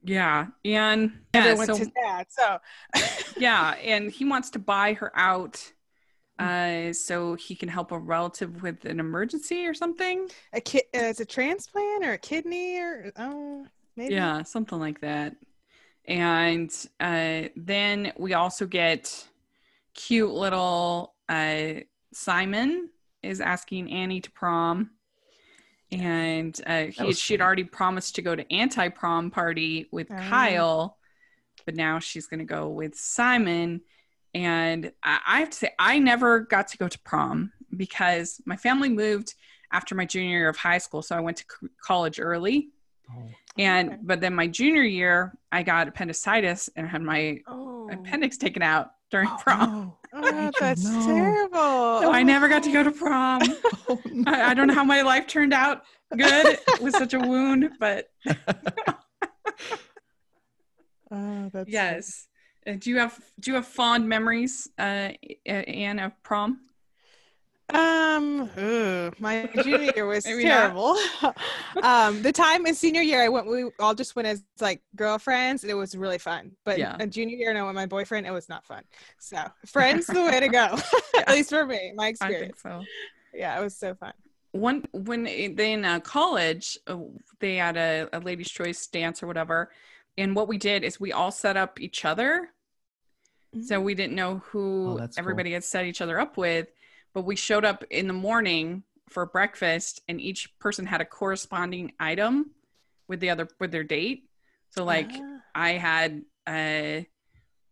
yeah, 0.04 0.48
and 0.64 1.14
yeah, 1.34 1.56
so, 1.56 1.78
dad. 1.78 2.28
So 2.30 2.60
yeah, 3.38 3.76
and 3.84 4.12
he 4.12 4.26
wants 4.26 4.52
to 4.52 4.60
buy 4.60 4.94
her 4.94 5.12
out, 5.16 5.72
uh, 6.38 6.94
so 6.94 7.36
he 7.36 7.56
can 7.56 7.70
help 7.70 7.92
a 7.92 7.98
relative 7.98 8.62
with 8.62 8.86
an 8.86 9.00
emergency 9.00 9.66
or 9.66 9.74
something. 9.74 10.30
a 10.54 10.62
kid, 10.62 10.84
uh, 10.96 11.10
it's 11.10 11.20
a 11.20 11.26
transplant 11.26 12.06
or 12.06 12.14
a 12.14 12.18
kidney 12.18 12.78
or 12.78 13.12
oh, 13.18 13.66
maybe. 13.96 14.14
Yeah, 14.14 14.44
something 14.44 14.80
like 14.80 15.02
that. 15.02 15.36
And 16.08 16.72
uh, 17.00 17.44
then 17.56 18.14
we 18.18 18.34
also 18.34 18.66
get 18.66 19.26
cute 19.94 20.32
little 20.32 21.16
uh, 21.28 21.74
Simon 22.14 22.90
is 23.24 23.42
asking 23.42 23.92
Annie 23.92 24.22
to 24.22 24.32
prom. 24.32 24.92
And 25.92 26.60
uh, 26.66 26.86
he, 26.86 27.14
she'd 27.14 27.16
sweet. 27.16 27.42
already 27.42 27.64
promised 27.64 28.16
to 28.16 28.22
go 28.22 28.36
to 28.36 28.54
anti 28.54 28.90
prom 28.90 29.32
party 29.32 29.88
with 29.92 30.08
Oh. 30.12 30.16
Kyle, 30.16 30.98
but 31.66 31.76
now 31.76 32.00
she's 32.00 32.28
going 32.28 32.40
to 32.40 32.46
go 32.46 32.70
with 32.70 32.96
Simon. 32.96 33.82
And 34.34 34.92
I, 35.04 35.20
I 35.26 35.40
have 35.40 35.50
to 35.52 35.58
say, 35.58 35.72
I 35.80 36.00
never 36.00 36.42
got 36.42 36.68
to 36.70 36.78
go 36.78 36.88
to 36.88 37.00
prom 37.00 37.52
because 37.76 38.42
my 38.46 38.58
family 38.58 38.90
moved 38.90 39.34
after 39.72 39.96
my 39.96 40.06
junior 40.06 40.38
year 40.40 40.50
of 40.50 40.58
high 40.58 40.78
school. 40.80 41.02
So 41.02 41.16
I 41.16 41.20
went 41.22 41.38
to 41.38 41.46
c- 41.50 41.68
college 41.82 42.20
early. 42.20 42.70
Oh, 43.10 43.30
And 43.58 43.90
Okay. 43.90 44.00
but 44.04 44.22
then 44.22 44.34
my 44.36 44.48
junior 44.48 44.84
year, 44.84 45.38
I 45.52 45.64
got 45.64 45.88
appendicitis 45.88 46.70
and 46.76 46.88
had 46.88 47.02
my 47.02 47.40
Oh. 47.48 47.88
appendix 47.92 48.38
taken 48.38 48.62
out 48.62 48.92
during 49.12 49.30
prom. 49.38 49.70
no. 49.70 49.98
Oh, 50.18 50.50
that's 50.58 50.84
No. 50.84 51.06
terrible. 51.06 52.02
So 52.02 52.12
I 52.12 52.24
never 52.24 52.48
got 52.48 52.64
to 52.64 52.72
go 52.72 52.84
to 52.84 52.92
prom. 52.92 53.42
Oh, 53.88 54.02
no. 54.06 54.32
I, 54.32 54.50
I 54.52 54.54
don't 54.56 54.68
know 54.68 54.74
how 54.74 54.84
my 54.84 55.02
life 55.04 55.28
turned 55.28 55.54
out 55.54 55.84
good 56.18 56.58
with 56.80 56.96
such 56.96 57.14
a 57.14 57.20
wound, 57.20 57.70
but 57.80 58.08
Oh, 61.12 61.50
that's 61.54 61.70
yes. 61.70 62.28
Uh, 62.66 62.74
do 62.80 62.90
you 62.90 62.98
have 62.98 63.20
do 63.40 63.52
you 63.52 63.56
have 63.56 63.68
fond 63.68 64.10
memories, 64.10 64.68
uh, 64.80 65.12
Anne 65.46 66.00
of 66.00 66.14
prom? 66.24 66.62
Um, 67.70 68.42
ugh, 68.42 68.58
my 69.20 69.50
junior 69.64 69.92
year 69.96 70.06
was 70.06 70.24
terrible. 70.24 70.96
um, 71.84 72.22
the 72.22 72.32
time 72.32 72.66
in 72.66 72.76
senior 72.76 73.02
year, 73.02 73.22
I 73.22 73.30
went. 73.30 73.48
We 73.48 73.70
all 73.80 73.94
just 73.96 74.16
went 74.16 74.28
as 74.28 74.44
like 74.60 74.82
girlfriends, 74.96 75.64
and 75.64 75.72
it 75.72 75.76
was 75.76 75.96
really 75.96 76.18
fun. 76.18 76.52
But 76.64 76.78
Yeah. 76.80 76.98
in 77.00 77.12
junior 77.12 77.36
year, 77.38 77.50
and 77.50 77.58
I 77.58 77.62
went 77.62 77.76
with 77.76 77.82
my 77.82 77.86
boyfriend. 77.86 78.26
It 78.28 78.32
was 78.32 78.50
not 78.50 78.66
fun. 78.66 78.84
So 79.20 79.38
friends, 79.66 80.08
the 80.08 80.24
way 80.24 80.40
to 80.40 80.48
go. 80.50 80.76
Yeah. 81.16 81.22
At 81.28 81.30
least 81.36 81.50
for 81.50 81.66
me, 81.66 81.94
my 81.96 82.06
I 82.06 82.10
experience. 82.10 82.42
think 82.62 82.74
so. 82.74 82.84
Yeah, 83.34 83.58
it 83.58 83.64
was 83.64 83.78
so 83.78 83.96
fun. 83.96 84.14
one 84.52 84.84
when 84.92 85.24
they 85.24 85.72
in 85.74 85.84
uh, 85.86 86.00
college 86.02 86.78
uh, 86.88 86.98
they 87.40 87.56
had 87.56 87.78
a, 87.78 88.08
a 88.14 88.20
ladies 88.20 88.50
choice 88.50 88.86
dance 88.88 89.22
or 89.24 89.28
whatever 89.28 89.72
and 90.18 90.36
what 90.36 90.48
we 90.48 90.58
did 90.58 90.84
is 90.84 91.00
we 91.00 91.12
all 91.12 91.32
set 91.32 91.58
up 91.58 91.80
each 91.82 92.06
other 92.06 92.50
so 93.62 93.80
we 93.82 93.94
didn't 93.96 94.16
know 94.16 94.32
Oh, 94.32 94.42
who 94.52 94.98
cool. 94.98 95.10
everybody 95.18 95.52
had 95.54 95.64
set 95.64 95.86
each 95.86 96.00
other 96.02 96.20
up 96.20 96.38
with 96.38 96.68
but 97.14 97.24
we 97.26 97.36
showed 97.36 97.66
up 97.66 97.84
in 97.90 98.08
the 98.08 98.14
morning 98.14 98.84
for 99.10 99.26
breakfast 99.26 100.02
and 100.08 100.20
each 100.20 100.58
person 100.60 100.86
had 100.86 101.02
a 101.02 101.06
corresponding 101.06 101.94
item 102.00 102.52
with 103.08 103.20
the 103.20 103.30
other 103.30 103.48
with 103.60 103.72
their 103.72 103.84
date. 103.84 104.30
So 104.72 104.84
like 104.84 105.10
Ah. 105.14 105.40
i 105.54 105.72
had 105.74 106.24
uh 106.48 107.02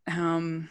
um 0.07 0.69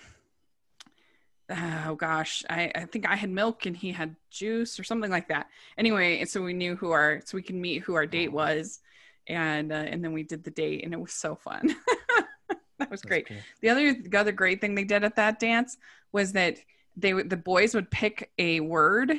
oh 1.51 1.95
gosh 1.97 2.45
I, 2.49 2.71
I 2.75 2.85
think 2.87 3.07
i 3.09 3.15
had 3.17 3.29
milk 3.31 3.67
and 3.67 3.77
he 3.77 3.93
had 3.93 4.17
juice 4.31 4.79
or 4.81 4.85
something 4.85 5.11
like 5.11 5.29
that. 5.29 5.49
Anyway 5.77 6.25
so 6.25 6.43
we 6.43 6.53
knew 6.55 6.77
who 6.77 6.91
our 6.93 7.21
so 7.25 7.37
we 7.37 7.43
can 7.43 7.61
meet 7.61 7.83
who 7.83 7.95
our 7.95 8.07
date 8.07 8.33
was. 8.33 8.81
And 9.29 9.73
uh, 9.73 9.77
and 9.77 10.03
then 10.05 10.13
we 10.13 10.23
did 10.23 10.43
the 10.45 10.51
date 10.51 10.85
and 10.85 10.93
it 10.95 11.01
was 11.01 11.13
so 11.13 11.35
fun. 11.35 11.75
That 12.79 12.91
was 12.91 13.03
That's 13.03 13.09
great. 13.09 13.27
cool. 13.29 13.37
the 13.61 13.69
other 13.69 13.95
the 13.95 14.19
other 14.19 14.33
great 14.33 14.61
thing 14.61 14.75
they 14.75 14.83
did 14.83 15.05
at 15.05 15.15
that 15.17 15.39
dance 15.39 15.77
was 16.11 16.33
that 16.33 16.57
they 16.97 17.13
the 17.13 17.37
boys 17.37 17.75
would 17.77 17.91
pick 17.93 18.33
a 18.39 18.59
word 18.59 19.13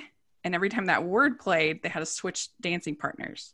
and 0.43 0.53
every 0.55 0.69
time 0.69 0.85
that 0.87 1.03
word 1.03 1.39
played 1.39 1.81
they 1.83 1.89
had 1.89 1.99
to 1.99 2.05
switch 2.05 2.49
dancing 2.61 2.95
partners 2.95 3.53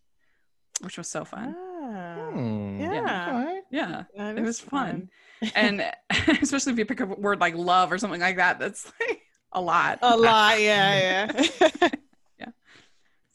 which 0.81 0.97
was 0.97 1.07
so 1.09 1.23
fun 1.25 1.55
Ah. 1.57 2.29
Hmm, 2.31 2.79
Yeah. 2.79 3.27
all 3.33 3.43
right. 3.45 3.61
Yeah, 3.71 4.03
It 4.15 4.41
was 4.41 4.59
fun. 4.59 5.09
and 5.55 5.83
especially 6.41 6.73
if 6.73 6.77
you 6.79 6.85
pick 6.85 7.01
up 7.01 7.09
a 7.11 7.19
word 7.19 7.39
like 7.39 7.55
love 7.55 7.91
or 7.91 7.97
something 7.97 8.21
like 8.21 8.35
that, 8.37 8.59
that's 8.59 8.85
like 8.99 9.21
a 9.51 9.59
lot. 9.61 9.99
A 10.03 10.15
lot, 10.15 10.61
yeah, 10.61 11.31
yeah. 11.31 11.89
Yeah. 12.37 12.49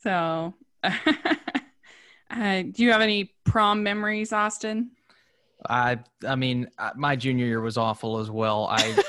So, 0.03 0.55
uh, 0.85 2.63
do 2.63 2.85
you 2.85 2.93
have 2.93 3.01
any 3.01 3.35
prom 3.45 3.83
memories, 3.83 4.33
Austin? 4.33 4.91
I 5.69 5.99
I 6.27 6.35
mean, 6.37 6.69
uh, 6.79 6.91
my 6.97 7.17
junior 7.17 7.47
year 7.47 7.61
was 7.61 7.77
awful 7.77 8.19
as 8.19 8.31
well. 8.31 8.69
I 8.71 9.03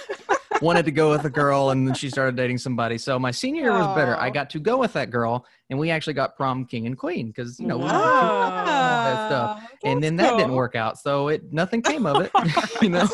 wanted 0.66 0.86
to 0.86 0.92
go 0.92 1.12
with 1.12 1.24
a 1.26 1.30
girl, 1.30 1.70
and 1.70 1.88
then 1.88 1.94
she 1.94 2.10
started 2.10 2.36
dating 2.36 2.58
somebody. 2.58 2.98
So 2.98 3.18
my 3.20 3.32
senior 3.32 3.62
year 3.64 3.74
was 3.78 3.88
better. 3.88 4.20
I 4.20 4.30
got 4.30 4.50
to 4.52 4.60
go 4.60 4.78
with 4.78 4.94
that 4.94 5.12
girl, 5.12 5.46
and 5.70 5.78
we 5.80 5.92
actually 5.92 6.14
got 6.16 6.36
prom 6.36 6.66
king 6.66 6.88
and 6.88 6.98
queen 6.98 7.28
because 7.28 7.60
you 7.60 7.68
know, 7.68 7.78
we 7.78 7.84
were 7.84 7.90
Wow. 7.92 8.20
cute, 8.20 8.32
all 8.32 9.04
that 9.04 9.22
stuff. 9.22 9.52
And 9.86 10.04
then 10.04 10.16
that's 10.16 10.32
that 10.32 10.38
didn't 10.38 10.56
work 10.56 10.76
out. 10.76 10.98
So 10.98 11.28
it 11.30 11.54
nothing 11.54 11.82
came 11.82 12.06
of 12.06 12.20
it. 12.22 12.32
you 12.82 12.90
know, 12.90 13.08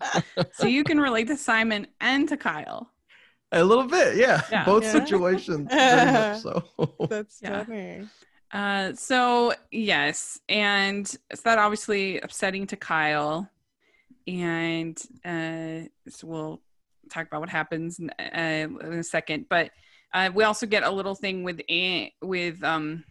so 0.52 0.66
you 0.66 0.84
can 0.84 1.00
relate 1.00 1.26
to 1.28 1.36
Simon 1.36 1.86
and 2.00 2.28
to 2.28 2.36
Kyle. 2.36 2.90
a 3.52 3.64
little 3.64 3.84
bit, 3.86 4.16
yeah. 4.16 4.42
Yeah. 4.50 4.64
Both 4.64 4.84
Yeah. 4.84 4.92
situations, 4.92 5.68
very 5.72 6.12
much 6.12 6.38
so. 6.42 6.62
That's 7.08 7.40
Yeah. 7.42 7.64
funny. 7.64 8.08
Uh, 8.52 8.92
so 8.94 9.52
yes, 9.70 10.38
and 10.48 11.06
so 11.06 11.18
that 11.44 11.58
obviously 11.58 12.18
upsetting 12.20 12.66
to 12.68 12.76
Kyle, 12.76 13.48
and 14.26 14.96
uh, 15.24 15.88
so 16.08 16.26
we'll 16.26 16.62
talk 17.08 17.26
about 17.26 17.40
what 17.40 17.48
happens 17.50 17.98
in, 17.98 18.10
uh, 18.18 18.68
in 18.86 18.92
a 18.94 19.02
second. 19.02 19.46
But 19.48 19.70
uh, 20.14 20.30
we 20.34 20.44
also 20.44 20.66
get 20.66 20.82
a 20.84 20.90
little 20.90 21.14
thing 21.14 21.42
with 21.42 21.60
An- 21.68 22.10
with 22.22 22.62
um, 22.64 23.04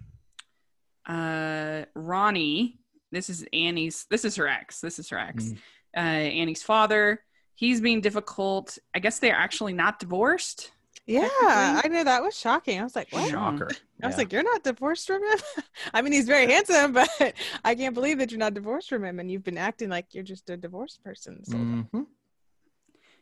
uh, 1.07 1.83
Ronnie. 1.95 2.79
This 3.11 3.29
is 3.29 3.45
Annie's. 3.53 4.05
This 4.09 4.25
is 4.25 4.35
her 4.35 4.47
ex. 4.47 4.81
This 4.81 4.99
is 4.99 5.09
her 5.09 5.17
ex. 5.17 5.45
Mm. 5.45 5.57
Uh, 5.95 5.99
Annie's 5.99 6.63
father. 6.63 7.23
He's 7.55 7.81
being 7.81 8.01
difficult. 8.01 8.77
I 8.93 8.99
guess 8.99 9.19
they're 9.19 9.33
actually 9.35 9.73
not 9.73 9.99
divorced. 9.99 10.71
Yeah, 11.07 11.29
I 11.31 11.87
know 11.89 12.03
that 12.03 12.21
was 12.21 12.37
shocking. 12.37 12.81
I 12.81 12.83
was 12.83 12.93
like, 12.95 13.07
what? 13.13 13.29
Shocker. 13.31 13.69
I 14.03 14.07
was 14.07 14.13
Yeah. 14.15 14.17
like, 14.17 14.33
you're 14.33 14.43
not 14.43 14.61
divorced 14.63 15.07
from 15.07 15.23
him? 15.23 15.37
I 15.93 16.01
mean, 16.01 16.11
he's 16.11 16.25
very 16.27 16.51
handsome, 16.51 16.91
but 16.91 17.09
I 17.63 17.75
can't 17.75 17.93
believe 17.95 18.17
that 18.17 18.29
you're 18.29 18.39
not 18.39 18.53
divorced 18.53 18.89
from 18.89 19.05
him 19.05 19.17
and 19.21 19.31
you've 19.31 19.43
been 19.45 19.57
acting 19.57 19.87
like 19.89 20.07
you're 20.13 20.25
just 20.25 20.49
a 20.49 20.57
divorced 20.57 21.01
person. 21.05 21.45
So 21.45 21.55
Mhm. 21.55 22.07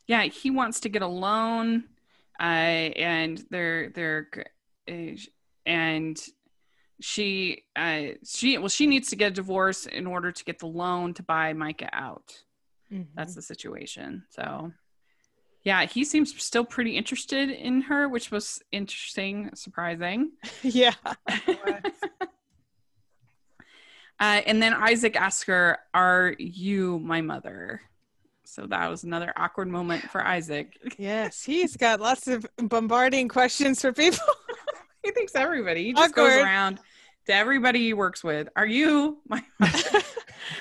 Yeah 0.08 0.24
he 0.24 0.49
wants 0.51 0.80
to 0.82 0.89
get 0.89 1.01
a 1.01 1.08
loan 1.08 1.84
uh 2.39 2.43
and 2.43 3.43
they're 3.49 3.89
they're 3.89 4.28
uh, 4.89 5.16
and 5.66 6.22
she 7.01 7.64
uh 7.76 8.01
she 8.26 8.58
well 8.58 8.70
she 8.70 8.88
needs 8.88 9.10
to 9.10 9.16
get 9.16 9.32
a 9.32 9.36
divorce 9.36 9.86
in 9.86 10.08
order 10.08 10.32
to 10.32 10.43
get 10.45 10.60
the 10.60 10.68
loan 10.68 11.14
to 11.14 11.24
buy 11.24 11.53
micah 11.53 11.89
out 11.91 12.34
Mhm. 12.91 13.08
that's 13.16 13.34
the 13.34 13.41
situation 13.41 14.24
so 14.30 14.72
yeah 15.64 15.86
he 15.86 16.06
seems 16.06 16.39
still 16.41 16.64
pretty 16.64 16.95
interested 16.95 17.49
in 17.49 17.82
her 17.82 18.08
which 18.08 18.30
was 18.30 18.62
interesting 18.72 19.49
surprising 19.56 20.32
yeah. 20.62 20.93
uh, 24.20 24.41
and 24.45 24.62
then 24.62 24.74
isaac 24.74 25.16
asks 25.16 25.43
her 25.47 25.80
are 25.93 26.36
you 26.38 26.99
my 26.99 27.22
mother 27.22 27.82
so 28.48 28.66
that 28.68 28.89
was 28.89 29.04
another 29.04 29.34
awkward 29.38 29.68
moment 29.68 30.04
for 30.10 30.26
isaac 30.26 30.78
Yes, 30.98 31.43
he's 31.43 31.76
got 31.78 32.00
lots 32.00 32.28
of 32.28 32.46
bombarding 32.58 33.28
questions 33.28 33.82
for 33.82 33.93
people. 33.93 34.20
He 35.04 35.12
thinks 35.12 35.36
everybody. 35.36 35.84
He 35.84 35.93
just 35.93 36.16
goes 36.16 36.34
around 36.34 36.80
to 37.28 37.34
everybody 37.36 37.78
he 37.78 37.93
works 37.93 38.24
with. 38.24 38.50
Are 38.56 38.66
you 38.66 39.20
my 39.28 39.43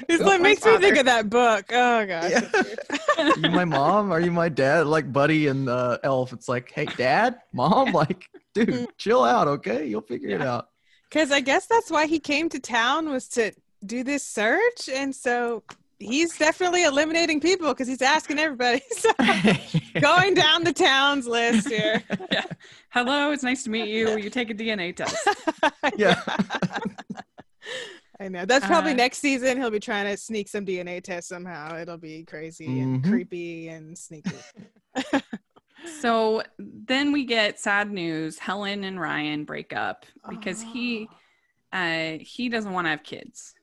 It's 0.09 0.23
like 0.23 0.39
my 0.41 0.49
makes 0.49 0.65
me 0.65 0.79
think 0.79 0.97
of 0.97 1.07
that 1.07 1.31
book. 1.31 1.67
Oh 1.73 2.07
gosh. 2.07 2.31
Yeah. 2.31 3.33
you 3.37 3.51
my 3.51 3.65
mom? 3.65 4.13
Are 4.13 4.21
you 4.21 4.31
my 4.31 4.49
dad? 4.49 4.87
Like 4.87 5.13
Buddy 5.13 5.47
and 5.49 5.69
uh, 5.69 5.99
Elf. 6.03 6.33
It's 6.33 6.49
like, 6.49 6.71
hey, 6.73 6.87
dad, 6.87 7.41
mom, 7.53 7.93
like, 7.93 8.29
dude, 8.55 8.89
chill 8.99 9.25
out, 9.25 9.49
okay? 9.49 9.87
You'll 9.87 10.03
figure 10.03 10.31
it 10.31 10.43
out. 10.43 10.69
Because 11.09 11.31
I 11.31 11.41
guess 11.41 11.67
that's 11.67 11.91
why 11.91 12.07
he 12.07 12.19
came 12.19 12.49
to 12.51 12.61
town 12.61 13.09
was 13.09 13.29
to 13.29 13.53
do 13.85 14.03
this 14.03 14.27
search, 14.27 14.89
and 14.93 15.15
so 15.15 15.63
he's 16.05 16.37
definitely 16.39 16.85
eliminating 16.85 17.41
people 17.41 17.69
because 17.69 17.89
he's 17.89 18.03
asking 18.03 18.39
everybody. 18.39 18.83
So 18.97 19.13
going 20.01 20.35
down 20.35 20.65
the 20.65 20.73
town's 20.73 21.27
list 21.27 21.69
here. 21.69 22.03
Hello, 22.91 23.33
it's 23.33 23.43
nice 23.43 23.65
to 23.65 23.71
meet 23.71 23.89
you. 23.89 24.07
Will 24.07 24.19
you 24.19 24.31
take 24.31 24.51
a 24.51 24.55
DNA 24.55 24.95
test? 24.95 25.17
yeah. 25.97 26.21
I 28.21 28.29
know. 28.29 28.45
That's 28.45 28.67
probably 28.67 28.93
Uh, 28.93 28.97
next 28.97 29.19
season. 29.19 29.57
He'll 29.59 29.71
be 29.71 29.81
trying 29.81 30.07
to 30.07 30.17
sneak 30.17 30.49
some 30.49 30.65
DNA 30.65 31.03
tests 31.03 31.29
somehow. 31.29 31.77
It'll 31.77 31.99
be 31.99 32.25
crazy 32.25 32.81
and 32.81 33.03
Mhm. 33.03 33.11
creepy 33.11 33.69
and 33.69 33.97
sneaky. 33.99 34.37
So 36.01 36.43
then 36.59 37.13
we 37.13 37.25
get 37.25 37.59
sad 37.61 37.91
news. 37.91 38.39
Helen 38.39 38.85
and 38.85 38.99
Ryan 39.01 39.45
break 39.45 39.73
up 39.75 40.07
because 40.29 40.63
he 40.63 41.09
Oh. 41.73 41.79
uh, 41.79 42.19
he 42.21 42.49
doesn't 42.49 42.73
want 42.73 42.85
to 42.87 42.91
have 42.91 43.03
kids, 43.03 43.54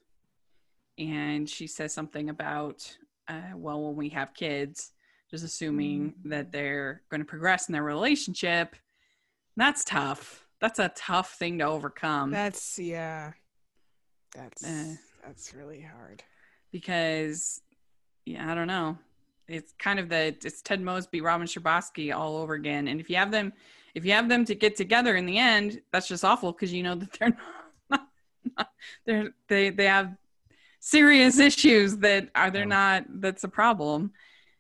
and 1.02 1.50
she 1.50 1.68
says 1.68 1.94
something 1.94 2.30
about 2.30 2.96
uh, 3.28 3.56
well, 3.56 3.82
when 3.82 3.96
we 3.96 4.10
have 4.10 4.34
kids, 4.34 4.92
just 5.30 5.44
assuming 5.44 6.14
that 6.26 6.52
they're 6.52 7.02
going 7.10 7.22
to 7.22 7.26
progress 7.26 7.70
in 7.70 7.74
their 7.74 7.84
relationship. 7.84 8.76
That's 9.56 9.84
tough. 9.84 10.46
That's 10.60 10.80
a 10.80 10.92
tough 10.96 11.34
thing 11.36 11.60
to 11.60 11.66
overcome. 11.66 12.32
That's 12.32 12.78
yeah. 12.78 13.32
That's 14.36 14.64
Uh. 14.66 14.96
that's 15.26 15.54
really 15.54 15.82
hard. 15.82 16.24
because 16.72 17.62
yeah, 18.26 18.52
I 18.52 18.56
don't 18.56 18.68
know. 18.68 18.98
It's 19.48 19.74
kind 19.80 20.00
of 20.00 20.08
the 20.10 20.36
it's 20.44 20.62
Ted 20.62 20.82
Mosby, 20.82 21.22
Robin 21.22 21.48
Scherbatsky 21.48 22.16
all 22.16 22.38
over 22.38 22.54
again. 22.54 22.88
And 22.88 23.00
if 23.00 23.10
you 23.10 23.16
have 23.18 23.32
them, 23.32 23.52
if 23.96 24.06
you 24.06 24.12
have 24.14 24.30
them 24.30 24.46
to 24.46 24.56
get 24.56 24.76
together 24.76 25.16
in 25.16 25.26
the 25.26 25.38
end, 25.38 25.82
that's 25.92 26.08
just 26.08 26.24
awful 26.24 26.52
because 26.52 26.72
you 26.72 26.84
know 26.84 26.96
that 26.96 27.12
they're 27.14 27.38
not, 27.90 28.68
they're 29.06 29.30
they 29.48 29.70
they 29.70 29.86
have 29.86 30.16
serious 30.82 31.40
issues 31.40 31.98
that 32.00 32.30
are 32.36 32.52
they're 32.52 32.66
not 32.66 33.06
that's 33.22 33.46
a 33.46 33.48
problem. 33.48 34.12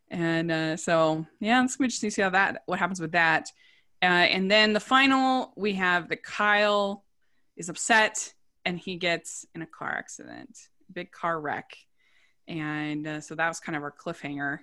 And 0.09 0.51
uh, 0.51 0.78
so 0.78 1.26
yeah, 1.41 1.61
it's 1.63 1.74
interesting 1.74 2.09
to 2.09 2.13
see 2.13 2.22
how 2.22 2.30
that 2.30 2.63
what 2.67 2.80
happens 2.80 3.01
with 3.01 3.11
that. 3.11 3.51
Uh, 4.01 4.05
and 4.05 4.49
then 4.49 4.74
the 4.74 4.80
final, 4.80 5.51
we 5.55 5.74
have 5.74 6.09
that 6.09 6.24
Kyle 6.24 7.03
is 7.57 7.67
upset 7.67 8.34
and 8.65 8.80
he 8.80 8.95
gets 8.95 9.45
in 9.53 9.61
a 9.61 9.67
car 9.67 9.91
accident, 9.91 10.57
big 10.93 11.11
car 11.11 11.39
wreck 11.39 11.76
and 12.47 13.07
uh, 13.07 13.22
so 13.22 13.36
that 13.36 13.47
was 13.47 13.59
kind 13.59 13.76
of 13.76 13.84
our 13.84 13.91
cliffhanger 13.91 14.59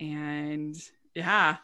and 0.00 0.76
yeah 1.14 1.56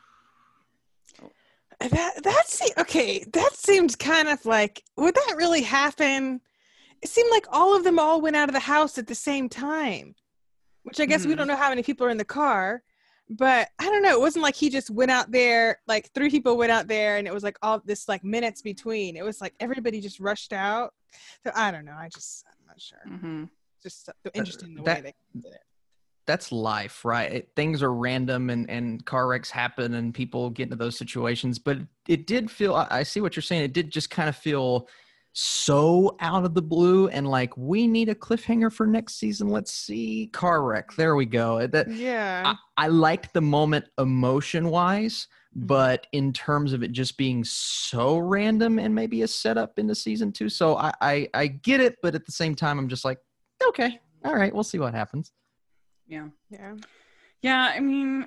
That 1.80 2.22
that 2.22 2.44
se- 2.46 2.74
okay. 2.78 3.24
That 3.32 3.54
seems 3.54 3.96
kind 3.96 4.28
of 4.28 4.44
like 4.46 4.82
would 4.96 5.14
that 5.14 5.34
really 5.36 5.62
happen? 5.62 6.40
It 7.04 7.10
seemed 7.10 7.30
like 7.30 7.46
all 7.50 7.76
of 7.76 7.84
them 7.84 7.98
all 7.98 8.20
went 8.22 8.34
out 8.34 8.48
of 8.48 8.54
the 8.54 8.60
house 8.60 8.96
at 8.98 9.06
the 9.06 9.14
same 9.14 9.48
time, 9.48 10.14
which 10.84 10.98
I 11.00 11.04
guess 11.06 11.26
we 11.26 11.34
Mhm. 11.34 11.36
don't 11.36 11.48
know 11.48 11.56
how 11.56 11.68
many 11.68 11.82
people 11.82 12.06
are 12.06 12.10
in 12.10 12.16
the 12.16 12.24
car. 12.24 12.82
But 13.30 13.68
I 13.78 13.84
don't 13.84 14.02
know. 14.02 14.10
It 14.12 14.20
wasn't 14.20 14.42
like 14.42 14.54
he 14.54 14.68
just 14.68 14.90
went 14.90 15.10
out 15.10 15.30
there. 15.30 15.80
Like 15.86 16.10
three 16.14 16.28
people 16.30 16.56
went 16.58 16.72
out 16.72 16.88
there, 16.88 17.16
and 17.16 17.26
it 17.26 17.32
was 17.32 17.42
like 17.42 17.56
all 17.62 17.80
this 17.84 18.06
like 18.08 18.22
minutes 18.24 18.60
between. 18.62 19.16
It 19.16 19.24
was 19.24 19.40
like 19.40 19.54
everybody 19.60 20.00
just 20.00 20.18
rushed 20.20 20.52
out. 20.52 20.92
So 21.44 21.52
I 21.54 21.70
don't 21.70 21.84
know. 21.86 21.96
I 21.96 22.08
just 22.08 22.44
I'm 22.48 22.66
not 22.66 22.80
sure. 22.80 22.98
hmm 23.06 23.44
Just 23.82 24.06
so 24.06 24.12
interesting 24.34 24.74
the 24.74 24.82
that- 24.82 25.04
way 25.04 25.12
they 25.34 25.40
did 25.42 25.52
it. 25.54 25.60
That's 26.26 26.52
life, 26.52 27.04
right? 27.04 27.30
It, 27.30 27.50
things 27.54 27.82
are 27.82 27.92
random 27.92 28.48
and, 28.48 28.68
and 28.70 29.04
car 29.04 29.26
wrecks 29.28 29.50
happen 29.50 29.92
and 29.92 30.14
people 30.14 30.48
get 30.48 30.64
into 30.64 30.76
those 30.76 30.96
situations. 30.96 31.58
But 31.58 31.78
it 32.08 32.26
did 32.26 32.50
feel, 32.50 32.74
I, 32.74 32.86
I 32.90 33.02
see 33.02 33.20
what 33.20 33.36
you're 33.36 33.42
saying. 33.42 33.62
It 33.62 33.74
did 33.74 33.90
just 33.90 34.08
kind 34.08 34.30
of 34.30 34.34
feel 34.36 34.88
so 35.36 36.16
out 36.20 36.44
of 36.44 36.54
the 36.54 36.62
blue 36.62 37.08
and 37.08 37.26
like, 37.28 37.56
we 37.56 37.88
need 37.88 38.08
a 38.08 38.14
cliffhanger 38.14 38.72
for 38.72 38.86
next 38.86 39.16
season. 39.16 39.48
Let's 39.48 39.74
see. 39.74 40.28
Car 40.32 40.62
wreck. 40.62 40.92
There 40.96 41.16
we 41.16 41.26
go. 41.26 41.66
That, 41.66 41.90
Yeah. 41.90 42.54
I, 42.76 42.84
I 42.84 42.88
liked 42.88 43.34
the 43.34 43.40
moment 43.40 43.86
emotion 43.98 44.68
wise, 44.70 45.26
Mhm. 45.56 45.66
but 45.66 46.06
in 46.12 46.32
terms 46.32 46.72
of 46.72 46.84
it 46.84 46.92
just 46.92 47.16
being 47.18 47.42
so 47.44 48.16
random 48.18 48.78
and 48.78 48.94
maybe 48.94 49.22
a 49.22 49.28
setup 49.28 49.76
into 49.78 49.94
season 49.96 50.30
two. 50.30 50.48
So 50.48 50.76
I, 50.76 50.92
I, 51.00 51.28
I 51.34 51.46
get 51.48 51.80
it, 51.80 51.96
but 52.00 52.14
at 52.14 52.24
the 52.26 52.32
same 52.32 52.54
time, 52.54 52.78
I'm 52.78 52.88
just 52.88 53.04
like, 53.04 53.18
okay, 53.68 54.00
all 54.24 54.34
right, 54.36 54.54
we'll 54.54 54.62
see 54.62 54.78
what 54.78 54.94
happens. 54.94 55.32
yeah 56.06 56.28
yeah. 56.48 56.74
Yeah 57.44 57.72
i 57.74 57.80
mean 57.80 58.26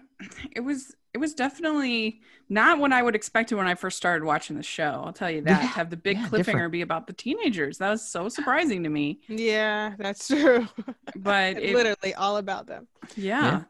it 0.52 0.62
was 0.62 0.96
it 1.14 1.18
was 1.18 1.34
definitely 1.34 2.22
not 2.50 2.80
what 2.80 2.94
i 2.94 3.02
would 3.02 3.16
expect 3.16 3.52
when 3.52 3.68
i 3.68 3.76
first 3.76 3.98
started 3.98 4.26
watching 4.26 4.56
the 4.58 4.64
show 4.64 5.02
i'll 5.06 5.14
tell 5.14 5.32
you 5.32 5.42
that 5.42 5.62
Yeah, 5.62 5.68
have 5.72 5.90
the 5.90 5.98
big 5.98 6.18
yeah, 6.18 6.24
cliffhanger 6.24 6.38
different. 6.38 6.72
be 6.72 6.82
about 6.82 7.08
the 7.08 7.14
teenagers 7.14 7.78
that 7.80 7.90
was 7.90 8.08
so 8.08 8.30
surprising 8.30 8.84
to 8.84 8.90
me 8.90 9.20
Yeah. 9.28 9.96
That's 9.98 10.28
true. 10.28 10.68
but 11.16 11.60
it, 11.60 11.74
Literally 11.74 12.14
all 12.16 12.38
about 12.38 12.68
them. 12.68 12.88
yeah, 13.16 13.64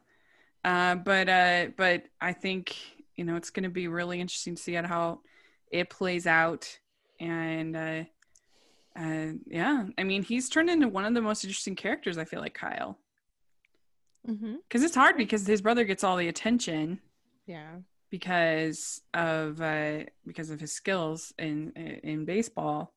Uh, 0.63 0.95
but 0.95 1.29
uh 1.29 1.67
but 1.77 2.03
i 2.21 2.33
think 2.33 2.75
you 3.15 3.23
know 3.25 3.35
it's 3.37 3.51
going 3.51 3.63
to 3.63 3.69
be 3.69 3.87
really 3.87 4.19
interesting 4.19 4.55
to 4.55 4.61
see 4.61 4.73
how 4.73 5.21
it 5.71 5.89
plays 5.89 6.27
out 6.27 6.79
and 7.19 7.75
uh 7.75 8.03
uh 8.99 9.33
yeah 9.47 9.85
i 9.97 10.03
mean 10.03 10.23
he's 10.23 10.49
turned 10.49 10.69
into 10.69 10.87
one 10.87 11.05
of 11.05 11.13
the 11.13 11.21
most 11.21 11.43
interesting 11.43 11.75
characters 11.75 12.17
i 12.17 12.25
feel 12.25 12.41
like 12.41 12.53
kyle 12.53 12.99
Mm-hmm. 14.29 14.55
because 14.67 14.83
it's 14.83 14.95
hard 14.95 15.15
because 15.17 15.47
his 15.47 15.61
brother 15.61 15.83
gets 15.85 16.03
all 16.03 16.17
the 16.17 16.27
attention 16.27 16.99
Yeah. 17.45 17.77
because 18.11 19.01
of 19.13 19.61
uh 19.61 19.99
because 20.25 20.49
of 20.49 20.59
his 20.59 20.73
skills 20.73 21.33
in 21.39 21.71
in 22.03 22.25
baseball 22.25 22.93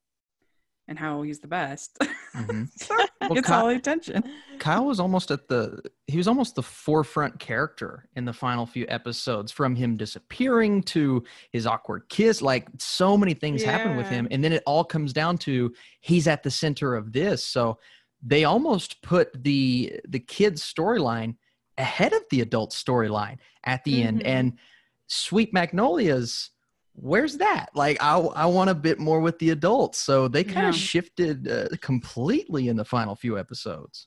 and 0.89 0.99
how 0.99 1.23
he's 1.23 1.39
the 1.39 1.47
best. 1.47 1.97
Mhm. 2.35 2.69
so 2.77 2.97
Well, 3.21 3.31
gets 3.35 3.47
Ky- 3.47 3.53
all 3.55 3.69
the 3.69 3.77
attention. 3.77 4.25
Kyle 4.59 4.87
was 4.87 4.99
almost 4.99 5.31
at 5.31 5.47
the 5.47 5.81
he 6.09 6.17
was 6.17 6.27
almost 6.27 6.57
the 6.57 6.63
forefront 6.65 7.39
character 7.39 8.09
in 8.17 8.25
the 8.25 8.33
final 8.33 8.67
few 8.67 8.87
episodes 8.89 9.53
from 9.53 9.77
him 9.77 9.97
disappearing 9.97 10.83
to 10.85 11.23
his 11.53 11.65
awkward 11.67 12.09
kiss 12.09 12.43
like 12.43 12.67
so 12.79 13.17
many 13.17 13.35
things 13.35 13.63
happen 13.63 13.97
with 13.97 14.09
him 14.09 14.27
and 14.33 14.43
then 14.43 14.53
it 14.53 14.65
all 14.67 14.83
comes 14.85 15.13
down 15.13 15.39
to 15.39 15.73
he's 16.01 16.27
at 16.27 16.43
the 16.43 16.51
center 16.51 16.97
of 16.97 17.13
this 17.13 17.45
so 17.47 17.79
they 18.23 18.45
almost 18.45 19.01
put 19.03 19.43
the 19.45 20.01
the 20.09 20.19
kids 20.21 20.63
storyline 20.63 21.37
ahead 21.79 22.13
of 22.13 22.23
the 22.31 22.41
adult 22.41 22.73
storyline 22.73 23.39
at 23.65 23.83
the 23.85 24.03
end 24.03 24.21
Mhm. 24.21 24.27
and 24.27 24.59
sweet 25.07 25.53
magnolias 25.53 26.51
where's 26.95 27.39
that 27.39 27.69
like 27.75 27.97
i 28.03 28.17
i 28.19 28.45
want 28.47 28.69
a 28.69 28.75
bit 28.75 28.99
more 28.99 29.21
with 29.21 29.39
the 29.39 29.51
adults 29.51 29.99
so 29.99 30.29
they 30.29 30.45
kind 30.45 30.59
Yeah. 30.67 30.69
of 30.69 30.75
shifted 30.75 31.49
uh, 31.49 31.69
completely 31.81 32.69
in 32.69 32.77
the 32.77 32.85
final 32.85 33.15
few 33.17 33.39
episodes 33.39 34.07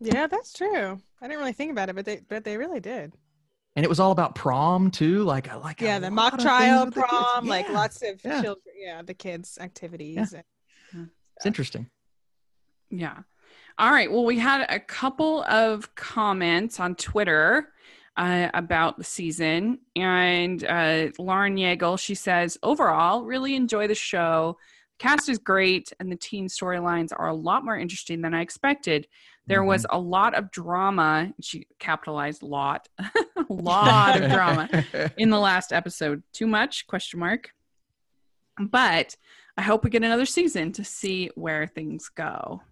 Yeah, 0.00 0.26
that's 0.26 0.52
true. 0.52 0.98
I 1.20 1.26
didn't 1.28 1.38
really 1.38 1.52
think 1.52 1.70
about 1.70 1.88
it, 1.88 1.94
but 1.94 2.04
they 2.04 2.20
but 2.28 2.42
they 2.44 2.56
really 2.56 2.80
did. 2.80 3.12
and 3.76 3.84
it 3.84 3.88
was 3.88 4.00
all 4.00 4.10
about 4.12 4.34
prom 4.34 4.90
too 4.90 5.22
like 5.24 5.48
i 5.48 5.54
like 5.54 5.80
Yeah, 5.80 5.98
the 5.98 6.10
mock 6.10 6.34
of 6.34 6.40
trial, 6.40 6.84
things 6.84 6.84
with 6.86 6.94
the 6.94 7.00
kids. 7.02 7.22
prom, 7.22 7.46
like 7.46 7.68
lots 7.68 8.02
of 8.02 8.20
yeah. 8.24 8.40
children. 8.42 8.74
Yeah, 8.76 9.02
the 9.02 9.14
kids' 9.14 9.58
activities. 9.60 10.34
it's 10.34 11.46
interesting 11.46 11.90
Yeah. 12.90 13.18
All 13.78 13.90
right. 13.90 14.10
Well, 14.10 14.24
we 14.24 14.38
had 14.38 14.66
a 14.68 14.78
couple 14.78 15.42
of 15.44 15.94
comments 15.94 16.78
on 16.78 16.94
Twitter 16.94 17.72
uh, 18.16 18.48
about 18.52 18.98
the 18.98 19.04
season, 19.04 19.78
and 19.96 20.62
uh, 20.64 21.08
Lauren 21.18 21.56
Yeagle, 21.56 21.98
she 21.98 22.14
says, 22.14 22.58
overall, 22.62 23.24
really 23.24 23.54
enjoy 23.54 23.88
the 23.88 23.94
show. 23.94 24.58
Cast 24.98 25.28
is 25.28 25.38
great, 25.38 25.92
and 25.98 26.12
the 26.12 26.16
teen 26.16 26.48
storylines 26.48 27.10
are 27.16 27.28
a 27.28 27.34
lot 27.34 27.64
more 27.64 27.76
interesting 27.76 28.20
than 28.20 28.34
I 28.34 28.42
expected. 28.42 29.08
There 29.46 29.64
was 29.64 29.84
a 29.90 29.98
lot 29.98 30.34
of 30.34 30.50
drama. 30.50 31.32
She 31.40 31.66
capitalized 31.80 32.42
"lot," 32.42 32.88
a 33.00 33.10
lot 33.48 34.20
of 34.20 34.30
drama 34.30 34.68
in 35.16 35.30
the 35.30 35.40
last 35.40 35.72
episode. 35.72 36.22
Too 36.32 36.46
much? 36.46 36.86
Question 36.86 37.18
mark. 37.18 37.50
But 38.60 39.16
I 39.56 39.62
hope 39.62 39.82
we 39.82 39.90
get 39.90 40.04
another 40.04 40.26
season 40.26 40.72
to 40.72 40.84
see 40.84 41.30
where 41.34 41.66
things 41.66 42.08
go. 42.08 42.62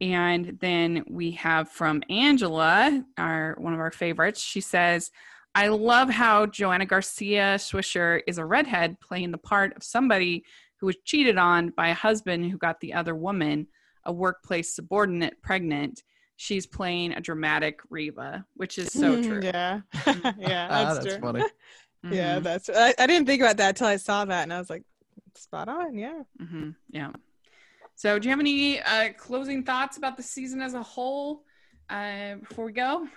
And 0.00 0.58
then 0.60 1.04
we 1.08 1.30
have 1.32 1.70
from 1.70 2.02
Angela, 2.10 3.02
our 3.16 3.54
one 3.58 3.72
of 3.72 3.80
our 3.80 3.90
favorites. 3.90 4.40
She 4.40 4.60
says, 4.60 5.10
"I 5.54 5.68
love 5.68 6.10
how 6.10 6.46
Joanna 6.46 6.84
Garcia 6.86 7.54
Swisher 7.58 8.20
is 8.26 8.38
a 8.38 8.44
redhead 8.44 9.00
playing 9.00 9.30
the 9.30 9.38
part 9.38 9.74
of 9.76 9.82
somebody 9.82 10.44
who 10.78 10.86
was 10.86 10.96
cheated 11.04 11.38
on 11.38 11.70
by 11.70 11.88
a 11.88 11.94
husband 11.94 12.50
who 12.50 12.58
got 12.58 12.80
the 12.80 12.92
other 12.92 13.14
woman, 13.14 13.66
a 14.04 14.12
workplace 14.12 14.74
subordinate, 14.74 15.40
pregnant. 15.42 16.02
She's 16.36 16.66
playing 16.66 17.12
a 17.14 17.20
dramatic 17.22 17.80
Reba, 17.88 18.44
which 18.54 18.76
is 18.76 18.92
so 18.92 19.16
true. 19.22 19.40
yeah, 19.42 19.80
yeah, 20.38 20.68
Ah, 20.70 20.84
that's, 20.92 20.98
that's 20.98 21.14
true. 21.16 21.22
funny 21.22 21.44
Yeah, 22.12 22.38
Mhm, 22.38 22.42
that's. 22.42 22.68
I, 22.68 22.94
I 22.98 23.06
didn't 23.06 23.26
think 23.26 23.40
about 23.40 23.56
that 23.56 23.70
until 23.70 23.86
I 23.86 23.96
saw 23.96 24.26
that, 24.26 24.42
and 24.42 24.52
I 24.52 24.58
was 24.58 24.68
like, 24.68 24.82
spot 25.34 25.68
on. 25.68 25.96
Yeah. 25.96 26.22
mhm, 26.40 26.74
yeah. 26.90 27.12
So, 27.98 28.18
do 28.18 28.28
you 28.28 28.30
have 28.30 28.40
any 28.40 28.78
uh, 28.82 29.14
closing 29.16 29.62
thoughts 29.62 29.96
about 29.96 30.18
the 30.18 30.22
season 30.22 30.60
as 30.60 30.74
a 30.74 30.82
whole 30.82 31.44
uh, 31.88 32.34
before 32.34 32.66
we 32.66 32.72
go? 32.72 33.08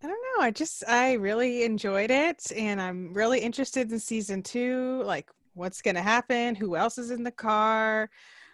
I 0.00 0.06
don't 0.06 0.10
know. 0.10 0.44
I 0.44 0.52
just 0.52 0.84
I 0.88 1.14
really 1.14 1.64
enjoyed 1.64 2.12
it 2.12 2.52
and 2.56 2.80
I'm 2.80 3.12
really 3.14 3.40
interested 3.40 3.90
in 3.90 3.98
season 3.98 4.44
2, 4.44 5.02
like 5.04 5.28
what's 5.54 5.82
going 5.82 5.96
to 5.96 6.02
happen, 6.02 6.54
who 6.54 6.76
else 6.76 6.98
is 6.98 7.10
in 7.10 7.24
the 7.24 7.32
car. 7.32 8.08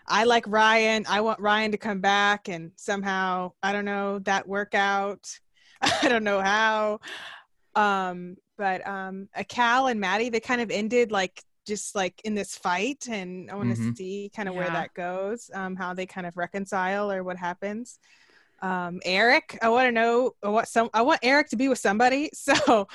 I 0.06 0.24
like 0.24 0.44
Ryan. 0.46 1.04
I 1.06 1.20
want 1.20 1.40
Ryan 1.40 1.72
to 1.72 1.78
come 1.78 2.00
back 2.00 2.48
and 2.48 2.72
somehow, 2.76 3.52
I 3.62 3.72
don't 3.72 3.84
know, 3.84 4.20
that 4.20 4.48
work 4.48 4.74
out. 4.74 5.38
I 5.82 6.08
don't 6.08 6.24
know 6.24 6.40
how. 6.40 7.00
Um 7.74 8.36
but 8.56 8.86
um 8.88 9.28
a 9.34 9.44
Cal 9.44 9.88
and 9.88 10.00
Maddie 10.00 10.30
they 10.30 10.40
kind 10.40 10.62
of 10.62 10.70
ended 10.70 11.12
like 11.12 11.44
just 11.68 11.94
like 11.94 12.16
in 12.24 12.34
this 12.34 12.56
fight 12.56 13.06
and 13.08 13.50
I 13.50 13.54
want 13.54 13.70
to 13.70 13.76
Mhm. 13.80 13.96
see 13.96 14.30
kind 14.34 14.48
of 14.48 14.54
where 14.56 14.70
that 14.78 14.90
goes, 14.94 15.50
um 15.54 15.76
how 15.76 15.94
they 15.94 16.06
kind 16.06 16.26
of 16.26 16.36
reconcile 16.36 17.06
or 17.12 17.22
what 17.28 17.36
happens 17.36 17.98
um 18.60 18.98
eric 19.04 19.56
i 19.62 19.68
want 19.68 19.86
to 19.86 19.92
know 19.92 20.32
what 20.42 20.66
some 20.66 20.90
i 20.92 21.00
want 21.00 21.20
eric 21.22 21.48
to 21.48 21.56
be 21.56 21.68
with 21.68 21.78
somebody 21.78 22.28
so 22.48 22.88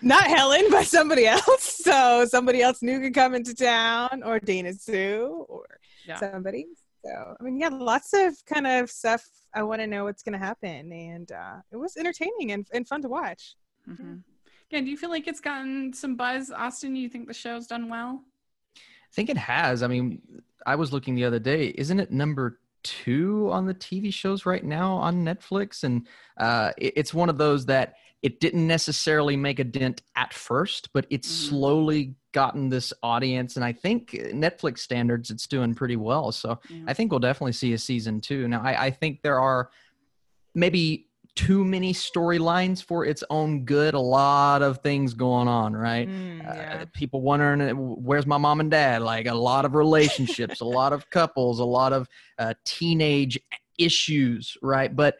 not 0.00 0.26
helen 0.36 0.64
but 0.70 0.86
somebody 0.86 1.26
else 1.26 1.64
so 1.82 2.24
somebody 2.36 2.62
else 2.62 2.80
new 2.80 3.00
can 3.00 3.12
come 3.12 3.34
into 3.34 3.52
town 3.54 4.22
or 4.24 4.38
dana 4.38 4.72
sue 4.72 5.44
or 5.48 5.66
Yeah. 6.06 6.18
somebody 6.22 6.66
so 7.04 7.12
i 7.38 7.42
mean 7.42 7.58
yeah 7.58 7.68
lots 7.92 8.12
of 8.12 8.34
kind 8.46 8.66
of 8.68 8.88
stuff 8.88 9.22
i 9.52 9.62
want 9.64 9.80
to 9.80 9.86
know 9.88 10.04
what's 10.04 10.22
going 10.22 10.38
to 10.38 10.46
happen 10.50 10.92
and 10.92 11.32
uh 11.32 11.56
it 11.72 11.76
was 11.76 11.96
entertaining 11.96 12.52
and, 12.54 12.66
and 12.72 12.86
fun 12.86 13.02
to 13.02 13.08
watch 13.08 13.56
hmm 13.86 14.14
Yeah. 14.70 14.80
Do 14.80 14.86
you 14.86 14.96
feel 14.96 15.10
like 15.10 15.26
it's 15.26 15.40
gotten 15.40 15.92
some 15.92 16.16
buzz, 16.16 16.50
Austin? 16.50 16.94
You 16.96 17.08
think 17.08 17.26
the 17.26 17.34
show's 17.34 17.66
done 17.66 17.88
well? 17.88 18.22
I 18.76 19.12
think 19.12 19.28
it 19.28 19.36
has. 19.36 19.82
I 19.82 19.88
mean, 19.88 20.20
I 20.64 20.76
was 20.76 20.92
looking 20.92 21.14
the 21.16 21.24
other 21.24 21.40
day. 21.40 21.74
Isn't 21.76 21.98
it 21.98 22.12
number 22.12 22.60
two 22.84 23.48
on 23.52 23.66
the 23.66 23.74
TV 23.74 24.12
shows 24.12 24.46
right 24.46 24.64
now 24.64 24.94
on 24.94 25.24
Netflix? 25.24 25.82
And 25.82 26.06
uh, 26.36 26.72
it- 26.78 26.94
it's 26.96 27.12
one 27.12 27.28
of 27.28 27.36
those 27.36 27.66
that 27.66 27.94
it 28.22 28.38
didn't 28.38 28.66
necessarily 28.66 29.36
make 29.36 29.58
a 29.58 29.64
dent 29.64 30.02
at 30.14 30.32
first, 30.34 30.90
but 30.92 31.06
it's 31.10 31.26
Mhm. 31.28 31.48
slowly 31.48 32.14
gotten 32.32 32.68
this 32.68 32.92
audience. 33.02 33.56
And 33.56 33.64
I 33.64 33.72
think 33.72 34.10
Netflix 34.12 34.78
standards, 34.80 35.30
it's 35.30 35.46
doing 35.48 35.74
pretty 35.74 35.96
well. 35.96 36.30
So 36.30 36.60
Yeah. 36.68 36.84
I 36.86 36.92
think 36.94 37.10
we'll 37.10 37.18
definitely 37.18 37.52
see 37.52 37.72
a 37.72 37.78
season 37.78 38.20
two. 38.20 38.46
Now, 38.46 38.60
I, 38.62 38.86
I 38.86 38.90
think 38.90 39.22
there 39.22 39.40
are 39.40 39.70
maybe 40.54 41.08
too 41.34 41.64
many 41.64 41.92
storylines 41.92 42.82
for 42.82 43.04
its 43.04 43.24
own 43.30 43.64
good. 43.64 43.94
A 43.94 44.00
lot 44.00 44.62
of 44.62 44.78
things 44.78 45.14
going 45.14 45.48
on, 45.48 45.74
right? 45.74 46.08
Mm, 46.08 46.40
uh, 46.46 46.86
people 46.92 47.20
wondering 47.20 47.60
uh, 47.60 47.74
where's 47.74 48.26
my 48.26 48.38
mom 48.38 48.60
and 48.60 48.70
dad 48.70 49.02
like 49.02 49.26
a 49.26 49.34
lot 49.34 49.64
of 49.64 49.74
relationships 49.74 50.60
a 50.60 50.64
lot 50.80 50.92
of 50.92 51.08
couples 51.10 51.60
a 51.60 51.64
lot 51.64 51.92
of 51.92 52.08
uh, 52.38 52.54
teenage 52.64 53.38
issues 53.78 54.56
right 54.62 54.94
but 54.96 55.18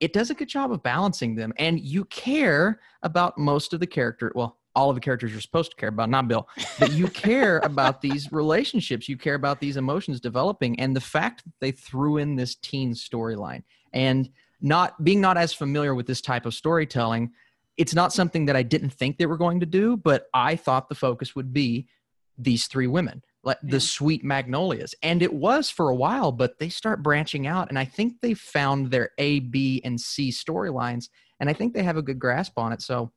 it 0.00 0.12
does 0.12 0.30
a 0.30 0.34
good 0.34 0.48
job 0.48 0.72
of 0.72 0.82
balancing 0.82 1.34
them 1.34 1.52
and 1.58 1.80
you 1.80 2.04
care 2.06 2.80
about 3.02 3.38
most 3.38 3.72
of 3.72 3.80
the 3.80 3.86
character 3.86 4.32
well 4.34 4.58
all 4.74 4.88
of 4.88 4.96
the 4.96 5.00
characters 5.00 5.30
you're 5.32 5.40
supposed 5.40 5.70
to 5.70 5.76
care 5.76 5.88
about 5.88 6.08
not 6.08 6.28
bill 6.28 6.48
but 6.78 6.92
you 6.92 7.06
care 7.08 7.58
about 7.60 8.00
these 8.02 8.32
relationships 8.32 9.08
you 9.08 9.16
care 9.16 9.34
about 9.34 9.60
these 9.60 9.76
emotions 9.76 10.20
developing 10.20 10.78
and 10.80 10.94
the 10.94 11.00
fact 11.00 11.44
that 11.44 11.52
they 11.60 11.70
threw 11.70 12.16
in 12.18 12.36
this 12.36 12.56
teen 12.56 12.92
storyline 12.92 13.62
and 13.92 14.30
not 14.62 15.02
being 15.04 15.20
not 15.20 15.36
as 15.36 15.52
familiar 15.52 15.94
with 15.94 16.06
this 16.06 16.20
type 16.20 16.46
of 16.46 16.54
storytelling 16.54 17.30
it's 17.76 17.94
not 17.94 18.12
something 18.12 18.46
that 18.46 18.56
I 18.56 18.62
didn't 18.62 18.90
think 18.90 19.16
they 19.16 19.26
were 19.26 19.38
going 19.38 19.60
to 19.60 19.66
do, 19.66 19.96
but 19.96 20.26
I 20.34 20.56
thought 20.56 20.88
the 20.88 20.94
focus 20.94 21.34
would 21.34 21.52
be 21.52 21.88
these 22.36 22.66
three 22.66 22.86
women, 22.86 23.22
like 23.44 23.58
Yeah. 23.62 23.70
the 23.72 23.80
sweet 23.80 24.24
magnolias. 24.24 24.94
And 25.02 25.22
it 25.22 25.32
was 25.32 25.70
for 25.70 25.88
a 25.88 25.94
while, 25.94 26.32
but 26.32 26.58
they 26.58 26.68
start 26.68 27.02
branching 27.02 27.46
out. 27.46 27.68
And 27.68 27.78
I 27.78 27.84
think 27.84 28.20
they 28.20 28.34
found 28.34 28.90
their 28.90 29.10
A, 29.18 29.40
B, 29.40 29.80
and 29.84 30.00
C 30.00 30.30
storylines. 30.30 31.08
And 31.40 31.48
I 31.48 31.54
think 31.54 31.72
they 31.72 31.82
have 31.82 31.96
a 31.96 32.02
good 32.02 32.18
grasp 32.18 32.58
on 32.58 32.72
it. 32.72 32.82
So 32.82 33.12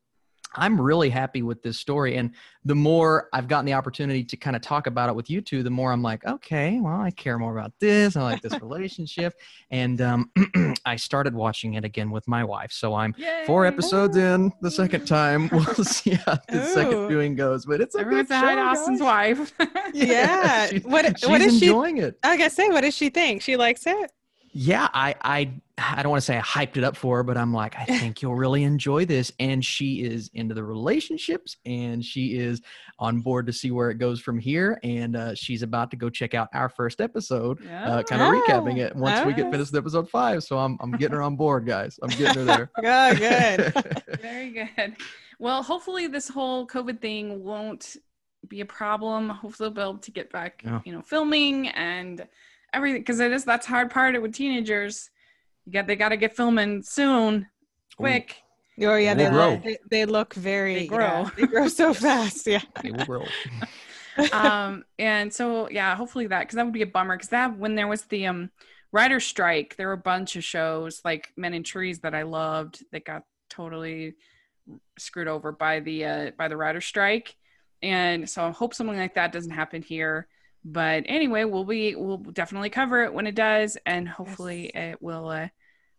I'm 0.57 0.79
really 0.79 1.09
happy 1.09 1.41
with 1.41 1.61
this 1.63 1.77
story. 1.79 2.15
And 2.17 2.31
the 2.63 2.75
more 2.75 3.29
I've 3.33 3.47
gotten 3.47 3.65
the 3.65 3.73
opportunity 3.73 4.23
to 4.23 4.37
kind 4.37 4.55
of 4.55 4.61
talk 4.61 4.87
about 4.87 5.09
it 5.09 5.15
with 5.15 5.29
you 5.29 5.41
two, 5.41 5.63
the 5.63 5.69
more 5.69 5.91
I'm 5.91 6.01
like, 6.01 6.25
okay, 6.25 6.79
well, 6.79 6.99
I 6.99 7.11
care 7.11 7.37
more 7.37 7.57
about 7.57 7.73
this. 7.79 8.15
I 8.15 8.21
like 8.23 8.41
this 8.41 8.53
relationship. 8.61 9.33
And 9.71 10.01
um, 10.01 10.31
I 10.85 10.95
started 10.95 11.33
watching 11.35 11.75
it 11.75 11.83
again 11.85 12.09
with 12.11 12.27
my 12.27 12.43
wife. 12.43 12.71
So 12.71 12.93
I'm 12.95 13.13
four 13.45 13.63
Yay! 13.65 13.67
episodes 13.67 14.17
in 14.17 14.51
the 14.61 14.71
second 14.71 15.05
time. 15.05 15.49
We'll 15.51 15.65
see 15.83 16.11
how 16.25 16.37
the 16.49 16.65
second 16.65 17.07
viewing 17.07 17.35
goes. 17.35 17.65
But 17.65 17.81
it's 17.81 17.95
a 17.95 17.99
Everyone 17.99 18.23
good 18.23 18.29
say 18.29 18.35
hi 18.39 18.53
show, 18.55 18.61
Austin's 18.61 19.01
wife. 19.01 19.53
Yeah. 19.93 20.67
she- 20.67 20.79
What- 20.79 21.19
she's 21.19 21.29
what 21.29 21.41
is 21.41 21.57
she- 21.59 21.67
enjoying 21.67 21.97
it. 21.97 22.17
i 22.23 22.35
gotta 22.37 22.49
say 22.49 22.69
what 22.69 22.81
does 22.81 22.95
she 22.95 23.09
think 23.09 23.41
she 23.41 23.55
likes 23.55 23.85
it 23.87 24.11
Yeah, 24.57 24.87
I 24.93 25.15
I 25.21 25.51
I 25.77 26.01
don't 26.01 26.11
want 26.11 26.21
to 26.21 26.25
say 26.25 26.37
I 26.37 26.41
hyped 26.41 26.77
it 26.77 26.85
up 26.85 26.95
for 26.95 27.17
her, 27.17 27.23
but 27.23 27.35
I'm 27.37 27.53
like, 27.53 27.75
I 27.77 27.83
think 27.83 28.21
you'll 28.21 28.35
really 28.35 28.63
enjoy 28.63 29.03
this. 29.03 29.29
And 29.37 29.63
she 29.65 30.01
is 30.01 30.29
into 30.33 30.55
the 30.55 30.63
relationships, 30.63 31.57
and 31.65 32.03
she 32.03 32.37
is 32.37 32.61
on 32.97 33.19
board 33.19 33.47
to 33.47 33.53
see 33.53 33.71
where 33.71 33.89
it 33.89 33.95
goes 33.95 34.21
from 34.21 34.39
here. 34.39 34.79
And 34.81 35.17
uh, 35.17 35.35
she's 35.35 35.61
about 35.61 35.91
to 35.91 35.97
go 35.97 36.09
check 36.09 36.33
out 36.33 36.47
our 36.53 36.69
first 36.69 37.01
episode, 37.01 37.67
uh, 37.67 38.01
kind 38.03 38.21
of 38.21 38.29
Oh, 38.29 38.41
recapping 38.47 38.77
it 38.77 38.95
once 38.95 39.25
we 39.25 39.33
get 39.33 39.51
finished 39.51 39.73
with 39.73 39.79
episode 39.79 40.09
five. 40.09 40.41
So 40.41 40.57
I'm 40.57 40.77
I'm 40.79 40.91
getting 40.91 41.15
her 41.17 41.21
on 41.21 41.35
board, 41.35 41.65
guys. 41.65 41.99
I'm 42.01 42.09
getting 42.11 42.45
her 42.45 42.45
there. 42.45 42.71
oh 42.77 43.15
good 43.17 44.01
Very 44.21 44.51
good. 44.51 44.95
Well, 45.37 45.63
hopefully 45.63 46.07
this 46.07 46.29
whole 46.29 46.65
COVID 46.65 47.01
thing 47.01 47.43
won't 47.43 47.97
be 48.47 48.61
a 48.61 48.65
problem. 48.65 49.27
Hopefully 49.27 49.67
we'll 49.67 49.73
be 49.75 49.81
able 49.81 49.97
to 49.97 50.11
get 50.11 50.31
back, 50.31 50.61
Yeah. 50.63 50.79
you 50.85 50.93
know, 50.93 51.01
filming 51.01 51.67
and 51.67 52.25
everything 52.75 53.01
because 53.01 53.19
it 53.19 53.31
is 53.31 53.45
that's 53.45 53.65
hard 53.65 53.89
part 53.89 54.19
with 54.21 54.33
teenagers. 54.33 55.09
You 55.65 55.71
got 55.71 55.87
they 55.87 55.95
got 55.95 56.09
to 56.09 56.17
get 56.17 56.35
filming 56.35 56.83
soon, 56.83 57.47
quick. 57.97 58.35
Oh 58.81 58.95
yeah, 58.95 59.13
They 59.13 59.25
they 59.25 59.31
look, 59.31 59.63
they, 59.63 59.77
they 59.89 60.05
look 60.05 60.33
very 60.33 60.75
They 60.75 60.81
yeah, 60.83 60.87
grow. 60.87 61.31
they 61.37 61.47
grow 61.47 61.67
so 61.67 61.93
fast. 62.05 62.45
Yeah. 62.45 62.61
It 62.83 62.93
will 62.95 63.05
grow. 63.05 63.25
um, 64.33 64.83
and 64.99 65.33
so 65.33 65.69
yeah, 65.69 65.95
hopefully 65.95 66.27
that 66.27 66.41
because 66.41 66.55
that 66.55 66.65
would 66.65 66.73
be 66.73 66.81
a 66.81 66.87
bummer 66.87 67.15
because 67.15 67.29
that 67.29 67.57
when 67.57 67.75
there 67.75 67.87
was 67.87 68.03
the 68.03 68.27
um 68.27 68.49
writer 68.91 69.19
strike, 69.19 69.75
there 69.77 69.87
were 69.87 69.93
a 69.93 69.97
bunch 69.97 70.35
of 70.35 70.43
shows 70.43 71.01
like 71.03 71.29
Men 71.35 71.53
in 71.53 71.63
Trees 71.63 71.99
that 71.99 72.15
I 72.15 72.23
loved 72.23 72.83
that 72.91 73.05
got 73.05 73.23
totally 73.49 74.15
screwed 74.97 75.27
over 75.27 75.51
by 75.51 75.79
the 75.79 76.05
uh, 76.05 76.31
by 76.37 76.47
the 76.47 76.57
writer 76.57 76.81
strike, 76.81 77.35
and 77.81 78.29
so 78.29 78.45
I 78.45 78.51
hope 78.51 78.73
something 78.73 78.97
like 78.97 79.15
that 79.15 79.31
doesn't 79.31 79.51
happen 79.51 79.81
here. 79.81 80.27
But 80.67 81.03
anyway, 81.05 81.43
we'll 81.43 81.63
be 81.63 81.95
we'll 81.95 82.17
definitely 82.17 82.71
cover 82.71 83.03
it 83.03 83.13
when 83.13 83.27
it 83.27 83.35
does, 83.35 83.77
and 83.85 84.09
hopefully 84.09 84.71
it 84.73 84.99
will 84.99 85.29
uh, 85.29 85.47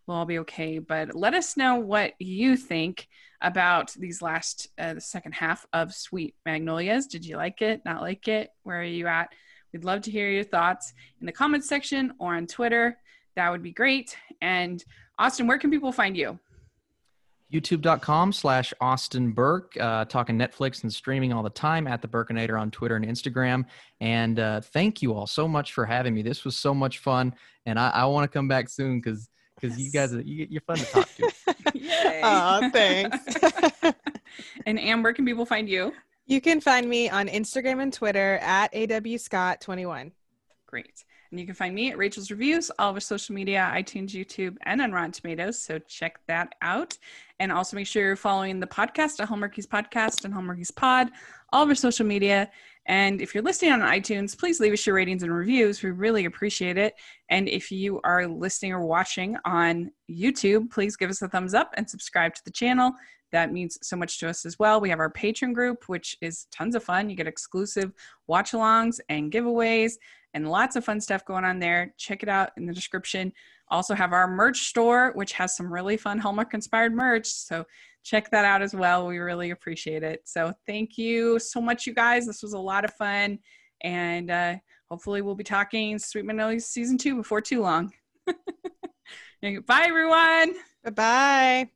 will 0.07 0.17
all 0.17 0.25
be 0.27 0.41
okay. 0.41 0.81
But 0.81 1.15
let 1.15 1.35
us 1.35 1.57
know 1.57 1.77
what 1.77 2.15
you 2.19 2.57
think 2.57 3.07
about 3.41 3.93
these 3.93 4.21
last 4.21 4.69
uh, 4.77 4.95
the 4.95 5.01
second 5.01 5.33
half 5.33 5.65
of 5.73 5.95
Sweet 5.95 6.35
Magnolias. 6.45 7.07
Did 7.07 7.25
you 7.25 7.37
like 7.37 7.63
it? 7.63 7.83
Not 7.85 8.03
like 8.03 8.27
it? 8.27 8.51
Where 8.65 8.81
are 8.81 8.85
you 8.85 9.07
at? 9.07 9.33
We'd 9.73 9.85
love 9.85 10.03
to 10.03 10.11
hear 10.11 10.29
your 10.29 10.43
thoughts 10.43 10.93
in 11.21 11.27
the 11.27 11.33
comments 11.33 11.69
section 11.69 12.15
or 12.19 12.35
on 12.35 12.49
Twitter. 12.49 12.99
That 13.37 13.51
would 13.51 13.63
be 13.63 13.73
great. 13.73 14.17
And 14.41 14.83
Austin, 15.17 15.47
where 15.47 15.59
can 15.59 15.71
people 15.71 15.93
find 15.93 16.17
you? 16.17 16.41
youtube.com 17.53 18.33
slash 18.33 18.75
austin 18.81 19.33
burke 19.33 19.77
uh, 19.81 20.05
talking 20.07 20.37
netflix 20.39 20.83
and 20.83 20.93
streaming 20.93 21.33
all 21.33 21.43
the 21.43 21.51
time 21.51 21.87
at 21.87 22.03
the 22.03 22.09
burkinator 22.09 22.61
on 22.61 22.71
twitter 22.71 22.97
and 22.97 23.07
instagram 23.07 23.65
and 24.01 24.41
uh, 24.41 24.61
thank 24.61 25.01
you 25.01 25.15
all 25.15 25.27
so 25.27 25.47
much 25.47 25.73
for 25.73 25.85
having 25.85 26.15
me 26.15 26.23
this 26.23 26.45
was 26.45 26.57
so 26.57 26.75
much 26.75 26.99
fun 26.99 27.35
and 27.67 27.79
i, 27.79 27.91
I 27.91 28.05
want 28.07 28.31
to 28.31 28.37
come 28.37 28.49
back 28.49 28.69
soon 28.69 29.01
because 29.01 29.29
because 29.61 29.79
you 29.79 29.91
guys 29.91 30.13
are 30.13 30.21
you, 30.21 30.47
you're 30.51 30.61
fun 30.63 30.77
to 30.77 30.85
talk 30.85 31.09
to 31.15 31.33
Yay. 31.75 32.21
Aw, 32.23 32.71
thanks. 32.71 33.19
and 34.67 34.79
Am, 34.79 35.03
where 35.03 35.13
can 35.13 35.25
people 35.25 35.47
find 35.47 35.69
you? 35.69 35.93
you 36.27 36.41
can 36.41 36.61
find 36.61 36.89
me 36.89 37.09
on 37.09 37.29
Instagram 37.29 37.81
and 37.81 37.93
Twitter 37.93 38.39
at 38.43 38.73
awscott21. 38.73 40.11
Great. 40.67 41.05
And 41.31 41.41
you 41.41 41.47
can 41.47 41.55
find 41.55 41.75
me 41.75 41.91
at 41.91 41.99
Rachel's 41.99 42.31
Reviews, 42.31 42.71
all 42.79 42.91
of 42.91 42.97
our 42.97 43.01
social 43.01 43.35
media, 43.35 43.71
iTunes, 43.75 44.11
YouTube, 44.11 44.57
and 44.63 44.81
on 44.81 44.93
Rotten 44.93 45.13
Tomatoes. 45.13 45.59
So 45.59 45.79
check 45.81 46.19
that 46.29 46.55
out. 46.63 46.97
And 47.41 47.53
also 47.53 47.77
make 47.77 47.87
sure 47.87 48.03
you're 48.03 48.17
following 48.17 48.61
the 48.61 48.67
podcast 48.67 49.21
at 49.21 49.29
Hallmarkies 49.29 49.67
Podcast 49.67 50.25
and 50.25 50.33
Hallmarkies 50.33 50.75
Pod, 50.75 51.11
all 51.53 51.65
of 51.65 51.69
our 51.69 51.75
social 51.75 52.07
media. 52.07 52.51
And 52.87 53.21
if 53.21 53.35
you're 53.35 53.43
listening 53.43 53.73
on 53.73 53.81
iTunes, 53.81 54.39
please 54.39 54.61
leave 54.61 54.73
us 54.73 54.87
your 54.87 54.95
ratings 54.95 55.25
and 55.25 55.35
reviews. 55.35 55.83
We 55.83 55.91
really 55.91 56.25
appreciate 56.25 56.79
it. 56.79 56.95
And 57.29 57.49
if 57.49 57.73
you 57.73 58.01
are 58.05 58.27
listening 58.29 58.73
or 58.73 58.87
watching 58.87 59.37
on 59.45 59.91
YouTube, 60.09 60.71
please 60.71 60.97
give 60.97 61.11
us 61.11 61.21
a 61.21 61.29
thumbs 61.29 61.53
up 61.53 61.75
and 61.77 61.91
subscribe 61.91 62.35
to 62.37 62.45
the 62.45 62.53
channel. 62.53 62.93
That 63.33 63.53
means 63.53 63.77
so 63.83 63.97
much 63.97 64.21
to 64.21 64.29
us 64.29 64.47
as 64.47 64.59
well. 64.59 64.81
We 64.81 64.89
have 64.91 65.01
our 65.01 65.13
Patreon 65.13 65.53
group, 65.53 65.89
which 65.89 66.17
is 66.21 66.47
tons 66.53 66.77
of 66.77 66.85
fun. 66.85 67.11
You 67.11 67.17
get 67.17 67.27
exclusive 67.27 67.93
watch 68.29 68.53
alongs 68.53 69.01
and 69.09 69.33
giveaways 69.33 69.95
and 70.37 70.51
lots 70.51 70.77
of 70.77 70.85
fun 70.85 71.01
stuff 71.01 71.25
going 71.25 71.45
on 71.45 71.59
there. 71.59 71.95
Check 71.97 72.23
it 72.23 72.29
out 72.29 72.51
in 72.59 72.67
the 72.67 72.73
description. 72.75 73.33
Also 73.69 73.95
have 73.95 74.13
our 74.13 74.29
merch 74.29 74.69
store, 74.69 75.13
which 75.15 75.33
has 75.33 75.57
some 75.57 75.73
really 75.73 75.97
fun 75.97 76.19
Hallmark 76.19 76.53
inspired 76.53 76.95
merch. 76.95 77.27
So 77.27 77.65
check 78.05 78.31
that 78.31 78.45
out 78.45 78.61
as 78.61 78.75
well. 78.75 79.07
We 79.07 79.17
really 79.17 79.51
appreciate 79.51 80.03
it. 80.03 80.21
So 80.25 80.53
thank 80.67 80.99
you 80.99 81.39
so 81.39 81.59
much, 81.59 81.87
you 81.87 81.95
guys. 81.95 82.27
This 82.27 82.43
was 82.43 82.53
a 82.53 82.59
lot 82.59 82.85
of 82.85 82.93
fun. 82.93 83.39
And 83.81 84.31
uh, 84.31 84.57
hopefully 84.91 85.23
we'll 85.23 85.35
be 85.35 85.43
talking 85.43 85.99
Sweet 85.99 86.27
Magnolias 86.27 86.67
season 86.67 86.99
two 86.99 87.17
before 87.17 87.41
too 87.41 87.63
long. 87.63 87.93
Bye, 89.43 89.87
everyone. 89.87 90.55
Bye 90.85 90.91
bye. 90.91 91.71